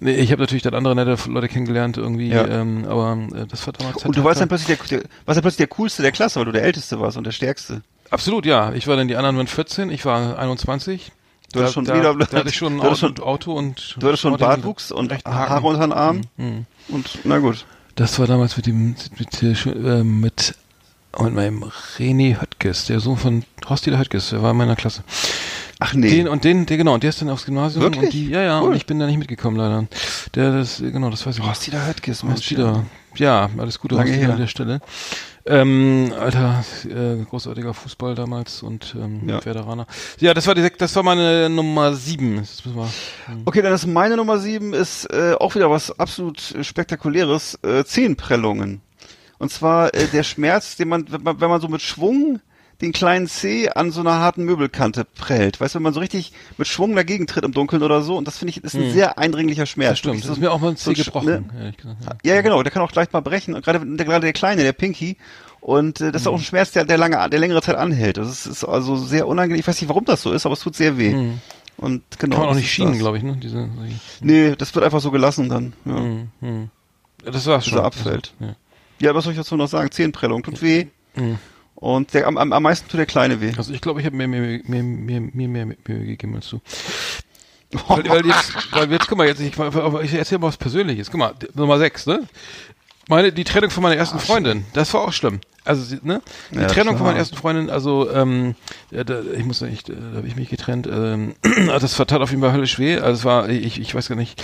[0.00, 2.46] Nee, ich habe natürlich dann andere nette Leute kennengelernt irgendwie, Ja.
[2.46, 5.42] ähm, aber äh, das war damals Und du warst dann plötzlich der, der, warst dann
[5.42, 7.82] plötzlich der coolste der Klasse, weil du der älteste warst und der stärkste.
[8.10, 8.72] Absolut, ja.
[8.72, 11.12] Ich war dann die anderen waren 14, ich war 21.
[11.52, 13.52] Du hattest schon da, wieder- da hatte ich schon ein du hattest Auto, schon- Auto
[13.54, 15.12] und Du hattest schon Bartwuchs und.
[15.24, 16.20] Haare unter den Arm.
[16.36, 16.66] Mhm.
[16.88, 17.64] Und na gut.
[17.94, 20.54] Das war damals mit dem mit, mit, äh, mit,
[21.20, 21.64] mit meinem
[21.98, 25.02] René Höttges, der Sohn von Horst Höttges, der war in meiner Klasse.
[25.80, 26.10] Ach nee.
[26.10, 28.04] Den und den, der genau, und der ist dann aufs Gymnasium Wirklich?
[28.04, 28.70] und die, ja, ja, Cool.
[28.70, 29.86] und ich bin da nicht mitgekommen leider.
[30.34, 31.44] Der, das, genau, das weiß ich.
[31.44, 32.84] Horst Dieter Höttges, Horst Dieter.
[33.14, 34.32] Ja, alles Gute Lange her.
[34.32, 34.80] an der Stelle.
[35.46, 39.44] Ähm, alter, äh, großartiger Fußball damals und ähm, Ja.
[39.44, 39.86] Veteraner.
[40.20, 42.42] Ja, das war die, das war meine Nummer sieben.
[42.64, 42.88] Wir,
[43.46, 48.82] Okay, dann ist meine Nummer sieben ist äh, auch wieder was absolut spektakuläres, äh, Zehenprellungen.
[49.38, 52.40] Und zwar äh, der Schmerz, den man, wenn man, wenn man so mit Schwung
[52.80, 55.60] den kleinen Zeh an so einer harten Möbelkante prellt.
[55.60, 58.16] Weißt du, wenn man so richtig mit Schwung dagegen tritt im Dunkeln oder so.
[58.16, 59.88] Und das finde ich ist ein sehr eindringlicher Schmerz.
[59.88, 59.92] Hm.
[59.92, 60.18] das stimmt.
[60.20, 61.50] Das so- ist mir auch mal ein so Zeh ein Sch- gebrochen.
[61.52, 61.72] ne?
[62.24, 62.34] ja.
[62.36, 62.62] Ja, genau.
[62.62, 63.54] Der kann auch gleich mal brechen.
[63.54, 65.16] Und gerade der, gerade der Kleine, der Pinky.
[65.60, 66.34] Und äh, das ist Hm.
[66.34, 68.16] auch ein Schmerz, der, der lange, der längere Zeit anhält.
[68.16, 69.58] Das ist, ist also sehr unangenehm.
[69.58, 71.12] Ich weiß nicht, warum das so ist, aber es tut sehr weh.
[71.12, 71.40] Und
[71.76, 72.02] genau.
[72.10, 72.18] Hm.
[72.18, 73.36] Kann man auch nicht ist schienen, glaube ich, ne?
[73.42, 73.68] Diese,
[74.20, 75.72] Nee, das wird einfach so gelassen dann.
[75.84, 75.96] Ja.
[75.96, 76.70] hm, hm.
[77.24, 77.84] Das war's Dieser schon.
[77.84, 78.34] abfällt.
[78.38, 78.54] Ja.
[79.00, 79.90] Ja, was soll ich dazu noch sagen?
[79.90, 80.86] Zehenprellung tut weh.
[81.14, 81.38] Mhm.
[81.74, 83.52] Und der, am, am, am meisten tut der Kleine weh.
[83.56, 86.60] Also ich glaube, ich habe mir mehr, mehr, mehr, mehr, mehr, mehr gegeben als du.
[87.86, 91.10] Weil, weil jetzt, weil jetzt, guck mal, jetzt, ich, ich erzähle mal was Persönliches.
[91.10, 92.26] Guck mal, Nummer sechs, ne?
[93.08, 95.40] Meine, die Trennung von meiner ersten Freundin, das war auch schlimm.
[95.64, 96.22] Also, ne?
[96.50, 96.98] Die Ja, Trennung klar.
[96.98, 98.54] von meiner ersten Freundin, also, ähm,
[98.90, 100.86] ja, da, ich muss nicht, äh, da habe ich mich getrennt.
[100.90, 101.34] Ähm,
[101.66, 102.96] das war- tat auf jeden Fall höllisch weh.
[102.98, 104.42] Also, es war, ich, ich weiß gar nicht,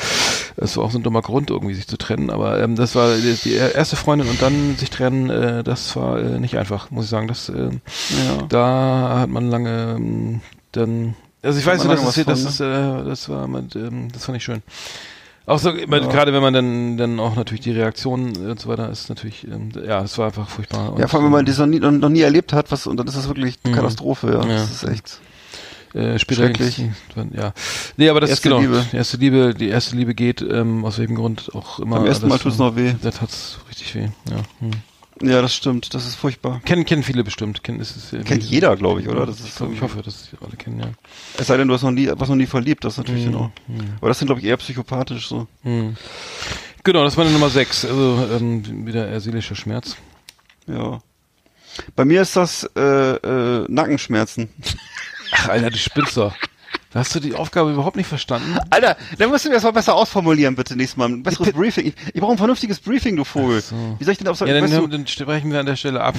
[0.56, 3.14] es war auch so ein dummer Grund, irgendwie sich zu trennen, aber ähm, das war
[3.16, 7.04] die, die erste Freundin und dann sich trennen, äh, das war äh, nicht einfach, muss
[7.04, 7.28] ich sagen.
[7.28, 8.42] Das, äh, Ja.
[8.48, 10.40] da hat man lange ähm,
[10.72, 14.24] dann, also ich weiß lange das, was das, von, ist, äh, das war, ähm, das
[14.24, 14.62] fand ich schön.
[15.46, 15.86] Auch so, Ja.
[15.86, 19.70] gerade wenn man dann, dann auch natürlich die Reaktionen und so weiter ist natürlich, ähm,
[19.86, 20.94] ja, es war einfach furchtbar.
[20.98, 23.06] Ja, vor allem, wenn man das noch nie, noch, nie erlebt hat, was, und dann
[23.06, 23.76] ist das wirklich eine Mhm.
[23.76, 24.40] Katastrophe, ja.
[24.40, 24.54] Ja.
[24.56, 25.20] Das ist echt.
[25.94, 26.78] äh, schrecklich.
[27.34, 27.52] ja.
[27.96, 28.84] Nee, aber das Erste ist genau, Liebe.
[28.90, 31.98] die erste Liebe, die erste Liebe geht, ähm, aus welchem Grund auch immer.
[31.98, 32.94] Beim ersten das- Mal tut's noch weh.
[33.00, 34.36] Da tat's richtig weh, ja.
[34.60, 34.70] Hm.
[35.22, 35.94] Ja, das stimmt.
[35.94, 36.60] Das ist furchtbar.
[36.64, 37.62] Kennen, kennen viele bestimmt.
[37.62, 39.26] Kennen, ist es, Kennt jeder, glaube ich, oder?
[39.26, 40.86] Das ich, ist glaub, ich irgendwie- hoffe, dass sie alle kennen, ja.
[41.38, 43.30] Es sei denn, du hast noch nie, was noch nie verliebt, das ist natürlich Mhm.
[43.32, 43.52] genau.
[44.00, 45.46] Aber das sind, glaube ich, eher psychopathisch so.
[45.62, 45.96] Hm.
[46.82, 47.84] Genau, das ist meine Nummer 6.
[47.84, 49.96] Also ähm, wieder eher seelischer Schmerz.
[50.66, 51.00] Ja.
[51.96, 54.48] Bei mir ist das äh, äh, Nackenschmerzen.
[55.32, 56.34] Ach, Alter, du spinnst doch.
[56.94, 58.56] Da hast du die Aufgabe überhaupt nicht verstanden.
[58.70, 61.08] Alter, dann musst du mir das mal besser ausformulieren, bitte nächstes Mal.
[61.08, 61.86] Ein besseres Briefing.
[61.88, 63.60] Ich, ich brauche ein vernünftiges Briefing, du Vogel.
[63.62, 63.96] So.
[63.98, 66.00] Wie soll ich denn auf so, Ja, dann, du, dann sprechen wir an der Stelle
[66.00, 66.14] ab.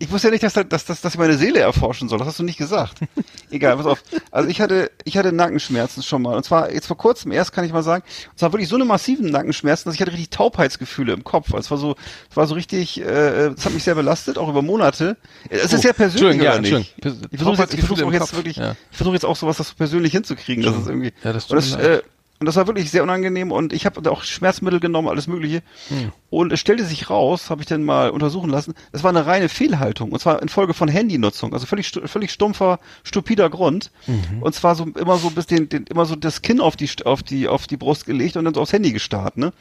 [0.00, 2.18] Ich wusste ja nicht, dass, da- dass, dass, dass ich meine Seele erforschen soll.
[2.18, 2.98] Das hast du nicht gesagt.
[3.50, 4.02] Egal, pass auf.
[4.30, 6.36] Also ich hatte, ich hatte Nackenschmerzen schon mal.
[6.36, 8.04] Und zwar jetzt vor kurzem erst kann ich mal sagen.
[8.30, 11.52] Und zwar wirklich so eine massiven Nackenschmerzen, dass ich hatte richtig Taubheitsgefühle im Kopf.
[11.52, 11.96] Also es war so,
[12.30, 15.16] es war so richtig, äh, es hat mich sehr belastet, auch über Monate.
[15.50, 16.94] Es ist Oh, sehr persönlich, ja, nicht?
[17.32, 18.76] Ich versuche jetzt, ich im jetzt wirklich, Ja.
[18.92, 20.62] ich versuche jetzt auch sowas, das persönlich hinzukriegen.
[20.64, 21.12] Das ist irgendwie.
[21.24, 22.02] Ja, das tut äh,
[22.40, 25.62] und das war wirklich sehr unangenehm und ich habe auch Schmerzmittel genommen, alles mögliche.
[25.88, 26.12] Hm.
[26.30, 29.48] Und es stellte sich raus, habe ich dann mal untersuchen lassen, das war eine reine
[29.48, 30.12] Fehlhaltung.
[30.12, 31.52] Und zwar infolge von Handynutzung.
[31.52, 33.90] Also völlig, völlig stumpfer, stupider Grund.
[34.06, 34.42] Mhm.
[34.42, 37.24] Und zwar so immer so bis den, den, immer so das Kinn auf die, auf
[37.24, 39.52] die, auf die Brust gelegt und dann so aufs Handy gestarrt, ne?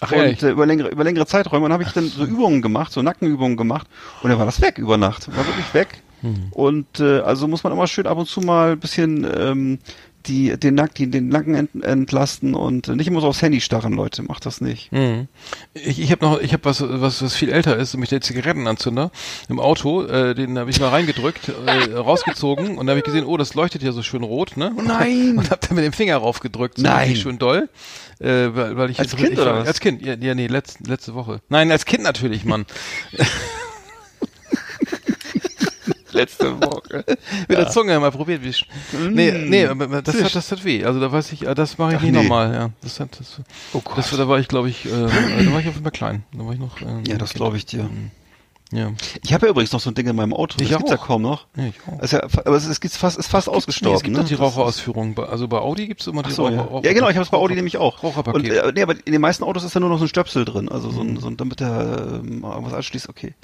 [0.00, 0.42] Ach, und ehrlich?
[0.42, 1.66] äh, über längere, über längere Zeiträume.
[1.66, 3.88] Und dann habe ich dann so Übungen gemacht, so Nackenübungen gemacht.
[4.22, 5.28] Und dann war das weg über Nacht.
[5.36, 6.02] War wirklich weg.
[6.22, 6.46] Mhm.
[6.52, 9.78] Und äh, also muss man immer schön ab und zu mal ein bisschen ähm,
[10.26, 13.92] die, den, Nack, die, den Nacken ent, entlasten und nicht immer so aufs Handy starren,
[13.92, 14.22] Leute.
[14.22, 14.92] Macht das nicht.
[14.92, 15.28] Mhm.
[15.74, 19.10] Ich, ich habe noch, ich habe was, was, was viel älter ist, nämlich der Zigarettenanzünder
[19.48, 20.04] im Auto.
[20.04, 23.54] Äh, den habe ich mal reingedrückt, äh, rausgezogen und da habe ich gesehen, oh, das
[23.54, 24.72] leuchtet ja so schön rot, ne?
[24.76, 25.38] Und nein!
[25.38, 27.16] Und habe dann mit dem Finger raufgedrückt, so Nein.
[27.16, 27.68] schön doll,
[28.20, 29.68] äh, weil, weil ich Als jetzt- Kind ich, oder was?
[29.68, 31.40] Als Kind, ja, ja nee, letzte, letzte Woche.
[31.48, 32.66] Nein, als Kind natürlich, Mann.
[36.20, 37.04] Letzte Woche.
[37.48, 38.42] Mit der Zunge mal probiert.
[38.42, 38.66] Wie, sch-
[39.10, 39.66] nee, nee,
[40.02, 40.84] das hat, das hat weh.
[40.84, 42.22] Also da weiß ich, äh, das mache ich Ach, nicht nee.
[42.22, 42.52] nochmal.
[42.54, 43.40] Ja, das hat, das,
[43.72, 43.98] Oh Gott.
[43.98, 46.24] das, da war ich, glaube ich, äh, da war ich auf jeden Fall klein.
[46.32, 46.80] Da war ich noch.
[46.82, 47.88] Ähm, ja, das glaube ich dir.
[48.72, 48.90] Ja,
[49.22, 50.56] Ich habe ja übrigens noch so ein Ding in meinem Auto.
[50.60, 51.06] Ich das gibt's ja auch.
[51.06, 51.46] kaum noch.
[51.56, 52.00] ja ich auch.
[52.00, 53.96] Also, aber es ist, ist fast, ist fast Nee, ausgestorben.
[53.96, 54.24] es gibt ne?
[54.24, 55.18] die Raucherausführung.
[55.18, 56.62] Also bei Audi gibt's immer die Ach so, ja.
[56.62, 58.02] Raucher- ja, genau, ich habe es bei Audi nämlich auch.
[58.02, 58.34] Raucherpaket.
[58.42, 60.44] Und, äh, nee, aber in den meisten Autos ist ja nur noch so ein Stöpsel
[60.46, 63.34] drin, also so ein, so ein damit der ähm, irgendwas anschließt, okay.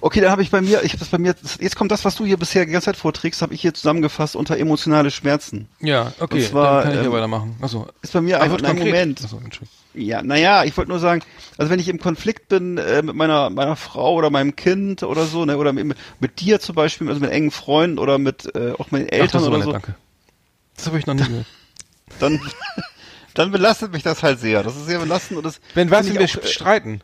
[0.00, 2.14] Okay, dann habe ich bei mir, ich habe das bei mir, jetzt kommt das, was
[2.14, 5.68] du hier bisher die ganze Zeit vorträgst, habe ich hier zusammengefasst unter emotionale Schmerzen.
[5.80, 7.56] Ja, okay, Und zwar, dann kann ich ja ähm, weitermachen.
[7.60, 7.86] Achso.
[8.00, 8.78] Ist bei mir Ah, einfach ein.
[8.78, 9.24] Moment.
[9.24, 9.68] Achso, Entschuldigung.
[9.94, 11.22] Ja, naja, ich wollte nur sagen,
[11.56, 15.24] also wenn ich im Konflikt bin äh, mit meiner meiner Frau oder meinem Kind oder
[15.24, 18.72] so, ne, oder mit, mit dir zum Beispiel, also mit engen Freunden oder mit äh,
[18.78, 19.94] auch meinen Ach, Eltern aber oder nett, so, danke.
[20.76, 21.46] Das habe ich noch nie gehört.
[22.20, 22.40] dann
[23.34, 24.62] dann belastet mich das halt sehr.
[24.62, 27.00] Das ist sehr belastend und das Wenn was, wenn wir auch, äh, streiten.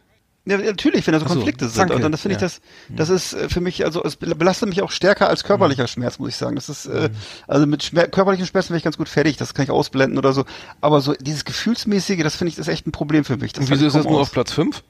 [0.47, 1.79] Ja, natürlich, wenn da so Ach so, Konflikte sind.
[1.79, 2.47] danke, Und dann das finde ich ja.
[2.49, 2.61] das,
[2.91, 6.29] das ist äh, für mich, also es belastet mich auch stärker als körperlicher Schmerz, muss
[6.31, 6.55] ich sagen.
[6.57, 6.95] Das ist, Mhm.
[6.97, 7.11] äh,
[7.49, 10.35] also mit Schmer körperlichen Schmerzen bin ich ganz gut fertig, das kann ich ausblenden oder
[10.35, 10.45] so.
[10.83, 13.55] Aber so dieses Gefühlsmäßige, das finde ich, das ist echt ein Problem für mich.
[13.55, 14.27] Das Und wieso ist das nur aus.
[14.29, 14.83] auf Platz 5?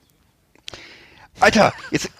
[1.41, 2.11] Alter, jetzt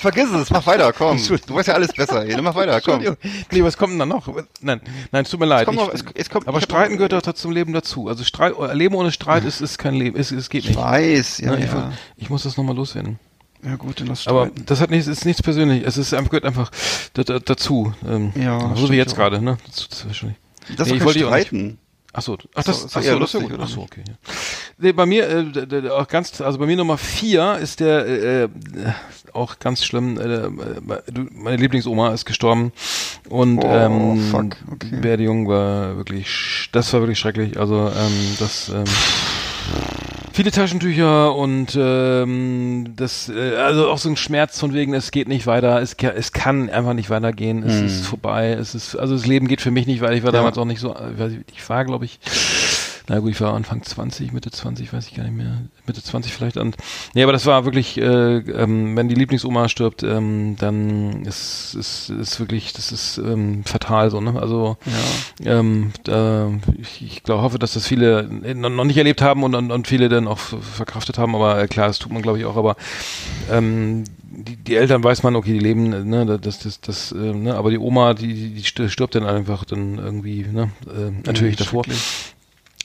[0.00, 1.18] vergiss es, mach weiter, komm.
[1.46, 3.16] Du weißt ja alles besser hier, mach weiter, komm.
[3.52, 4.26] Nee, was kommt denn da noch?
[4.60, 4.80] Nein,
[5.12, 5.66] nein, es tut mir leid.
[5.66, 8.08] kommt Ich- noch- es- es kommt- aber ich Streiten gehört doch zum Leben dazu.
[8.08, 10.18] Also Streit, Leben ohne Streit ist, ist kein Leben.
[10.18, 10.78] Es, es geht Ich nicht.
[10.78, 11.92] weiß, ja, ich, ja.
[12.16, 13.18] ich muss das nochmal loswerden.
[13.62, 14.64] Ja gut, dann lass Aber streiten.
[14.66, 15.84] das hat nichts, ist nichts persönlich.
[15.86, 16.70] Es ist gehört einfach
[17.12, 17.92] da, da, dazu.
[18.08, 19.58] Ähm, Ja, so wie jetzt gerade, ne?
[19.66, 20.38] Das, das wahrscheinlich.
[20.76, 21.76] Das nee, ist ich wollte kein auch nicht-
[22.12, 22.48] Streiten.
[22.54, 23.52] Ach Ist das, ist ach doch so, eher das ist ja lustig, gut.
[23.52, 24.02] oder Ach so, okay.
[24.06, 24.14] Ja.
[24.78, 28.48] Nee, bei mir, äh, auch ganz, also bei mir Nummer vier ist der äh,
[29.32, 30.18] auch ganz schlimm.
[30.18, 30.50] Äh, äh,
[31.32, 32.72] meine Lieblingsoma ist gestorben
[33.28, 34.96] und Oh, ähm, fuck, okay.
[35.00, 37.58] Beerdigung war wirklich, das war wirklich schrecklich.
[37.58, 38.84] Also ähm, das ähm,
[40.40, 45.28] viele Taschentücher und ähm, das, äh, also auch so ein Schmerz von wegen, es geht
[45.28, 47.84] nicht weiter, es, es kann einfach nicht weitergehen, es Hm.
[47.86, 50.14] ist vorbei, es ist, also das Leben geht für mich nicht weiter.
[50.14, 50.38] Ich war Ja.
[50.38, 52.18] damals auch nicht so, äh, ich, ich war glaube ich
[53.10, 55.62] Na gut, ich war Anfang 20, Mitte 20, weiß ich gar nicht mehr.
[55.84, 56.56] Mitte 20 vielleicht.
[56.56, 56.76] Und,
[57.12, 62.10] nee, aber das war wirklich, äh, ähm, wenn die Lieblingsoma stirbt, ähm, dann ist, ist,
[62.10, 64.40] ist wirklich, das ist ähm, fatal so, ne?
[64.40, 64.76] Also
[65.42, 65.58] ja.
[65.58, 69.72] ähm, da, ich, ich glaube, hoffe, dass das viele noch nicht erlebt haben und, und,
[69.72, 72.56] und viele dann auch verkraftet haben, aber äh, klar, das tut man glaube ich auch,
[72.56, 72.76] aber
[73.50, 77.56] ähm, die, die Eltern weiß man, okay, die leben, ne, das, das, das, äh, ne,
[77.56, 81.82] aber die Oma, die, die stirbt dann einfach dann irgendwie, ne, äh, natürlich davor.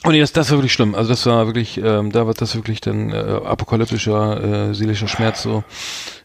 [0.04, 0.94] Und nee, das, das war wirklich schlimm.
[0.94, 5.42] Also das war wirklich, ähm, da war das wirklich dann äh, apokalyptischer, äh, seelischer Schmerz
[5.42, 5.64] so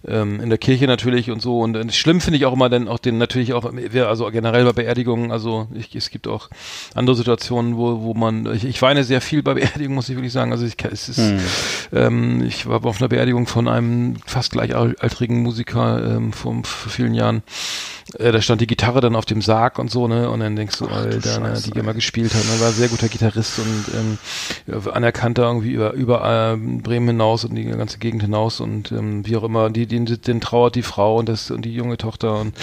[0.08, 1.60] ähm, in der Kirche natürlich und so.
[1.60, 3.72] Und äh, schlimm finde ich auch immer dann auch den natürlich auch,
[4.06, 6.50] also generell bei Beerdigungen, also ich, es gibt auch
[6.96, 10.34] andere Situationen, wo, wo man, ich, ich weine sehr viel bei Beerdigungen, muss ich wirklich
[10.34, 10.52] sagen.
[10.52, 11.40] Also ich, es ist, hm.
[11.94, 17.14] ähm, ich war auf einer Beerdigung von einem fast gleichaltrigen Musiker ähm, vor, vor vielen
[17.14, 17.44] Jahren
[18.18, 20.30] äh, da stand die Gitarre dann auf dem Sarg und so, ne?
[20.30, 22.60] Und dann denkst du, Ach, Alter, du ne, die immer gespielt hat, ne?
[22.60, 27.56] War ein sehr guter Gitarrist und ähm, anerkannter irgendwie über, über äh, Bremen hinaus und
[27.56, 31.18] die ganze Gegend hinaus und ähm, wie auch immer, die, den, den trauert die Frau
[31.18, 32.54] und das und die junge Tochter und,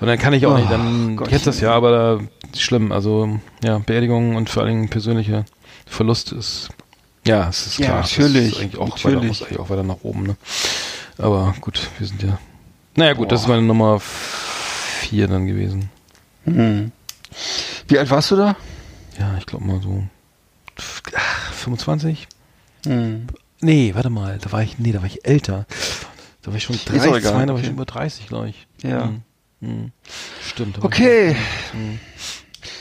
[0.00, 2.92] und dann kann ich auch oh, nicht, dann Gott, kennst das ja, aber da schlimm.
[2.92, 5.44] Also ja, Beerdigung und vor allen Dingen persönlicher
[5.86, 6.70] Verlust ist
[7.24, 7.88] ja, es ist klar.
[7.88, 8.52] Ja, natürlich.
[8.52, 9.16] Ist eigentlich auch natürlich.
[9.16, 10.36] Weiter, muss eigentlich auch weiter nach oben, ne?
[11.18, 12.38] Aber gut, wir sind ja.
[12.96, 13.34] Naja, gut, Boah.
[13.34, 15.90] das ist meine Nummer vier dann gewesen.
[16.44, 16.90] Hm.
[17.86, 18.56] Wie alt warst du da?
[19.18, 20.02] Ja, ich glaube mal so
[21.14, 22.26] ach, 25.
[22.86, 23.28] Hm.
[23.60, 25.66] Nee, warte mal, da war ich, nee, da war ich älter.
[26.42, 28.66] Da war ich schon 30, da war ich schon über 30, glaube ich.
[28.82, 29.04] Ja.
[29.04, 29.22] Hm.
[29.60, 29.92] Hm.
[30.44, 30.82] Stimmt.
[30.82, 31.36] Okay.
[31.72, 32.00] Hm.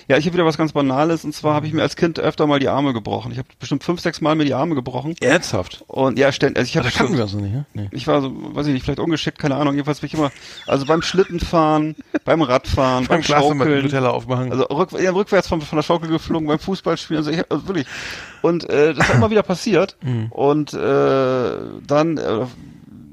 [0.08, 2.46] Ja, ich habe wieder was ganz Banales und zwar habe ich mir als Kind öfter
[2.46, 3.32] mal die Arme gebrochen.
[3.32, 5.16] Ich habe bestimmt fünf, sechs Mal mir die Arme gebrochen.
[5.22, 5.84] Ernsthaft?
[5.88, 6.58] Und ja, ständig.
[6.60, 7.66] Also ich habe kannten wir so nicht, ne?
[7.74, 7.88] Nee.
[7.92, 9.74] Ich war so, weiß ich nicht, vielleicht ungeschickt, keine Ahnung.
[9.74, 10.32] Jedenfalls bin ich immer,
[10.68, 14.52] also beim Schlittenfahren, beim Radfahren, beim, beim Schaukeln, Nutella aufmachen.
[14.52, 17.24] Also rück, ja, rückwärts von, von der Schaukel geflogen, beim Fußballspielen.
[17.26, 17.88] Also, ich, also wirklich.
[18.42, 19.96] Und äh, das ist immer wieder passiert.
[20.02, 20.28] Mhm.
[20.32, 21.58] Und äh,
[21.88, 22.46] dann äh,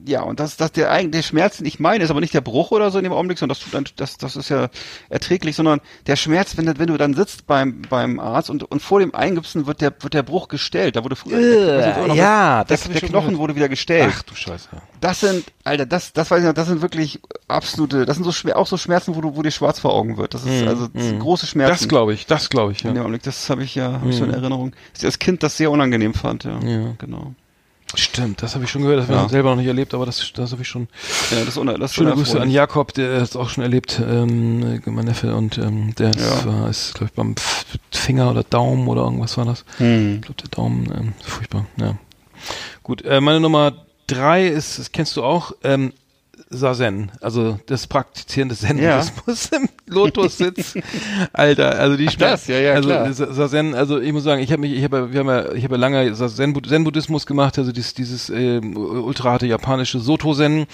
[0.09, 2.41] ja, und das, das der eigentlich der Schmerz, den ich meine, ist aber nicht der
[2.41, 4.69] Bruch oder so in dem Augenblick, sondern das tut dann, das, das ist ja
[5.11, 9.01] erträglich, sondern der Schmerz, wenn, wenn du dann sitzt beim, beim Arzt und, und vor
[9.01, 10.97] dem Eingipsen wird der, wird der Bruch gestellt.
[10.97, 14.13] Da wurde früher, äh, ja, das der, der Knochen wurde wieder gestellt.
[14.17, 14.69] Ach du Scheiße.
[15.01, 18.33] Das sind, Alter, das, das weiß ich noch, das sind wirklich absolute, das sind so
[18.33, 20.33] schwer, auch so Schmerzen, wo du, wo dir schwarz vor Augen wird.
[20.33, 21.19] Das ist mm, also mm.
[21.19, 21.73] große Schmerzen.
[21.73, 22.89] Das glaube ich, das glaube ich, ja.
[22.89, 24.11] In dem Augenblick, das habe ich ja, hab mm.
[24.11, 24.73] ich so in Erinnerung.
[24.93, 26.59] Dass ich als Kind das sehr unangenehm fand, ja.
[26.61, 26.95] ja.
[26.99, 27.35] Genau.
[27.95, 30.33] Stimmt, das habe ich schon gehört, das habe ich selber noch nicht erlebt, aber das,
[30.35, 30.89] das habe ich schon.
[31.31, 34.83] Ja, das, ist das Schöne Grüße an Jakob, der hat es auch schon erlebt, ähm,
[34.85, 36.35] mein Neffe, und ähm, der ja.
[36.35, 37.35] ist, war, ist glaube ich, beim
[37.91, 39.65] Finger oder Daumen oder irgendwas war das.
[39.79, 40.17] Hm.
[40.17, 41.95] Ich glaube, der Daumen, ähm, furchtbar, ja.
[42.83, 43.73] Gut, äh, meine Nummer
[44.07, 45.95] drei ist, das kennst du auch, ähm,
[46.51, 49.59] Sazen, also das Praktizieren des Zen-Buddhismus ja.
[49.59, 50.75] im Lotus-Sitz.
[51.33, 53.13] Alter, also die das, ja, ja, also klar.
[53.13, 55.75] Sazen, also ich muss sagen, ich habe mich, ich habe, wir haben ja, ich habe
[55.75, 60.61] ja lange Zen-Buddhismus gemacht, also dieses, dieses äh, ultra harte japanische Soto-Zen.
[60.61, 60.65] Äh,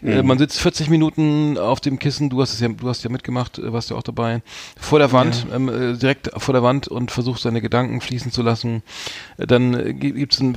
[0.00, 0.10] mhm.
[0.10, 3.10] Äh, man sitzt 40 Minuten auf dem Kissen, du hast es ja, du hast ja
[3.10, 4.42] mitgemacht, äh, warst ja auch dabei,
[4.78, 5.56] vor der Wand, ja.
[5.56, 8.82] ähm, äh, direkt vor der Wand und versucht seine Gedanken fließen zu lassen.
[9.38, 10.52] Dann gibt's äh,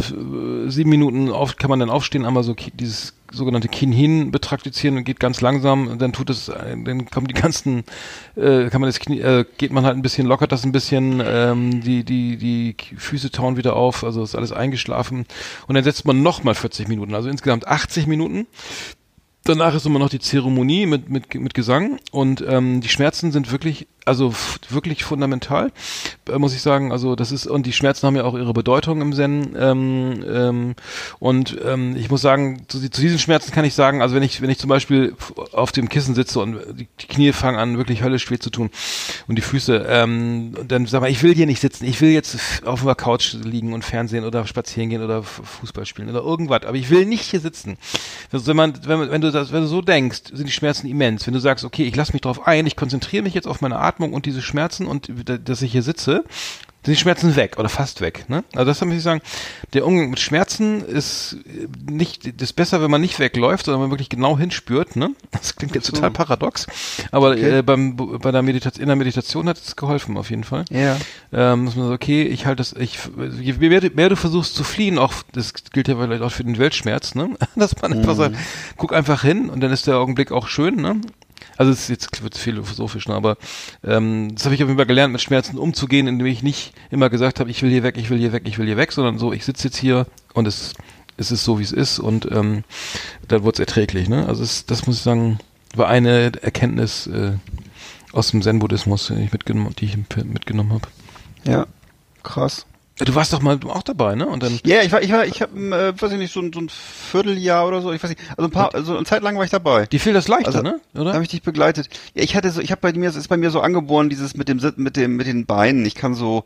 [0.67, 5.19] sieben Minuten auf, kann man dann aufstehen, einmal so dieses sogenannte Kinhin betraktizieren und geht
[5.19, 7.83] ganz langsam, dann tut es, dann kommen die ganzen,
[8.35, 11.21] äh, kann man das Knie, äh, geht man halt ein bisschen, lockert das ein bisschen,
[11.25, 15.25] ähm, die, die, die Füße tauen wieder auf, also ist alles eingeschlafen.
[15.67, 18.47] Und dann setzt man nochmal 40 Minuten, also insgesamt 80 Minuten
[19.45, 23.51] Danach ist immer noch die Zeremonie mit, mit, mit Gesang und ähm, die Schmerzen sind
[23.51, 24.33] wirklich, also
[24.69, 25.73] wirklich fundamental,
[26.29, 26.93] äh, muss ich sagen.
[26.93, 29.53] Also das ist, und die Schmerzen haben ja auch ihre Bedeutung im Zen.
[29.59, 30.75] Ähm, ähm,
[31.19, 34.41] und ähm, ich muss sagen, zu, zu diesen Schmerzen kann ich sagen, also wenn ich,
[34.41, 35.13] wenn ich zum Beispiel
[35.51, 38.69] auf dem Kissen sitze und die, die Knie fangen an, wirklich höllisch weh zu tun
[39.27, 42.63] und die Füße, ähm, dann sag mal, ich will hier nicht sitzen, ich will jetzt
[42.63, 46.77] auf der Couch liegen und Fernsehen oder spazieren gehen oder Fußball spielen oder irgendwas, aber
[46.77, 47.77] ich will nicht hier sitzen.
[48.31, 51.25] Also wenn man, wenn, wenn du das, wenn du so denkst, sind die Schmerzen immens.
[51.25, 53.79] Wenn du sagst, okay, ich lasse mich drauf ein, ich konzentriere mich jetzt auf meine
[53.79, 55.11] Atmung und diese Schmerzen und
[55.47, 56.23] dass ich hier sitze,
[56.85, 58.25] sind die Schmerzen weg oder fast weg.
[58.27, 58.43] Ne?
[58.53, 59.21] Also das muss ich sagen,
[59.71, 61.37] der Umgang mit Schmerzen ist
[61.89, 64.97] nicht, das ist besser, wenn man nicht wegläuft, sondern man wirklich genau hinspürt.
[64.97, 65.11] Ne?
[65.31, 65.93] Das klingt jetzt so.
[65.93, 66.67] total paradox,
[67.11, 67.59] aber okay.
[67.59, 70.65] äh, beim, bei der Meditation, in der Meditation hat es geholfen auf jeden Fall.
[70.69, 70.97] Ja.
[71.31, 72.99] Ähm, dass man sagt, okay, ich halte das, ich,
[73.39, 76.57] je mehr, mehr, du versuchst zu fliehen, auch das gilt ja vielleicht auch für den
[76.57, 77.29] Weltschmerz, ne?
[77.55, 77.99] dass man mhm.
[77.99, 78.35] einfach sagt,
[78.75, 80.99] guck einfach hin und dann ist der Augenblick auch schön, ne?
[81.57, 83.37] Also es ist jetzt wird philosophisch, ne, aber
[83.83, 87.09] ähm, das habe ich auf jeden Fall gelernt, mit Schmerzen umzugehen, indem ich nicht immer
[87.09, 89.19] gesagt habe, ich will hier weg, ich will hier weg, ich will hier weg, sondern
[89.19, 90.73] so, ich sitze jetzt hier und es,
[91.17, 92.63] es ist so, wie es ist und ähm,
[93.27, 94.09] dann wird es erträglich.
[94.09, 94.27] Ne?
[94.27, 95.39] Also es, das muss ich sagen,
[95.75, 97.33] war eine Erkenntnis äh,
[98.11, 100.87] aus dem Zen-Buddhismus, die ich mitgenommen, die ich mitgenommen habe.
[101.45, 101.67] Ja,
[102.21, 102.65] krass.
[102.99, 104.27] Du warst doch mal auch dabei, ne?
[104.27, 104.59] Und dann.
[104.65, 106.59] Ja, yeah, ich war, ich war, ich habe, äh, weiß ich nicht, so, ein so
[106.59, 109.43] ein Vierteljahr oder so, ich weiß nicht, also ein paar, also eine Zeit lang war
[109.43, 109.87] ich dabei.
[109.87, 110.79] Die fiel das leichter, also, ne?
[110.93, 111.13] Oder?
[111.13, 111.89] Habe ich dich begleitet.
[112.13, 114.35] Ja, ich hatte so, ich habe bei mir, es ist bei mir so angeboren, dieses
[114.35, 115.85] mit dem, mit dem, mit den Beinen.
[115.87, 116.43] Ich kann so,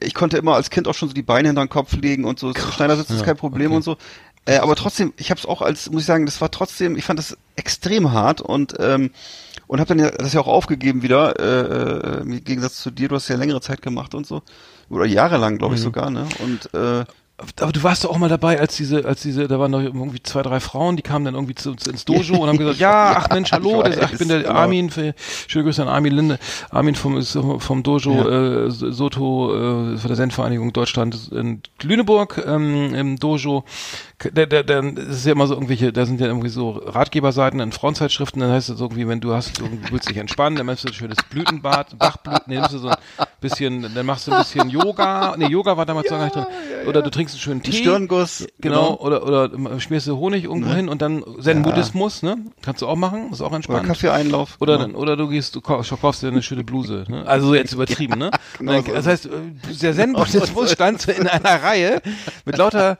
[0.00, 2.38] ich konnte immer als Kind auch schon so die Beine hinter den Kopf legen und
[2.38, 2.52] so.
[2.52, 3.76] Krass, Schneidersitz ja, ist kein Problem okay.
[3.76, 3.98] und so.
[4.46, 7.04] Äh, aber trotzdem, ich habe es auch als, muss ich sagen, das war trotzdem, ich
[7.04, 9.10] fand das extrem hart und ähm,
[9.72, 13.08] und habe dann ja, das ja auch aufgegeben wieder, äh, äh, im Gegensatz zu dir,
[13.08, 14.42] du hast ja längere Zeit gemacht und so
[14.90, 15.84] oder jahrelang, glaube ich mhm.
[15.84, 16.26] sogar, ne?
[16.40, 17.06] Und äh,
[17.60, 20.22] aber du warst doch auch mal dabei, als diese, als diese, da waren noch irgendwie
[20.22, 23.14] zwei, drei Frauen, die kamen dann irgendwie zu, zu ins Dojo und haben gesagt, ja,
[23.16, 24.54] ach Mensch, hallo, ich, weiß, ich bin der genau.
[24.54, 25.14] Armin, für,
[25.46, 26.38] schöne Grüße an Armin Linde,
[26.70, 28.66] Armin vom, vom Dojo ja.
[28.66, 29.54] äh, Soto,
[29.94, 33.64] äh, von der Zen-Vereinigung Deutschland in Lüneburg, ähm, im Dojo
[34.30, 37.60] der, der, der, das ist ja immer so irgendwelche, da sind ja irgendwie so Ratgeberseiten
[37.60, 40.84] in Frauenzeitschriften, dann heißt es irgendwie, wenn du hast, irgendwie willst dich entspannen, dann machst
[40.84, 42.96] du ein schönes Blütenbad, Bachblüten, nimmst du so ein
[43.40, 46.36] bisschen, dann machst du ein bisschen Yoga, nee, Yoga war damals ja, so gar nicht
[46.36, 46.46] drin,
[46.86, 47.72] oder du trinkst einen schönen Tee.
[47.72, 48.46] Stirnguss.
[48.60, 50.76] Genau, genau, oder, oder schmierst du Honig irgendwo ne?
[50.76, 53.80] hin und dann Zen-Buddhismus, ne, kannst du auch machen, ist auch entspannt.
[53.80, 54.56] Oder Kaffeeeinlauf.
[54.60, 54.98] Oder, genau.
[54.98, 58.30] oder du gehst, du kaufst dir eine schöne Bluse, ne, also jetzt übertrieben, ne.
[58.58, 59.28] genau dann, das heißt,
[59.82, 62.02] der Zen-Buddhismus stand in einer Reihe
[62.44, 62.98] mit lauter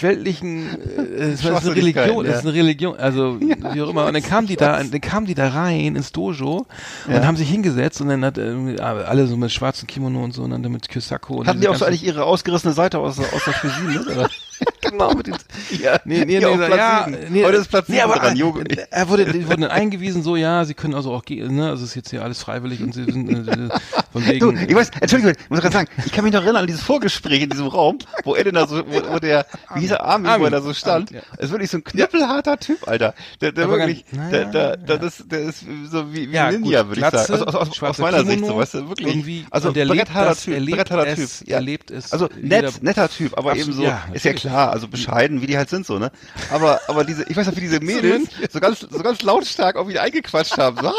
[0.00, 2.30] weltlichen äh, das ist eine Religion, ja.
[2.30, 4.06] das ist eine Religion, also ja, wie auch immer.
[4.06, 6.66] Und dann kamen die da, dann kamen die da rein ins Dojo
[7.08, 7.16] ja.
[7.16, 10.42] und haben sich hingesetzt und dann hat äh, alle so mit schwarzen Kimono und so
[10.42, 11.46] und dann mit Kyosako.
[11.46, 14.28] Hatten die auch so eigentlich ihre ausgerissene Seite aus, aus der Cuisine, oder?
[14.90, 15.34] genau, mit den,
[15.82, 18.62] ja, nee, nee, nee, nee ja, nee, heute ist Platz nee, aber, dran, Yoga.
[18.90, 21.84] Er wurde, die wurden dann eingewiesen, so, ja, sie können also auch gehen, ne, also
[21.84, 23.68] ist jetzt hier alles freiwillig und sie sind, äh,
[24.12, 24.40] von wegen.
[24.40, 26.82] Du, ich weiß, Entschuldigung, ich muss gerade sagen, ich kann mich noch erinnern an dieses
[26.82, 30.04] Vorgespräch in diesem Raum, wo er denn da so, wo, wo der, wie hieß er,
[30.04, 31.20] Armin, Armin, wo er da so stand, ja.
[31.38, 35.24] ist wirklich so ein knüppelharter Typ, Alter, der, der wirklich, ganz, der, der, der, das,
[35.26, 38.18] der ist so wie, wie ja, Ninja, würde ich sagen, also, aus, aus, aus meiner
[38.18, 41.56] Kimono, Sicht, so, weißt du, wirklich, irgendwie, also der brettharter Typ, brettharter Typ, ja.
[41.56, 45.46] erlebt es, also nett, netter Typ, aber eben so, ist ja klar, also bescheiden, wie
[45.46, 46.10] die halt sind so, ne?
[46.50, 49.90] Aber, aber diese, ich weiß noch, wie diese Mädels so ganz, so ganz lautstark auf
[49.90, 50.78] ihn eingequatscht haben.
[50.78, 50.92] So.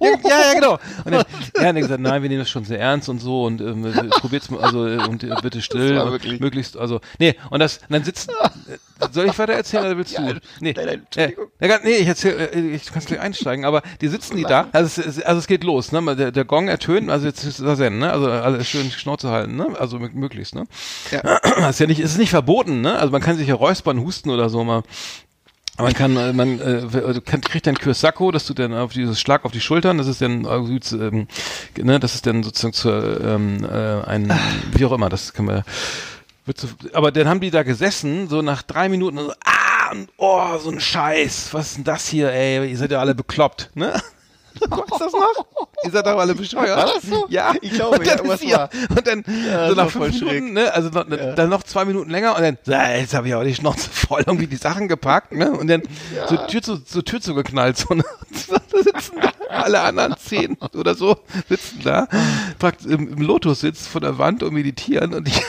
[0.00, 0.72] ja, ja, genau.
[1.04, 1.24] Und dann,
[1.54, 4.50] er hat gesagt, nein, wir nehmen das schon sehr ernst und so und ähm, probiert's
[4.50, 8.30] mal, also und äh, bitte still und möglichst, also nee, und das, und dann sitzen,
[8.68, 8.76] äh,
[9.12, 10.22] soll ich weiter erzählen oder willst du?
[10.22, 14.08] Ja, nee, nein, nein, äh, nee, ich erzähl, äh, ich kann gleich einsteigen, aber die
[14.08, 16.16] sitzen die da, also es, also es geht los, ne?
[16.16, 18.12] Der, der Gong ertönt, also jetzt ist das Zen, ne?
[18.12, 19.68] Also alles schön Schnauze halten, ne?
[19.78, 20.64] Also möglichst, ne?
[21.10, 21.40] Ja.
[21.42, 22.98] Das ist ja nicht, es ist nicht verboten, ne?
[22.98, 24.82] Also man kann sich ja räuspern, husten oder so mal.
[25.78, 29.46] Man kann, äh, man äh, kann, kriegt dann Kyosako, das tut dann auf dieses Schlag
[29.46, 31.28] auf die Schultern, das ist dann, ähm,
[31.78, 34.30] ne, das ist dann sozusagen zu, ähm, äh, ein,
[34.72, 35.62] wie auch immer, das kann man,
[36.44, 40.58] wird so, aber dann haben die da gesessen, so nach drei Minuten, so, ah, oh,
[40.58, 43.94] so ein Scheiß, was ist denn das hier, ey, ihr seid ja alle bekloppt, ne?
[44.70, 45.46] Weißt das noch?
[45.84, 46.76] Ihr seid doch alle bescheuert.
[46.76, 47.26] War das so?
[47.28, 47.52] Ja.
[47.60, 48.70] Ich glaube, und dann, ja, war.
[48.90, 51.32] Und dann ja, so nach fünf Minuten, ne, also noch, ja.
[51.32, 54.46] dann noch zwei Minuten länger und dann, jetzt habe ich aber die Schnauze voll irgendwie
[54.46, 55.50] die Sachen gepackt, ne?
[55.52, 55.82] Und dann
[56.14, 56.28] ja.
[56.28, 58.04] so Tür zu, so Tür zugeknallt, so, ne?
[58.48, 61.16] da sitzen da alle anderen zehn oder so
[61.48, 62.08] sitzen da,
[62.58, 65.42] praktisch im, im Lotus sitzt vor der Wand und meditieren und ich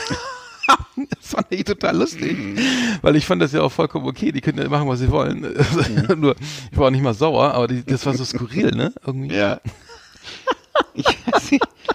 [0.96, 2.58] das fand ich total lustig, mhm.
[3.02, 4.32] weil ich fand das ja auch vollkommen okay.
[4.32, 5.54] Die können ja machen, was sie wollen.
[5.74, 6.20] Mhm.
[6.20, 6.36] Nur,
[6.70, 8.92] ich war auch nicht mal sauer, aber die, das war so skurril, ne?
[9.06, 9.34] Irgendwie.
[9.34, 9.60] Ja.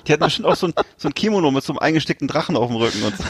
[0.08, 2.70] die hatten bestimmt auch so ein, so ein Kimono mit so einem eingesteckten Drachen auf
[2.70, 3.24] dem Rücken und so.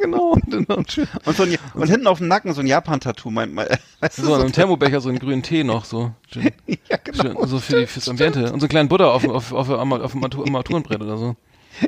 [0.00, 0.32] genau.
[0.32, 0.90] Und, und, und,
[1.36, 3.30] so ein, und hinten auf dem Nacken so ein Japan-Tattoo.
[3.30, 3.66] Mein, mein,
[4.00, 6.12] weißt du, so, so ein Thermobecher, so einen grünen Tee noch so.
[6.32, 7.46] Schön, ja, genau.
[7.46, 8.52] So für die, fürs Ambiente.
[8.52, 11.36] Und so einen kleinen Butter auf, auf, auf, auf, auf dem Armaturenbrett oder so.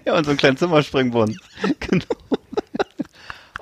[0.05, 1.39] Ja, und so einen kleinen Zimmerspringbrunnen.
[1.81, 2.05] genau.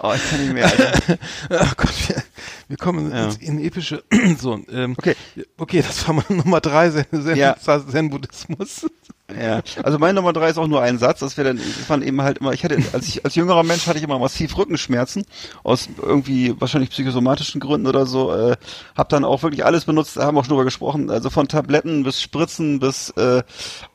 [0.03, 1.19] Oh, ich kann nicht mehr, Alter.
[1.51, 2.23] Ach Gott, wir,
[2.69, 3.31] wir kommen ja.
[3.41, 4.03] in, epische.
[4.39, 5.17] so, ähm, okay.
[5.57, 8.83] Okay, das war mal Nummer drei, Zen-Buddhismus.
[8.83, 8.89] Ja.
[9.35, 11.19] Ja, also mein Nummer drei ist auch nur ein Satz.
[11.19, 13.87] Das wäre dann, das waren eben halt immer, ich hatte, als ich, als jüngerer Mensch
[13.89, 15.25] hatte ich immer massiv Rückenschmerzen.
[15.65, 18.33] Aus irgendwie wahrscheinlich psychosomatischen Gründen oder so.
[18.33, 18.57] Äh,
[18.97, 21.11] hab dann auch wirklich alles benutzt, haben auch schon drüber gesprochen.
[21.11, 23.43] Also von Tabletten bis Spritzen bis, äh,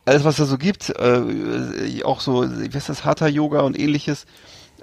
[0.03, 0.89] alles was da so gibt.
[0.89, 4.25] Äh, auch so, wie heißt das, Hatha-Yoga und ähnliches.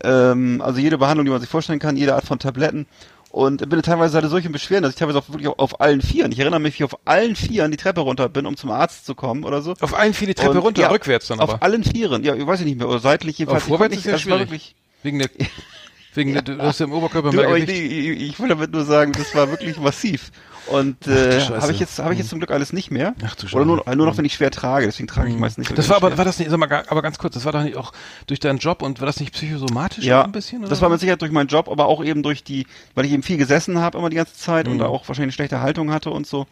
[0.05, 2.87] Ähm, also jede Behandlung, die man sich vorstellen kann, jede Art von Tabletten.
[3.31, 6.33] Und bin teilweise hatte solche Beschwerden, dass ich teilweise auch wirklich auf, auf, allen Vieren,
[6.33, 9.05] ich erinnere mich, wie ich auf allen Vieren die Treppe runter bin, um zum Arzt
[9.05, 9.75] zu kommen oder so.
[9.81, 11.55] Auf allen Vieren die Treppe und, runter, ja, rückwärts dann aber?
[11.55, 13.65] Auf allen Vieren, ja, ich weiß nicht mehr, oder seitlich jedenfalls.
[13.65, 14.51] Aber vorwärts ist ja schwierig.
[14.51, 15.29] Wirklich, Wegen der,
[16.15, 17.69] wegen der, du hast ja im Oberkörper mehr Gewicht.
[17.69, 20.33] Ich, ich, ich will damit nur sagen, das war wirklich massiv.
[20.71, 23.15] Und äh, habe ich jetzt habe ich jetzt zum Glück alles nicht mehr.
[23.25, 24.87] Ach du Oder nur, nur noch, wenn ich schwer trage.
[24.87, 25.41] Deswegen trage ich mhm.
[25.41, 25.79] meistens nicht.
[25.79, 27.77] Das war aber war das nicht, sag mal, aber ganz kurz, das war doch nicht
[27.77, 27.93] auch
[28.27, 30.61] durch deinen Job und war das nicht psychosomatisch ja, ein bisschen?
[30.61, 30.69] Oder?
[30.69, 33.23] Das war mit Sicherheit durch meinen Job, aber auch eben durch die, weil ich eben
[33.23, 34.73] viel gesessen habe immer die ganze Zeit mhm.
[34.73, 36.47] und da auch wahrscheinlich schlechte Haltung hatte und so.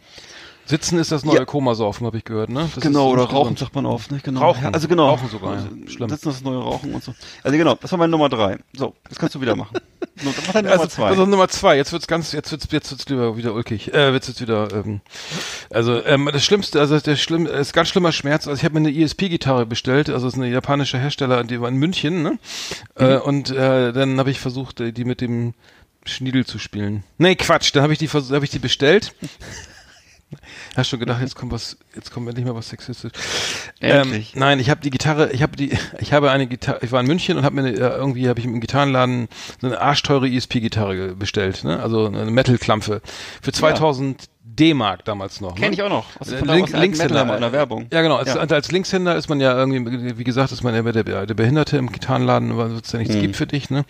[0.67, 1.45] Sitzen ist das neue ja.
[1.45, 2.69] Komasaufen, habe ich gehört, ne?
[2.75, 4.19] Das genau, oder Rauchen sagt man oft, ne?
[4.21, 4.41] Genau.
[4.41, 4.73] Rauchen.
[4.73, 5.07] Also genau.
[5.07, 5.61] Rauchen sogar, ja.
[5.87, 6.09] Schlimm.
[6.09, 7.13] Sitzen ist das neue Rauchen und so.
[7.41, 8.57] Also genau, das war meine Nummer drei.
[8.73, 9.77] So, das kannst du wieder machen.
[10.23, 11.07] Was also, Nummer zwei?
[11.07, 13.93] Also Nummer zwei, jetzt wird's ganz, jetzt wird's, jetzt wird's lieber wieder ulkig.
[13.93, 15.01] Äh, wird's jetzt wieder, ähm,
[15.69, 18.47] also ähm, das Schlimmste, also der schlimm, ist ganz schlimmer Schmerz.
[18.47, 21.69] Also ich habe mir eine ESP-Gitarre bestellt, also es ist eine japanische Hersteller, die war
[21.69, 22.39] in München, ne?
[22.97, 23.05] Mhm.
[23.05, 25.53] Äh, und äh, dann habe ich versucht, die mit dem
[26.05, 27.03] Schniedel zu spielen.
[27.17, 29.13] Nee, Quatsch, dann habe ich die habe ich die bestellt.
[30.75, 33.13] Hast schon gedacht, jetzt kommt was, jetzt kommt endlich mal was sexistisch.
[33.79, 36.99] Ähm, nein, ich habe die Gitarre, ich habe die, ich habe eine Gitarre, ich war
[36.99, 39.29] in München und habe mir eine, irgendwie habe ich im Gitarrenladen
[39.61, 41.81] so eine arschteure ESP-Gitarre bestellt, ne?
[41.81, 43.01] Also eine Metal-Klampfe
[43.41, 44.27] für 2000 ja.
[44.59, 45.55] D-Mark damals noch.
[45.55, 45.73] Kenne ne?
[45.75, 46.05] ich auch noch.
[46.19, 47.87] Was ist Link, Linkshänder in der Werbung.
[47.91, 48.17] Ja, genau.
[48.17, 48.41] Als, ja.
[48.41, 51.91] als Linkshänder ist man ja irgendwie, wie gesagt, ist man ja der, der Behinderte im
[51.91, 53.21] Gitarrenladen, weil es ja nichts mhm.
[53.21, 53.85] gibt für dich, ne?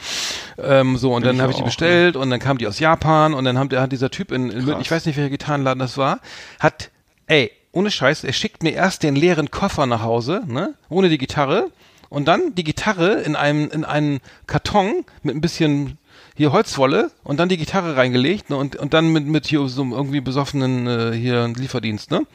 [0.57, 2.22] Ähm, so, und Bin dann habe ich die bestellt ne?
[2.22, 4.91] und dann kam die aus Japan und dann haben, hat dieser Typ in, in ich
[4.91, 6.19] weiß nicht, welcher Gitarrenladen das war,
[6.60, 6.91] hat,
[7.27, 10.73] ey, ohne Scheiß, er schickt mir erst den leeren Koffer nach Hause, ne?
[10.89, 11.69] Ohne die Gitarre.
[12.10, 15.98] Und dann die Gitarre in einem, in einen Karton mit ein bisschen
[16.38, 19.84] hier Holzwolle und dann die Gitarre reingelegt ne, und, und dann mit, mit hier so
[19.84, 22.26] irgendwie besoffenen äh, hier Lieferdienst, ne?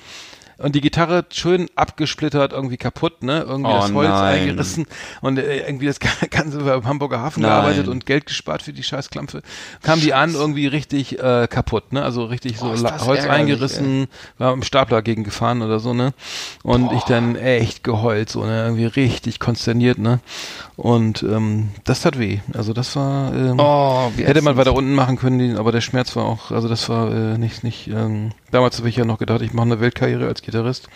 [0.62, 3.44] Und die Gitarre schön abgesplittert, irgendwie kaputt, ne?
[3.46, 4.40] Irgendwie oh, das Holz nein.
[4.40, 4.86] eingerissen
[5.20, 5.98] und äh, irgendwie das
[6.30, 7.50] Ganze beim Hamburger Hafen nein.
[7.50, 9.42] gearbeitet und Geld gespart für die Scheißklampfe.
[9.82, 12.02] Kam die an, irgendwie richtig äh, kaputt, ne?
[12.02, 14.08] Also richtig so oh, Holz eingerissen, ey.
[14.38, 16.14] war im Stapler gegen gefahren oder so, ne?
[16.62, 16.96] Und Boah.
[16.96, 18.64] ich dann echt geheult, so, ne?
[18.64, 20.20] Irgendwie richtig konsterniert, ne?
[20.76, 22.40] Und ähm, das tat weh.
[22.54, 26.24] Also das war ähm, oh, hätte man weiter unten machen können, aber der Schmerz war
[26.24, 29.52] auch, also das war äh, nicht, nicht, ähm, damals habe ich ja noch gedacht, ich
[29.52, 30.88] mache eine Weltkarriere als Gitarrist.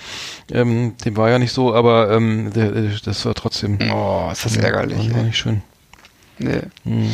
[0.50, 2.70] Ähm, dem war ja nicht so, aber ähm, der,
[3.04, 3.78] das war trotzdem.
[3.92, 5.12] Oh, ist das ärgerlich.
[5.14, 5.62] War nicht schön.
[6.38, 6.60] Nee.
[6.84, 7.10] Hm.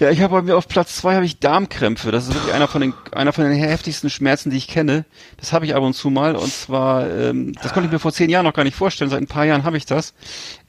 [0.00, 2.10] Ja, ich habe bei mir auf Platz zwei habe ich Darmkrämpfe.
[2.10, 5.04] Das ist wirklich einer von den einer von den heftigsten Schmerzen, die ich kenne.
[5.38, 8.12] Das habe ich ab und zu mal und zwar ähm, das konnte ich mir vor
[8.12, 9.10] zehn Jahren noch gar nicht vorstellen.
[9.10, 10.12] Seit ein paar Jahren habe ich das äh,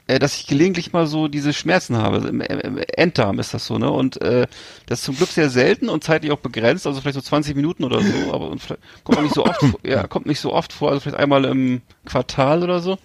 [0.06, 2.28] dass ich gelegentlich mal so diese Schmerzen habe.
[2.28, 3.90] Im, im Enddarm ist das so, ne?
[3.90, 4.46] Und äh,
[4.86, 7.84] das ist zum Glück sehr selten und zeitlich auch begrenzt, also vielleicht so 20 Minuten
[7.84, 8.62] oder so, aber und
[9.04, 12.62] kommt nicht so oft, ja, kommt nicht so oft vor, also vielleicht einmal im Quartal
[12.62, 12.98] oder so.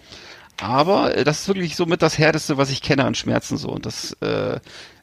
[0.60, 3.70] Aber äh, das ist wirklich so mit das härteste, was ich kenne an Schmerzen so.
[3.70, 4.60] Und das äh,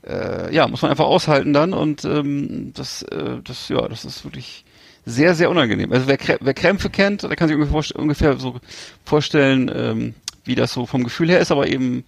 [0.08, 4.24] äh, ja, muss man einfach aushalten dann und ähm, das, äh, das, ja, das ist
[4.24, 4.64] wirklich
[5.06, 5.92] sehr, sehr unangenehm.
[5.92, 8.60] Also wer, wer Krämpfe kennt, der kann sich ungefähr, ungefähr so
[9.04, 10.14] vorstellen, ähm,
[10.46, 12.04] wie das so vom Gefühl her ist, aber eben,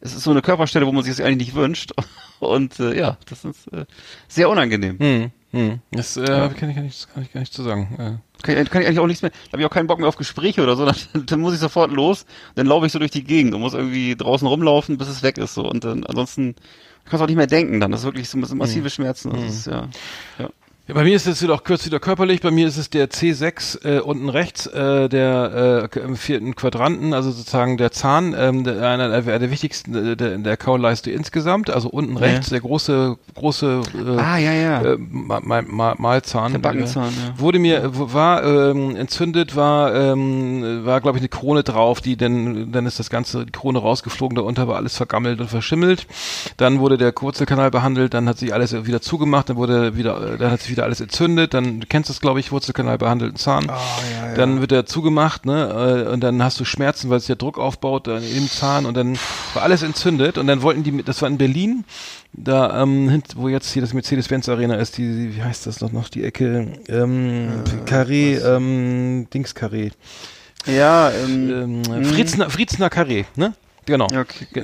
[0.00, 1.92] es ist so eine Körperstelle, wo man sich das eigentlich nicht wünscht.
[2.40, 3.86] Und äh, ja, das ist äh,
[4.28, 4.98] sehr unangenehm.
[4.98, 5.80] Hm, hm.
[5.90, 6.48] Das äh, ja.
[6.48, 7.88] kann, ich, kann, ich, kann ich gar nicht zu sagen.
[7.94, 8.42] Äh.
[8.42, 10.08] Kann, ich, kann ich eigentlich auch nichts mehr, da habe ich auch keinen Bock mehr
[10.08, 13.10] auf Gespräche oder so, dann, dann muss ich sofort los, dann laufe ich so durch
[13.10, 15.68] die Gegend und muss irgendwie draußen rumlaufen, bis es weg ist so.
[15.68, 16.54] Und dann ansonsten
[17.06, 17.90] kannst du auch nicht mehr denken dann.
[17.90, 18.90] Das ist wirklich so massive hm.
[18.90, 19.30] Schmerzen.
[19.30, 19.48] Das hm.
[19.48, 19.88] ist, ja,
[20.38, 20.50] ja.
[20.88, 22.40] Ja, bei mir ist es wieder auch kurz wieder körperlich.
[22.42, 27.12] Bei mir ist es der C6 äh, unten rechts, äh, der äh, im vierten Quadranten,
[27.12, 31.70] also sozusagen der Zahn, ähm, der, einer der, der wichtigsten äh, der, der Kauleiste insgesamt.
[31.70, 34.82] Also unten rechts der große große äh, ah, ja, ja.
[34.82, 36.52] Äh, Mal, Mal, Malzahn.
[36.52, 37.08] Der Backenzahn.
[37.08, 37.40] Äh, ja.
[37.40, 42.70] Wurde mir war ähm, entzündet, war ähm, war glaube ich eine Krone drauf, die dann
[42.70, 44.36] dann ist das ganze die Krone rausgeflogen.
[44.36, 46.06] Darunter war alles vergammelt und verschimmelt.
[46.58, 50.38] Dann wurde der Wurzelkanal behandelt, dann hat sich alles wieder zugemacht, dann wurde wieder, äh,
[50.38, 53.64] dann hat sich wieder alles entzündet, dann du kennst das glaube ich, Wurzelkanal behandelten Zahn.
[53.68, 54.34] Oh, ja, ja.
[54.34, 56.04] Dann wird er zugemacht, ne?
[56.06, 58.94] Äh, und dann hast du Schmerzen, weil sich der Druck aufbaut dann im Zahn und
[58.94, 59.18] dann
[59.54, 61.84] war alles entzündet und dann wollten die, das war in Berlin,
[62.32, 66.08] da ähm, wo jetzt hier das Mercedes-Benz Arena ist, die, wie heißt das noch, noch
[66.08, 69.92] die Ecke, ähm, äh, Carré, ähm, Dings Carré.
[70.66, 73.54] Ja, ähm, ähm, Friedsner, Friedsner Carré, ne?
[73.86, 74.08] Genau.
[74.10, 74.62] Ja, okay, okay,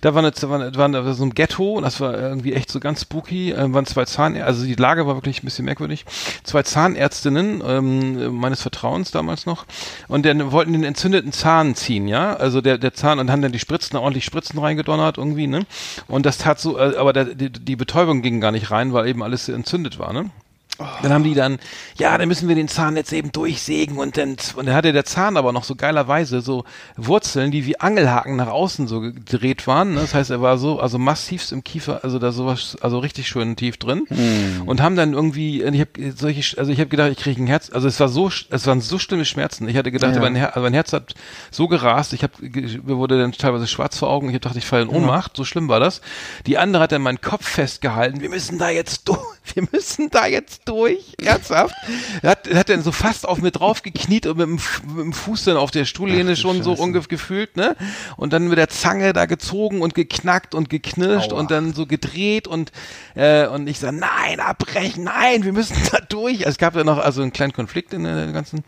[0.00, 2.70] da war, eine, da war, da war so ein Ghetto und das war irgendwie echt
[2.70, 3.52] so ganz spooky.
[3.52, 6.06] Ähm, waren zwei Zahnärzte, also die Lage war wirklich ein bisschen merkwürdig.
[6.42, 9.66] Zwei Zahnärztinnen ähm, meines Vertrauens damals noch
[10.08, 12.34] und dann wollten den entzündeten Zahn ziehen, ja.
[12.34, 15.66] Also der, der Zahn und haben dann die Spritzen, ordentlich Spritzen reingedonnert irgendwie, ne?
[16.08, 19.08] Und das tat so, äh, aber der, die, die Betäubung ging gar nicht rein, weil
[19.08, 20.30] eben alles entzündet war, ne?
[20.78, 21.58] Dann haben die dann,
[21.98, 25.04] ja, dann müssen wir den Zahn jetzt eben durchsägen und dann, und dann hatte der
[25.04, 26.64] Zahn aber noch so geilerweise so
[26.96, 29.94] Wurzeln, die wie Angelhaken nach außen so gedreht waren.
[29.94, 30.00] Ne?
[30.00, 33.56] Das heißt, er war so, also massivst im Kiefer, also da sowas, also richtig schön
[33.56, 34.04] tief drin.
[34.08, 34.62] Hm.
[34.66, 37.70] Und haben dann irgendwie, ich habe solche, also ich habe gedacht, ich kriege ein Herz,
[37.70, 39.68] also es war so, es waren so schlimme Schmerzen.
[39.68, 40.20] Ich hatte gedacht, ja.
[40.20, 41.14] mein, Her also mein Herz hat
[41.50, 44.66] so gerast, ich habe, mir wurde dann teilweise schwarz vor Augen, ich habe gedacht, ich
[44.66, 45.36] falle in Ohnmacht, ja.
[45.38, 46.02] so schlimm war das.
[46.46, 49.20] Die andere hat dann meinen Kopf festgehalten, wir müssen da jetzt durch,
[49.54, 51.74] wir müssen da jetzt durch, ernsthaft.
[52.22, 54.60] Er hat, er hat dann so fast auf mir drauf gekniet und mit dem,
[54.94, 56.76] mit dem Fuß dann auf der Stuhllehne Ach, schon Scheiße.
[56.76, 57.76] so ungefähr gefühlt, ne?
[58.16, 61.40] Und dann mit der Zange da gezogen und geknackt und geknirscht Aua.
[61.40, 62.72] und dann so gedreht und
[63.14, 66.38] äh, und ich sag, nein, abbrechen, nein, wir müssen da durch.
[66.38, 68.64] Also es gab ja noch also einen kleinen Konflikt in der ganzen,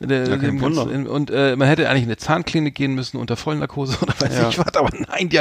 [0.00, 3.36] in der, ja, ganzen und äh, man hätte eigentlich in eine Zahnklinik gehen müssen unter
[3.36, 4.48] Vollnarkose oder weiß ja.
[4.48, 5.40] ich was, aber nein, die,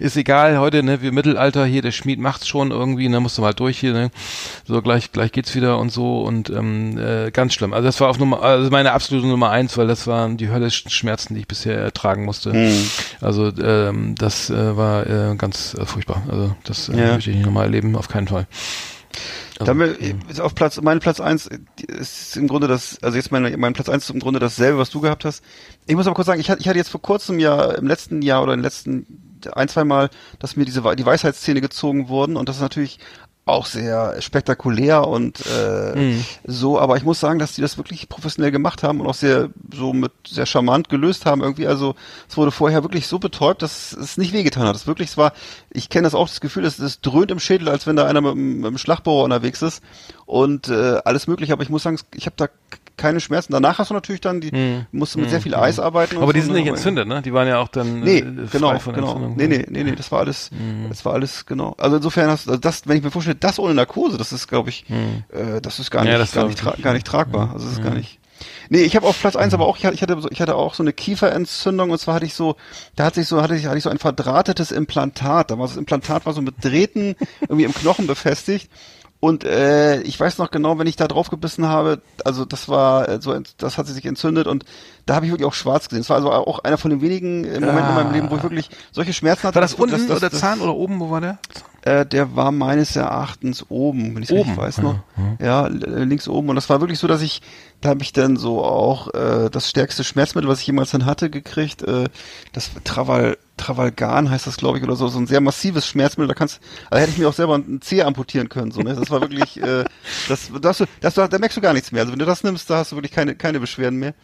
[0.00, 3.42] ist egal, heute, ne, wir Mittelalter hier, der Schmied macht's schon irgendwie, ne, musst du
[3.42, 4.10] mal durch hier, ne?
[4.66, 7.74] So gleich, gleich geht's wieder und so und ähm, äh, ganz schlimm.
[7.74, 10.90] Also das war auf Nummer, also meine absolute Nummer eins, weil das waren die höllischen
[10.90, 12.52] Schmerzen, die ich bisher ertragen musste.
[12.52, 12.90] Hm.
[13.20, 16.22] Also ähm, das äh, war äh, ganz äh, furchtbar.
[16.28, 17.14] Also das äh, ja.
[17.14, 18.46] möchte ich nicht nochmal erleben, auf keinen Fall.
[19.60, 19.94] Also, Dann
[20.28, 21.48] ist auf Platz, mein Platz eins
[21.86, 24.90] ist im Grunde das, also jetzt mein, mein Platz eins ist im Grunde dasselbe, was
[24.90, 25.44] du gehabt hast.
[25.86, 28.22] Ich muss aber kurz sagen, ich hatte, ich hatte jetzt vor kurzem ja, im letzten
[28.22, 29.06] Jahr oder im letzten
[29.52, 32.98] ein, zwei Mal, dass mir diese, die Weisheitszähne gezogen wurden und das ist natürlich
[33.46, 36.24] auch sehr spektakulär und äh, mhm.
[36.44, 39.50] so, aber ich muss sagen, dass die das wirklich professionell gemacht haben und auch sehr
[39.74, 41.66] so mit sehr charmant gelöst haben irgendwie.
[41.66, 41.94] Also
[42.28, 44.76] es wurde vorher wirklich so betäubt, dass es nicht wehgetan hat.
[44.76, 45.34] Es wirklich, es war,
[45.70, 48.22] ich kenne das auch, das Gefühl, es, es dröhnt im Schädel, als wenn da einer
[48.22, 49.82] mit, mit einem Schlagbohrer unterwegs ist
[50.24, 51.52] und äh, alles mögliche.
[51.52, 52.48] Aber ich muss sagen, ich habe da
[52.96, 53.52] keine Schmerzen.
[53.52, 54.86] Danach hast du natürlich dann, die hm.
[54.92, 55.30] musst du mit hm.
[55.30, 56.18] sehr viel Eis arbeiten.
[56.18, 56.70] Aber die sind so, nicht ne?
[56.70, 57.22] entzündet, ne?
[57.22, 59.32] Die waren ja auch dann nee, äh, genau, genau.
[59.36, 60.88] Nee, nee, nee, nee, das war alles, hm.
[60.88, 61.74] das war alles, genau.
[61.78, 64.48] Also insofern hast du, also das, wenn ich mir vorstelle, das ohne Narkose, das ist,
[64.48, 65.24] glaube ich, hm.
[65.30, 67.50] äh, das ist gar nicht, ja, gar, nicht gar nicht tragbar.
[67.52, 68.18] Also das ist gar nicht.
[68.68, 70.74] Nee, ich habe auf Platz eins, aber auch ich hatte, ich hatte ich hatte auch
[70.74, 72.56] so eine Kieferentzündung und zwar hatte ich so,
[72.96, 75.50] da hatte ich so hatte ich hatte ich so ein verdrahtetes Implantat.
[75.50, 78.70] Da war das Implantat war so mit Drähten irgendwie im Knochen befestigt
[79.24, 83.08] und äh, ich weiß noch genau, wenn ich da drauf gebissen habe, also das war
[83.08, 84.66] äh, so, das hat sich entzündet und
[85.06, 86.02] da habe ich wirklich auch schwarz gesehen.
[86.02, 87.88] Das war also auch einer von den wenigen äh, Momenten ah.
[87.88, 89.54] in meinem Leben, wo ich wirklich solche Schmerzen hatte.
[89.54, 91.00] War das unten das, das, oder Zahn oder oben?
[91.00, 91.38] Wo war der?
[91.80, 94.98] Äh, der war meines Erachtens oben, wenn ich es weiß noch.
[95.40, 96.50] Ja, ja, links oben.
[96.50, 97.40] Und das war wirklich so, dass ich,
[97.80, 101.30] da habe ich dann so auch äh, das stärkste Schmerzmittel, was ich jemals dann hatte,
[101.30, 101.82] gekriegt.
[101.82, 102.10] Äh,
[102.52, 106.28] das Traval Travalgan heißt das, glaube ich, oder so, so ein sehr massives Schmerzmittel.
[106.28, 106.60] Da kannst,
[106.90, 108.72] da hätte ich mir auch selber einen Zeh amputieren können.
[108.72, 108.94] So, ne?
[108.94, 109.84] Das war wirklich, äh,
[110.28, 112.02] das, das, das, da merkst du gar nichts mehr.
[112.02, 114.14] Also wenn du das nimmst, da hast du wirklich keine, keine Beschwerden mehr.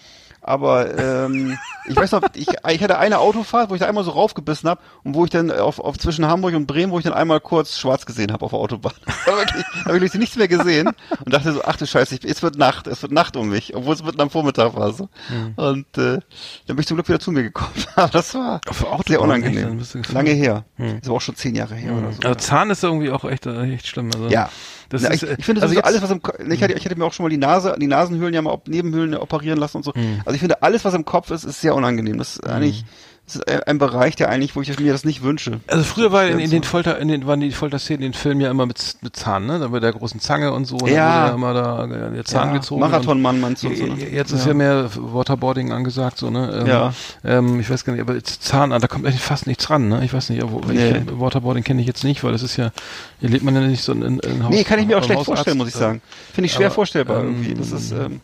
[0.42, 4.12] Aber ähm, ich weiß noch, ich, ich hatte eine Autofahrt, wo ich da einmal so
[4.12, 7.12] raufgebissen habe und wo ich dann auf, auf zwischen Hamburg und Bremen, wo ich dann
[7.12, 8.92] einmal kurz schwarz gesehen habe auf der Autobahn.
[9.26, 10.88] da habe ich, hab ich nichts mehr gesehen
[11.24, 13.74] und dachte so, ach du Scheiße, ich, es wird Nacht, es wird Nacht um mich,
[13.74, 15.08] obwohl es mitten am Vormittag war so.
[15.28, 15.52] Mhm.
[15.56, 16.20] Und äh,
[16.66, 17.72] dann bin ich zum Glück wieder zu mir gekommen.
[17.96, 18.60] Aber das war
[19.06, 19.80] sehr unangenehm.
[20.12, 20.64] Lange her.
[20.78, 21.00] Mhm.
[21.00, 21.98] Das war auch schon zehn Jahre her mhm.
[21.98, 22.22] oder so.
[22.24, 24.10] Aber Zahn ist irgendwie auch echt, echt schlimm.
[24.14, 24.28] Also.
[24.28, 24.48] Ja.
[24.90, 27.04] Das Na, ist, ich, ich finde, also alles, was im, ich hatte, ich hatte mir
[27.04, 29.92] auch schon mal die Nase, die Nasenhöhlen ja mal Nebenhöhlen operieren lassen und so.
[29.94, 30.20] Mhm.
[30.24, 32.18] Also ich finde, alles, was im Kopf ist, ist sehr unangenehm.
[32.18, 32.84] Das ist eigentlich,
[33.32, 35.61] das ist ein Bereich, der eigentlich, wo ich mir das nicht wünsche.
[35.66, 38.40] Also früher war in, in den Folter, in den, waren die Folterszenen in den Filmen
[38.40, 39.59] ja immer mit, mit Zahn, ne?
[39.59, 40.78] Da mit der großen Zange und so.
[40.86, 41.28] Ja.
[41.28, 42.55] Da immer da der Zahn ja.
[42.55, 42.81] gezogen.
[42.81, 43.69] Marathonmann meinst du?
[43.69, 44.11] Und so, ne?
[44.11, 44.48] Jetzt ist ja.
[44.48, 46.61] ja mehr Waterboarding angesagt, so, ne?
[46.61, 46.94] Ähm, ja.
[47.24, 50.05] Ähm, ich weiß gar nicht, aber jetzt Zahn, da kommt eigentlich fast nichts ran, ne?
[50.05, 50.90] Ich weiß nicht, aber nee.
[50.90, 52.73] ich, Waterboarding kenne ich jetzt nicht, weil das ist ja,
[53.20, 54.51] hier lebt man ja nicht so in, in, in Haus.
[54.51, 56.02] Nee, kann ich mir auch schlecht Hausarzt, vorstellen, muss ich sagen.
[56.32, 57.55] Finde ich schwer aber, vorstellbar ähm, irgendwie.
[57.55, 58.20] Das ist, ähm,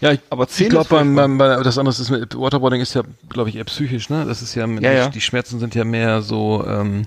[0.00, 3.02] ja, ich, aber ich glaube beim, beim, beim, das andere ist mit Waterboarding ist ja,
[3.28, 4.24] glaube ich, eher psychisch, ne?
[4.26, 7.06] Das ist ja, ja, die, ja, die, Schmerzen sind ja mehr so ähm,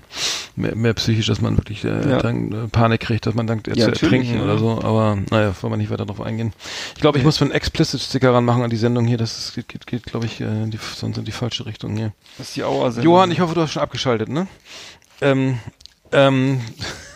[0.56, 2.18] mehr, mehr psychisch, dass man wirklich äh, ja.
[2.18, 4.80] dann äh, Panik kriegt, dass man denkt, er ja, zu ertrinken oder so.
[4.82, 6.52] Aber naja, wollen wir nicht weiter darauf eingehen.
[6.94, 9.18] Ich glaube, ich muss einen Explicit-Sticker ranmachen an die Sendung hier.
[9.18, 12.12] Das ist, geht, geht, geht glaube ich, äh, die, sonst in die falsche Richtung hier.
[12.38, 13.12] Das ist die Auer-Sendung.
[13.12, 14.46] Johann, ich hoffe, du hast schon abgeschaltet, ne?
[15.20, 15.58] Ähm,
[16.12, 16.60] ähm,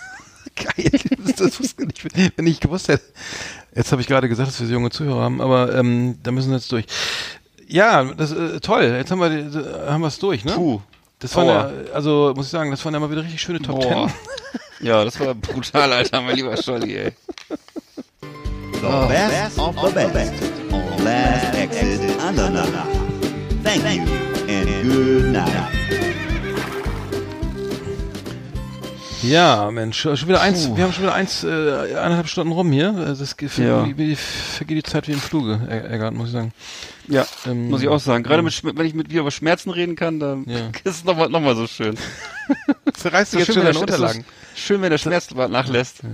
[0.64, 0.90] geil.
[1.36, 3.04] Das, wusste ich nicht, wenn ich gewusst hätte.
[3.74, 6.56] Jetzt habe ich gerade gesagt, dass wir junge Zuhörer haben, aber ähm, da müssen wir
[6.56, 6.84] jetzt durch.
[7.66, 8.82] Ja, das äh, toll.
[8.82, 10.52] Jetzt haben wir haben wir es durch, ne?
[10.52, 10.80] Puh.
[11.20, 13.80] Das war ja, also muss ich sagen, das waren ja mal wieder richtig schöne Top
[13.80, 14.10] Ten.
[14.80, 17.12] ja, das war brutal, Alter, mein lieber Scholli, ey.
[18.80, 20.32] The best of the best
[20.72, 22.86] on Last Exit Andernach.
[23.62, 24.02] Thank you
[24.48, 25.79] and good night.
[29.22, 30.76] Ja, Mensch, schon wieder eins, Puh.
[30.76, 32.92] wir haben schon wieder eins, äh, eineinhalb Stunden rum hier.
[32.92, 33.84] Das ja.
[33.84, 36.52] vergeht die Zeit wie im Fluge, Eggert, muss ich sagen.
[37.08, 38.22] Ja, ähm, muss ich auch sagen.
[38.22, 40.68] Gerade mit, wenn ich mit dir über Schmerzen reden kann, dann ja.
[40.84, 41.96] ist es nochmal noch mal so schön.
[42.94, 44.24] Zerreißt du jetzt schon deine Unterlagen?
[44.54, 46.00] Schön, wenn der Schmerz nachlässt.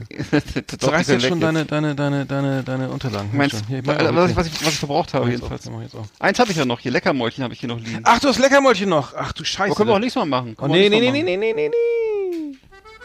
[0.67, 3.31] Du zerreißt jetzt schon deine, deine, deine, deine, deine Unterlagen.
[3.33, 5.31] Meinst, hier, was, ich, was, ich, was ich verbraucht habe.
[5.31, 5.69] Jedenfalls.
[6.19, 6.93] Eins habe ich ja noch hier.
[6.93, 8.01] Leckermäulchen habe ich hier noch liegen.
[8.05, 9.15] Ach, du hast Leckermäulchen noch.
[9.15, 9.71] Ach du Scheiße.
[9.71, 10.57] Aber können wir auch nichts mal machen.
[10.59, 12.46] oh, nee, nee, nee, nee, nee, nee, nee, nee.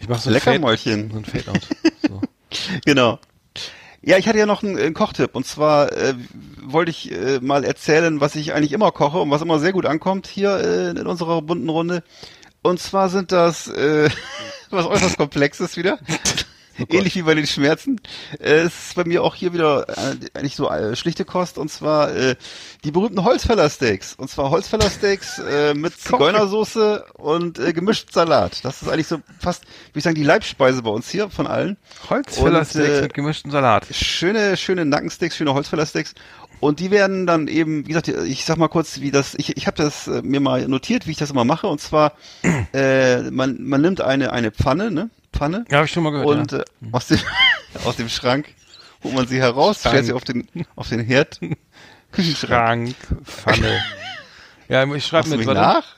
[0.00, 1.10] Ich mach so ein Leckermäulchen.
[1.10, 1.68] Fade, so ein Fade-out.
[2.02, 2.20] So.
[2.84, 3.20] Genau.
[4.02, 6.14] Ja, ich hatte ja noch einen, einen Kochtipp und zwar äh,
[6.62, 9.86] wollte ich äh, mal erzählen, was ich eigentlich immer koche und was immer sehr gut
[9.86, 12.02] ankommt hier äh, in unserer bunten Runde.
[12.62, 14.08] Und zwar sind das äh,
[14.70, 15.98] was äußerst Komplexes wieder.
[16.88, 18.00] Ähnlich wie bei den Schmerzen.
[18.38, 21.70] Äh, es ist bei mir auch hier wieder äh, eigentlich so äh, schlichte Kost und
[21.70, 22.36] zwar äh,
[22.84, 24.14] die berühmten Holzfällersteaks.
[24.14, 28.64] Und zwar Holzfällersteaks äh, mit Zigeunersoße und äh, gemischt Salat.
[28.64, 31.76] Das ist eigentlich so fast, wie ich sagen, die Leibspeise bei uns hier von allen.
[32.08, 33.86] Holzfällersteaks Und, äh, mit gemischten Salat.
[33.90, 36.14] schöne, schöne Nackensteaks, schöne Holzfällersteaks.
[36.60, 39.66] Und die werden dann eben, wie gesagt, ich sag mal kurz, wie das, ich, ich
[39.66, 41.66] habe das äh, mir mal notiert, wie ich das immer mache.
[41.66, 42.12] Und zwar,
[42.74, 45.08] äh, man, man nimmt eine, eine Pfanne, ne?
[45.32, 45.64] Pfanne.
[45.70, 46.26] Ja, habe ich schon mal gehört.
[46.28, 46.58] und ja.
[46.58, 47.18] äh, aus, dem,
[47.84, 48.46] aus dem Schrank
[49.02, 51.40] holt man sie heraus, stellt sie auf den, auf den Herd.
[52.12, 52.94] Küchenschrank.
[53.08, 53.82] Schrank, Pfanne.
[54.68, 55.60] ja, ich schreibe mich warte.
[55.60, 55.96] nach?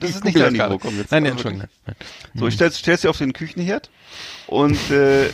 [0.00, 1.12] Das ist nicht dein Niveau, komm jetzt.
[1.12, 1.68] Nein, nee, Also Entschuldigung.
[1.86, 1.96] nein.
[2.34, 3.90] So, ich stell, stell sie auf den Küchenherd
[4.48, 5.30] und äh,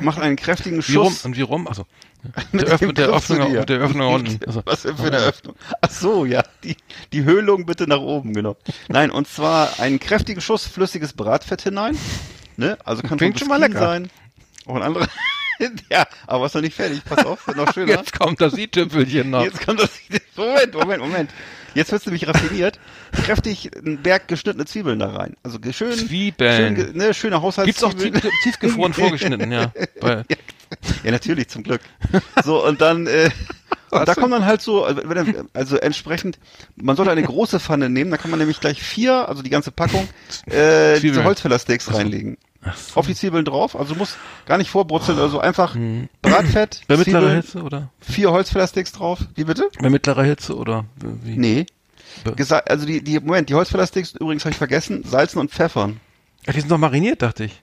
[0.00, 1.08] mach einen kräftigen Wie rum?
[1.10, 1.24] Schuss.
[1.24, 1.66] Und wie rum?
[1.66, 1.86] Achso.
[2.52, 4.44] Mit Der, Öff der Öffnung, mit der Öffnung unten.
[4.46, 5.56] Also, Was für eine Öffnung?
[5.80, 6.76] Ach so, ja, die,
[7.12, 8.56] die Höhlung bitte nach oben, genau.
[8.88, 11.98] Nein, und zwar einen kräftigen Schuss flüssiges Bratfett hinein.
[12.56, 12.78] Ne?
[12.84, 13.78] Also kann Klingt schon mal lecker.
[13.78, 14.10] sein.
[14.66, 15.08] Auch ein anderer.
[15.90, 17.02] ja, aber ist noch nicht fertig.
[17.04, 17.92] Pass auf, wird noch schöner.
[17.96, 19.42] Jetzt kommt das i-Tüpfelchen noch.
[19.44, 19.90] Jetzt kommt das.
[20.36, 21.30] Moment, Moment, Moment.
[21.74, 22.78] Jetzt wird's nämlich raffiniert.
[23.24, 25.36] Kräftig einen Berg geschnittene Zwiebeln da rein.
[25.42, 25.92] Also schön.
[25.92, 26.76] Zwiebeln.
[26.76, 28.20] Schön, ne, schöne Gibt's auch Haushaltszwiebeln.
[28.20, 29.72] tief, tiefgefroren vorgeschnitten, ja.
[30.00, 30.36] Bei, Ja,
[31.04, 31.80] natürlich, zum Glück.
[32.44, 33.30] So, und dann, äh,
[33.90, 36.38] und da kommt dann halt so, also wenn er- also entsprechend,
[36.76, 39.70] man sollte eine große Pfanne nehmen, da kann man nämlich gleich vier, also die ganze
[39.70, 40.08] Packung,
[40.46, 41.24] äh, diese.
[41.24, 42.38] Holzfällersteaks reinlegen.
[42.94, 44.16] Auf die Zwiebeln drauf, also muss
[44.46, 45.76] gar nicht vorbrutzeln, also einfach
[46.22, 47.90] Bratfett, bei mittlerer Zwiebeln, Hitze oder?
[48.00, 49.18] vier Holzfällersteaks drauf.
[49.34, 49.68] Wie bitte?
[49.80, 50.84] Bei mittlerer Hitze oder
[51.24, 51.36] wie?
[51.36, 51.66] Nee.
[52.36, 55.98] Gesa also die, die, Moment, die Holzfällersteaks, übrigens habe ich vergessen, salzen und pfeffern.
[56.46, 57.62] Ach, die sind doch mariniert, dachte ich.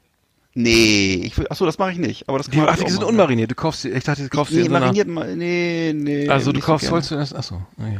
[0.56, 2.80] Nee, ich will, ach so, das mache ich nicht, aber das kann Die, man ach,
[2.80, 3.12] auch die sind machen.
[3.12, 3.52] unmariniert.
[3.52, 5.94] Du kaufst die, ich dachte, du kaufst die Nee, in so einer, mariniert mal, nee,
[5.96, 6.28] nee.
[6.28, 6.94] Also du nicht so kaufst gerne.
[6.96, 7.62] Holz zuerst, achso.
[7.78, 8.00] Okay.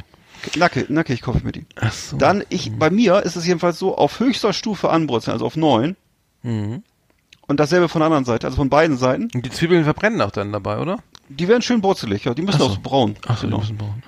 [0.58, 1.66] Nacke, nackig kaufe ich mir die.
[1.80, 2.18] Ach so.
[2.18, 5.96] Dann, ich, bei mir ist es jedenfalls so, auf höchster Stufe anbrutzeln, also auf neun.
[6.44, 6.82] Mhm.
[7.48, 9.30] Und dasselbe von der anderen Seite, also von beiden Seiten.
[9.34, 11.00] Und die Zwiebeln verbrennen auch dann dabei, oder?
[11.30, 12.34] Die werden schön brutzelig, ja.
[12.34, 12.72] Die müssen Ach so.
[12.72, 13.16] auch braun.
[13.28, 13.60] Ach so, die genau.
[13.60, 14.02] müssen braun.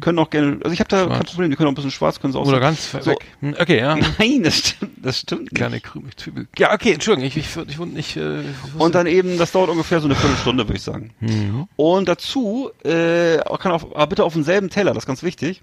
[0.00, 1.16] Können auch gerne, also ich habe da Schwarz.
[1.18, 3.04] kein Problem, die können auch ein bisschen schwarz, können sie auch Oder ganz so.
[3.06, 3.18] weg.
[3.40, 3.96] Hm, Okay, ja.
[4.18, 5.54] Nein, das stimmt, das stimmt nicht.
[5.54, 5.80] Kleine
[6.16, 6.46] Zwiebel.
[6.58, 9.70] Ja, okay, Entschuldigung, ich, ich, ich, ich, äh, ich wusste- Und dann eben, das dauert
[9.70, 11.10] ungefähr so eine Viertelstunde, würde ich sagen.
[11.20, 11.68] Mhm.
[11.76, 15.62] Und dazu äh, kann aber bitte auf demselben Teller, das ist ganz wichtig.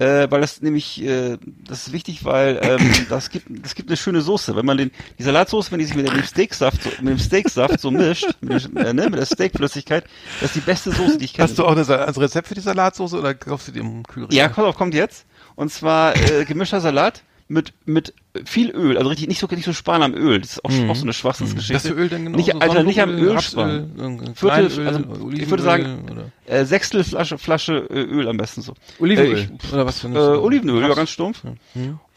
[0.00, 1.36] Äh, weil das nämlich, äh,
[1.68, 4.56] das ist wichtig, weil ähm, das gibt, das gibt eine schöne Soße.
[4.56, 7.78] Wenn man den, die Salatsauce, wenn die sich mit dem Steaksaft, so, mit dem Steaksaft
[7.78, 10.04] so mischt, mit, dem, äh, ne, mit der Steakflüssigkeit,
[10.40, 11.46] das ist die beste Soße, die ich kenne.
[11.46, 14.34] Hast du auch eine, ein Rezept für die Salatsauce oder kaufst du die im Kühlregal?
[14.34, 15.26] Ja, pass auf, kommt jetzt.
[15.54, 18.14] Und zwar äh, gemischter Salat mit mit
[18.44, 20.40] viel Öl, also richtig nicht so nicht so sparen am Öl.
[20.40, 21.74] Das ist auch, auch so eine Schwachsinnsgeschichte.
[21.74, 22.36] Was für Öl denn genau?
[22.36, 24.32] Nicht, So Alter, nicht am Öl sparen.
[24.36, 28.74] Viertel, also ich würde sagen, oder äh, Sechstel Flasche Flasche äh, Öl am besten so.
[29.00, 31.42] Olivenöl Äh, ich, oder was für ein äh, Olivenöl, ja, ganz stumpf.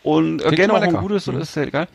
[0.04, 1.42] Und äh, gerne auch mal ein gutes, Mhm.
[1.42, 1.88] ist ja egal.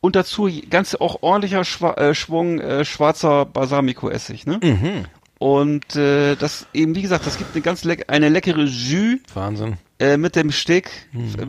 [0.00, 4.60] Und dazu ganz auch ordentlicher Schwa äh, Schwung äh, schwarzer Balsamico-Essig, ne?
[4.62, 5.04] Mhm.
[5.40, 9.76] Und äh, das eben, wie gesagt, das gibt eine ganz leck eine leckere Jus Wahnsinn.
[9.98, 11.34] äh, mit dem Steak Mhm.
[11.38, 11.46] äh,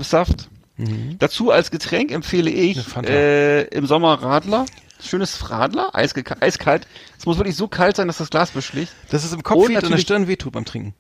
[0.87, 1.21] Saft.
[1.21, 4.65] Dazu als Getränk empfehle ich äh, im Sommer Radler.
[5.01, 6.85] Schönes Radler, eiskalt.
[7.17, 8.91] Es muss wirklich so kalt sein, dass das Glas beschlägt.
[9.09, 10.93] Das ist im Kopf Und und der Stirn wehtut beim Trinken.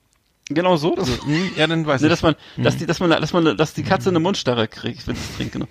[0.49, 0.95] Genau so.
[0.95, 2.11] Das, Hm, Ja, dann weiß ne, ich.
[2.11, 5.15] dass man, dass die, dass man, dass man, dass die Katze eine Mundstarre kriegt, wenn
[5.15, 5.53] sie es trinkt.
[5.53, 5.67] Genau.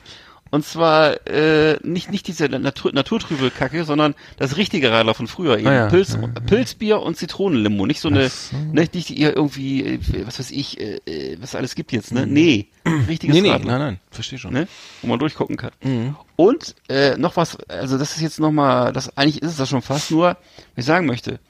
[0.50, 5.58] Und zwar äh, nicht nicht diese Natur, naturtrübe Kacke, sondern das richtige Radler von früher
[5.58, 5.68] eben.
[5.68, 5.86] Ah ja.
[5.88, 6.40] Pilz, Ja, ja.
[6.40, 8.56] Pilzbier und Zitronenlimo, nicht so eine, so.
[8.56, 12.26] nicht nicht ihr irgendwie, äh, was weiß ich, äh, äh, was alles gibt jetzt, ne?
[12.26, 12.68] Nee,
[13.08, 14.52] richtiges nee, nee, Radler nein, nein, verstehe schon.
[14.52, 14.68] ne?
[15.02, 15.72] wo man durchgucken kann.
[15.82, 16.16] Mhm.
[16.36, 19.68] Und äh, noch was, also das ist jetzt noch mal, das eigentlich ist es das
[19.68, 20.36] schon fast, nur, was
[20.76, 21.40] ich sagen möchte,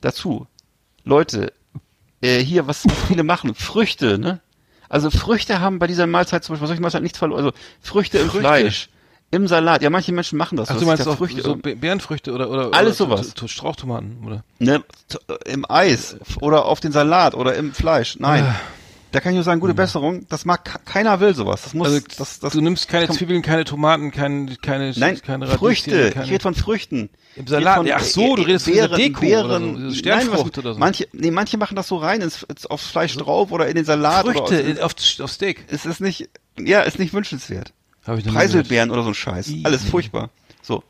[0.00, 0.46] dazu,
[1.04, 1.52] Leute,
[2.20, 4.40] äh, hier, was, was viele machen, Früchte, ne?
[4.88, 8.18] Also Früchte haben bei dieser Mahlzeit zum Beispiel, bei solchen Mahlzeit nichts verloren, also Früchte
[8.18, 8.40] im Früchte?
[8.46, 8.88] Fleisch,
[9.30, 10.68] im Salat, ja, manche Menschen machen das.
[10.70, 13.50] Ach, so, du meinst auch Früchte, so Be- Beerenfrüchte oder, oder Alles oder sowas.
[13.50, 14.44] Strauchtomaten, oder?
[14.60, 18.54] ne, t- im Eis oder auf den Salat oder im Fleisch, nein.
[19.14, 21.86] Da kann ich nur sagen, gute Besserung, das mag, ke- keiner will sowas, das muss,
[21.86, 25.90] Also, das, das, du nimmst keine kann- Zwiebeln, keine Tomaten, keine, keine, Nein, keine Früchte.
[25.92, 27.10] Radieschen, Ich keine, rede von Früchten.
[27.36, 27.74] Im Salat.
[27.76, 29.94] Ich rede Ja, ach so, du redest von dieser Deko Beeren, oder so, diese nein,
[29.94, 30.80] Sternfrucht was, oder so.
[30.80, 34.24] Manche, nee, manche machen das so rein ins, aufs Fleisch drauf oder in den Salat.
[34.24, 35.64] Früchte Oder in- auf, auf Steak.
[35.68, 36.28] es ist nicht,
[36.58, 37.72] ja, ist nicht wünschenswert.
[38.04, 39.46] Hab ich Preiselbeeren oder so ein Scheiß.
[39.48, 39.62] Ih.
[39.64, 40.30] Alles furchtbar.
[40.60, 40.82] So,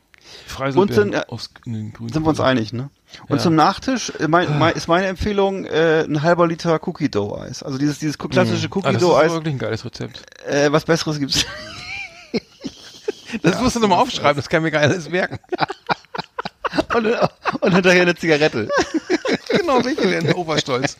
[0.75, 1.21] Und dann, äh,
[1.63, 2.89] grünen sind wir uns einig, ne?
[3.27, 3.43] Und Ja.
[3.43, 7.63] zum Nachtisch äh, mein, mein, ist meine Empfehlung äh, ein halber Liter Cookie Dough Eis.
[7.63, 9.31] Also dieses dieses klassische Ah, Cookie das Dough ist Eis.
[9.31, 10.21] wirklich ein geiles Rezept.
[10.47, 11.45] Äh, was besseres gibt's.
[13.41, 15.39] Das musst du nochmal aufschreiben, das kann mir gar alles merken.
[16.95, 17.05] und,
[17.61, 18.69] und hinterher eine Zigarette.
[19.49, 20.31] genau, welche denn?
[20.33, 20.95] Oberstolz.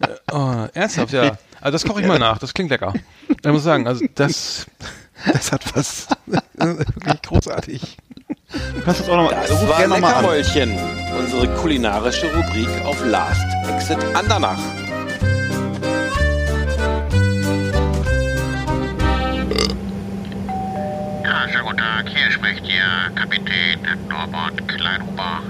[0.00, 1.38] Äh, oh, ernsthaft, ja.
[1.60, 2.94] Also das koche ich mal nach, das klingt lecker.
[3.28, 4.66] Ich muss sagen, also das,
[5.32, 6.08] das hat was
[6.54, 7.98] wirklich großartig.
[8.50, 10.24] Du kannst das auch noch Das ruf war gerne mal an.
[10.24, 10.78] Leckermäulchen,
[11.18, 14.58] unsere kulinarische Rubrik auf Last Exit Andernach.
[21.24, 22.08] Ja, schönen guten Tag.
[22.08, 25.42] Hier spricht Ihr Kapitän Norbert Kleinhuber.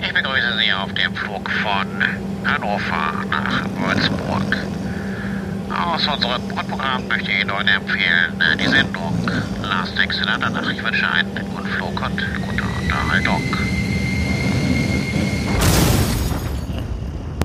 [0.00, 1.86] Ich begrüße Sie auf dem Flug von
[2.44, 4.56] Hannover nach Würzburg.
[5.72, 9.12] Aus unserem Grundprogramm möchte ich Ihnen heute empfehlen äh, die Sendung
[9.62, 10.68] Last Exit Andernach.
[10.70, 13.42] Ich wünsche einen guten Flug und gute Unterhaltung.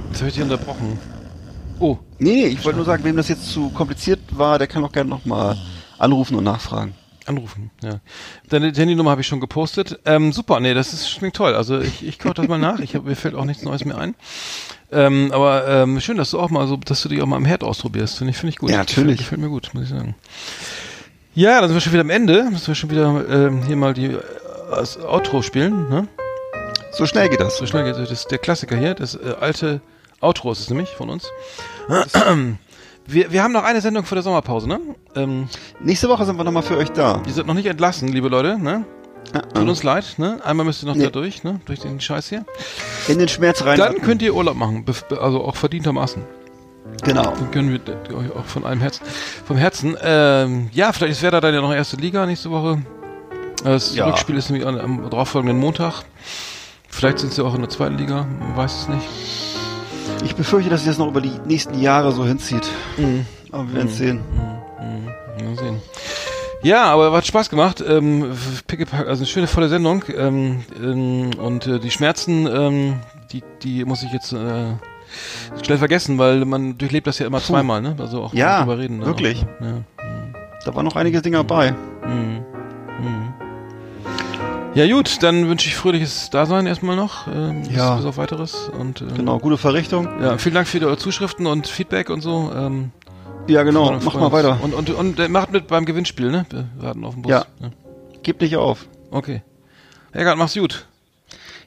[0.09, 0.99] Jetzt habe ich dich unterbrochen.
[1.79, 4.83] Oh, Nee, nee, ich wollte nur sagen, wem das jetzt zu kompliziert war, der kann
[4.83, 5.55] auch gerne noch mal
[5.99, 6.95] anrufen und nachfragen.
[7.27, 7.99] Anrufen, ja.
[8.49, 9.99] Deine Handynummer habe ich schon gepostet.
[10.05, 11.55] Ähm, super, nee, das ist, klingt toll.
[11.55, 12.79] Also ich, ich koche das mal nach.
[12.79, 14.15] Ich hab, mir fällt auch nichts Neues mehr ein.
[14.91, 17.45] Ähm, aber ähm, schön, dass du auch mal so, dass du dich auch mal am
[17.45, 18.17] Herd ausprobierst.
[18.17, 18.69] Finde ich, finde ich gut.
[18.69, 19.17] Ja, natürlich.
[19.17, 20.15] Gefällt, gefällt mir gut, muss ich sagen.
[21.35, 22.49] Ja, dann sind wir schon wieder am Ende.
[22.49, 24.19] Müssen wir schon wieder ähm, hier mal die äh,
[24.71, 25.89] das Outro spielen.
[25.89, 26.07] Ne?
[26.91, 27.57] So schnell geht das.
[27.57, 28.09] So schnell geht es.
[28.09, 28.93] Das ist der Klassiker hier.
[28.93, 29.81] Das äh, alte
[30.19, 31.27] Outro ist es nämlich von uns.
[33.07, 34.79] Wir, wir haben noch eine Sendung vor der Sommerpause, ne?
[35.15, 35.47] Ähm,
[35.79, 37.21] Nächste Woche sind wir noch mal für euch da.
[37.25, 38.85] ihr seid noch nicht entlassen, liebe Leute, ne?
[39.33, 40.39] Ja, Tut uns leid, ne?
[40.43, 41.05] Einmal müsst ihr noch Nee.
[41.05, 41.59] da durch, ne?
[41.65, 42.45] Durch den Scheiß hier.
[43.07, 43.77] In den Schmerz rein.
[43.77, 44.85] Dann könnt ihr Urlaub machen,
[45.21, 46.21] also auch verdientermaßen.
[47.03, 47.23] genau.
[47.23, 49.03] Dann können wir euch auch von allem Herzen,
[49.45, 49.97] vom Herzen.
[50.01, 52.81] Ähm, ja, vielleicht ist Werder dann ja noch erste Liga nächste Woche.
[53.63, 54.05] Das Ja.
[54.07, 56.03] Rückspiel ist nämlich am, am darauffolgenden Montag.
[56.89, 59.07] Vielleicht sind sie auch in der zweiten Liga, man weiß es nicht.
[60.23, 62.67] Ich befürchte, dass sich das noch über die nächsten Jahre so hinzieht.
[63.51, 64.19] Aber wir werden es sehen.
[65.43, 65.81] Mal sehen.
[66.63, 67.83] Ja, aber hat Spaß gemacht.
[67.87, 68.31] Ähm,
[68.67, 70.03] Pickepack, also eine schöne volle Sendung.
[70.15, 72.95] Ähm, ähm, und äh, die Schmerzen, ähm,
[73.31, 74.73] die, die muss ich jetzt äh,
[75.61, 77.95] schnell vergessen, weil man durchlebt das ja immer zweimal, ne?
[77.99, 78.97] Also auch Ja, drüber reden.
[78.99, 79.05] Ne?
[79.05, 79.43] wirklich.
[79.43, 79.83] Auch, ja.
[80.65, 81.73] Da waren noch einige Dinge dabei.
[82.05, 82.13] Mhm.
[82.13, 82.45] Mhm.
[84.77, 87.27] Ja gut, dann wünsche ich fröhliches Dasein erstmal noch.
[87.27, 87.95] Ähm, Ja.
[87.95, 88.69] Bis auf weiteres.
[88.69, 90.07] Und, ähm, Genau, gute Verrichtung.
[90.21, 92.51] Ja, vielen Dank für eure Zuschriften und Feedback und so.
[92.55, 92.91] Ähm,
[93.47, 93.85] Ja, genau.
[93.87, 94.59] freuen- Mach freuen mal weiter.
[94.61, 96.45] Und, und, und äh, macht mit beim Gewinnspiel, ne?
[96.49, 97.31] Wir warten auf den Bus.
[97.31, 97.45] Ja.
[98.23, 98.85] Gib nicht auf.
[99.09, 99.41] Okay.
[100.11, 100.85] Eckart, mach's gut.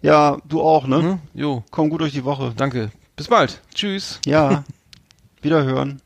[0.02, 1.02] Ja, du auch, ne?
[1.02, 1.18] Ne?
[1.34, 2.52] Jo, Komm gut durch die Woche.
[2.56, 2.90] danke.
[3.16, 3.60] Bis bald.
[3.74, 4.20] Tschüss.
[4.24, 4.62] Ja.
[5.42, 6.00] Wiederhören.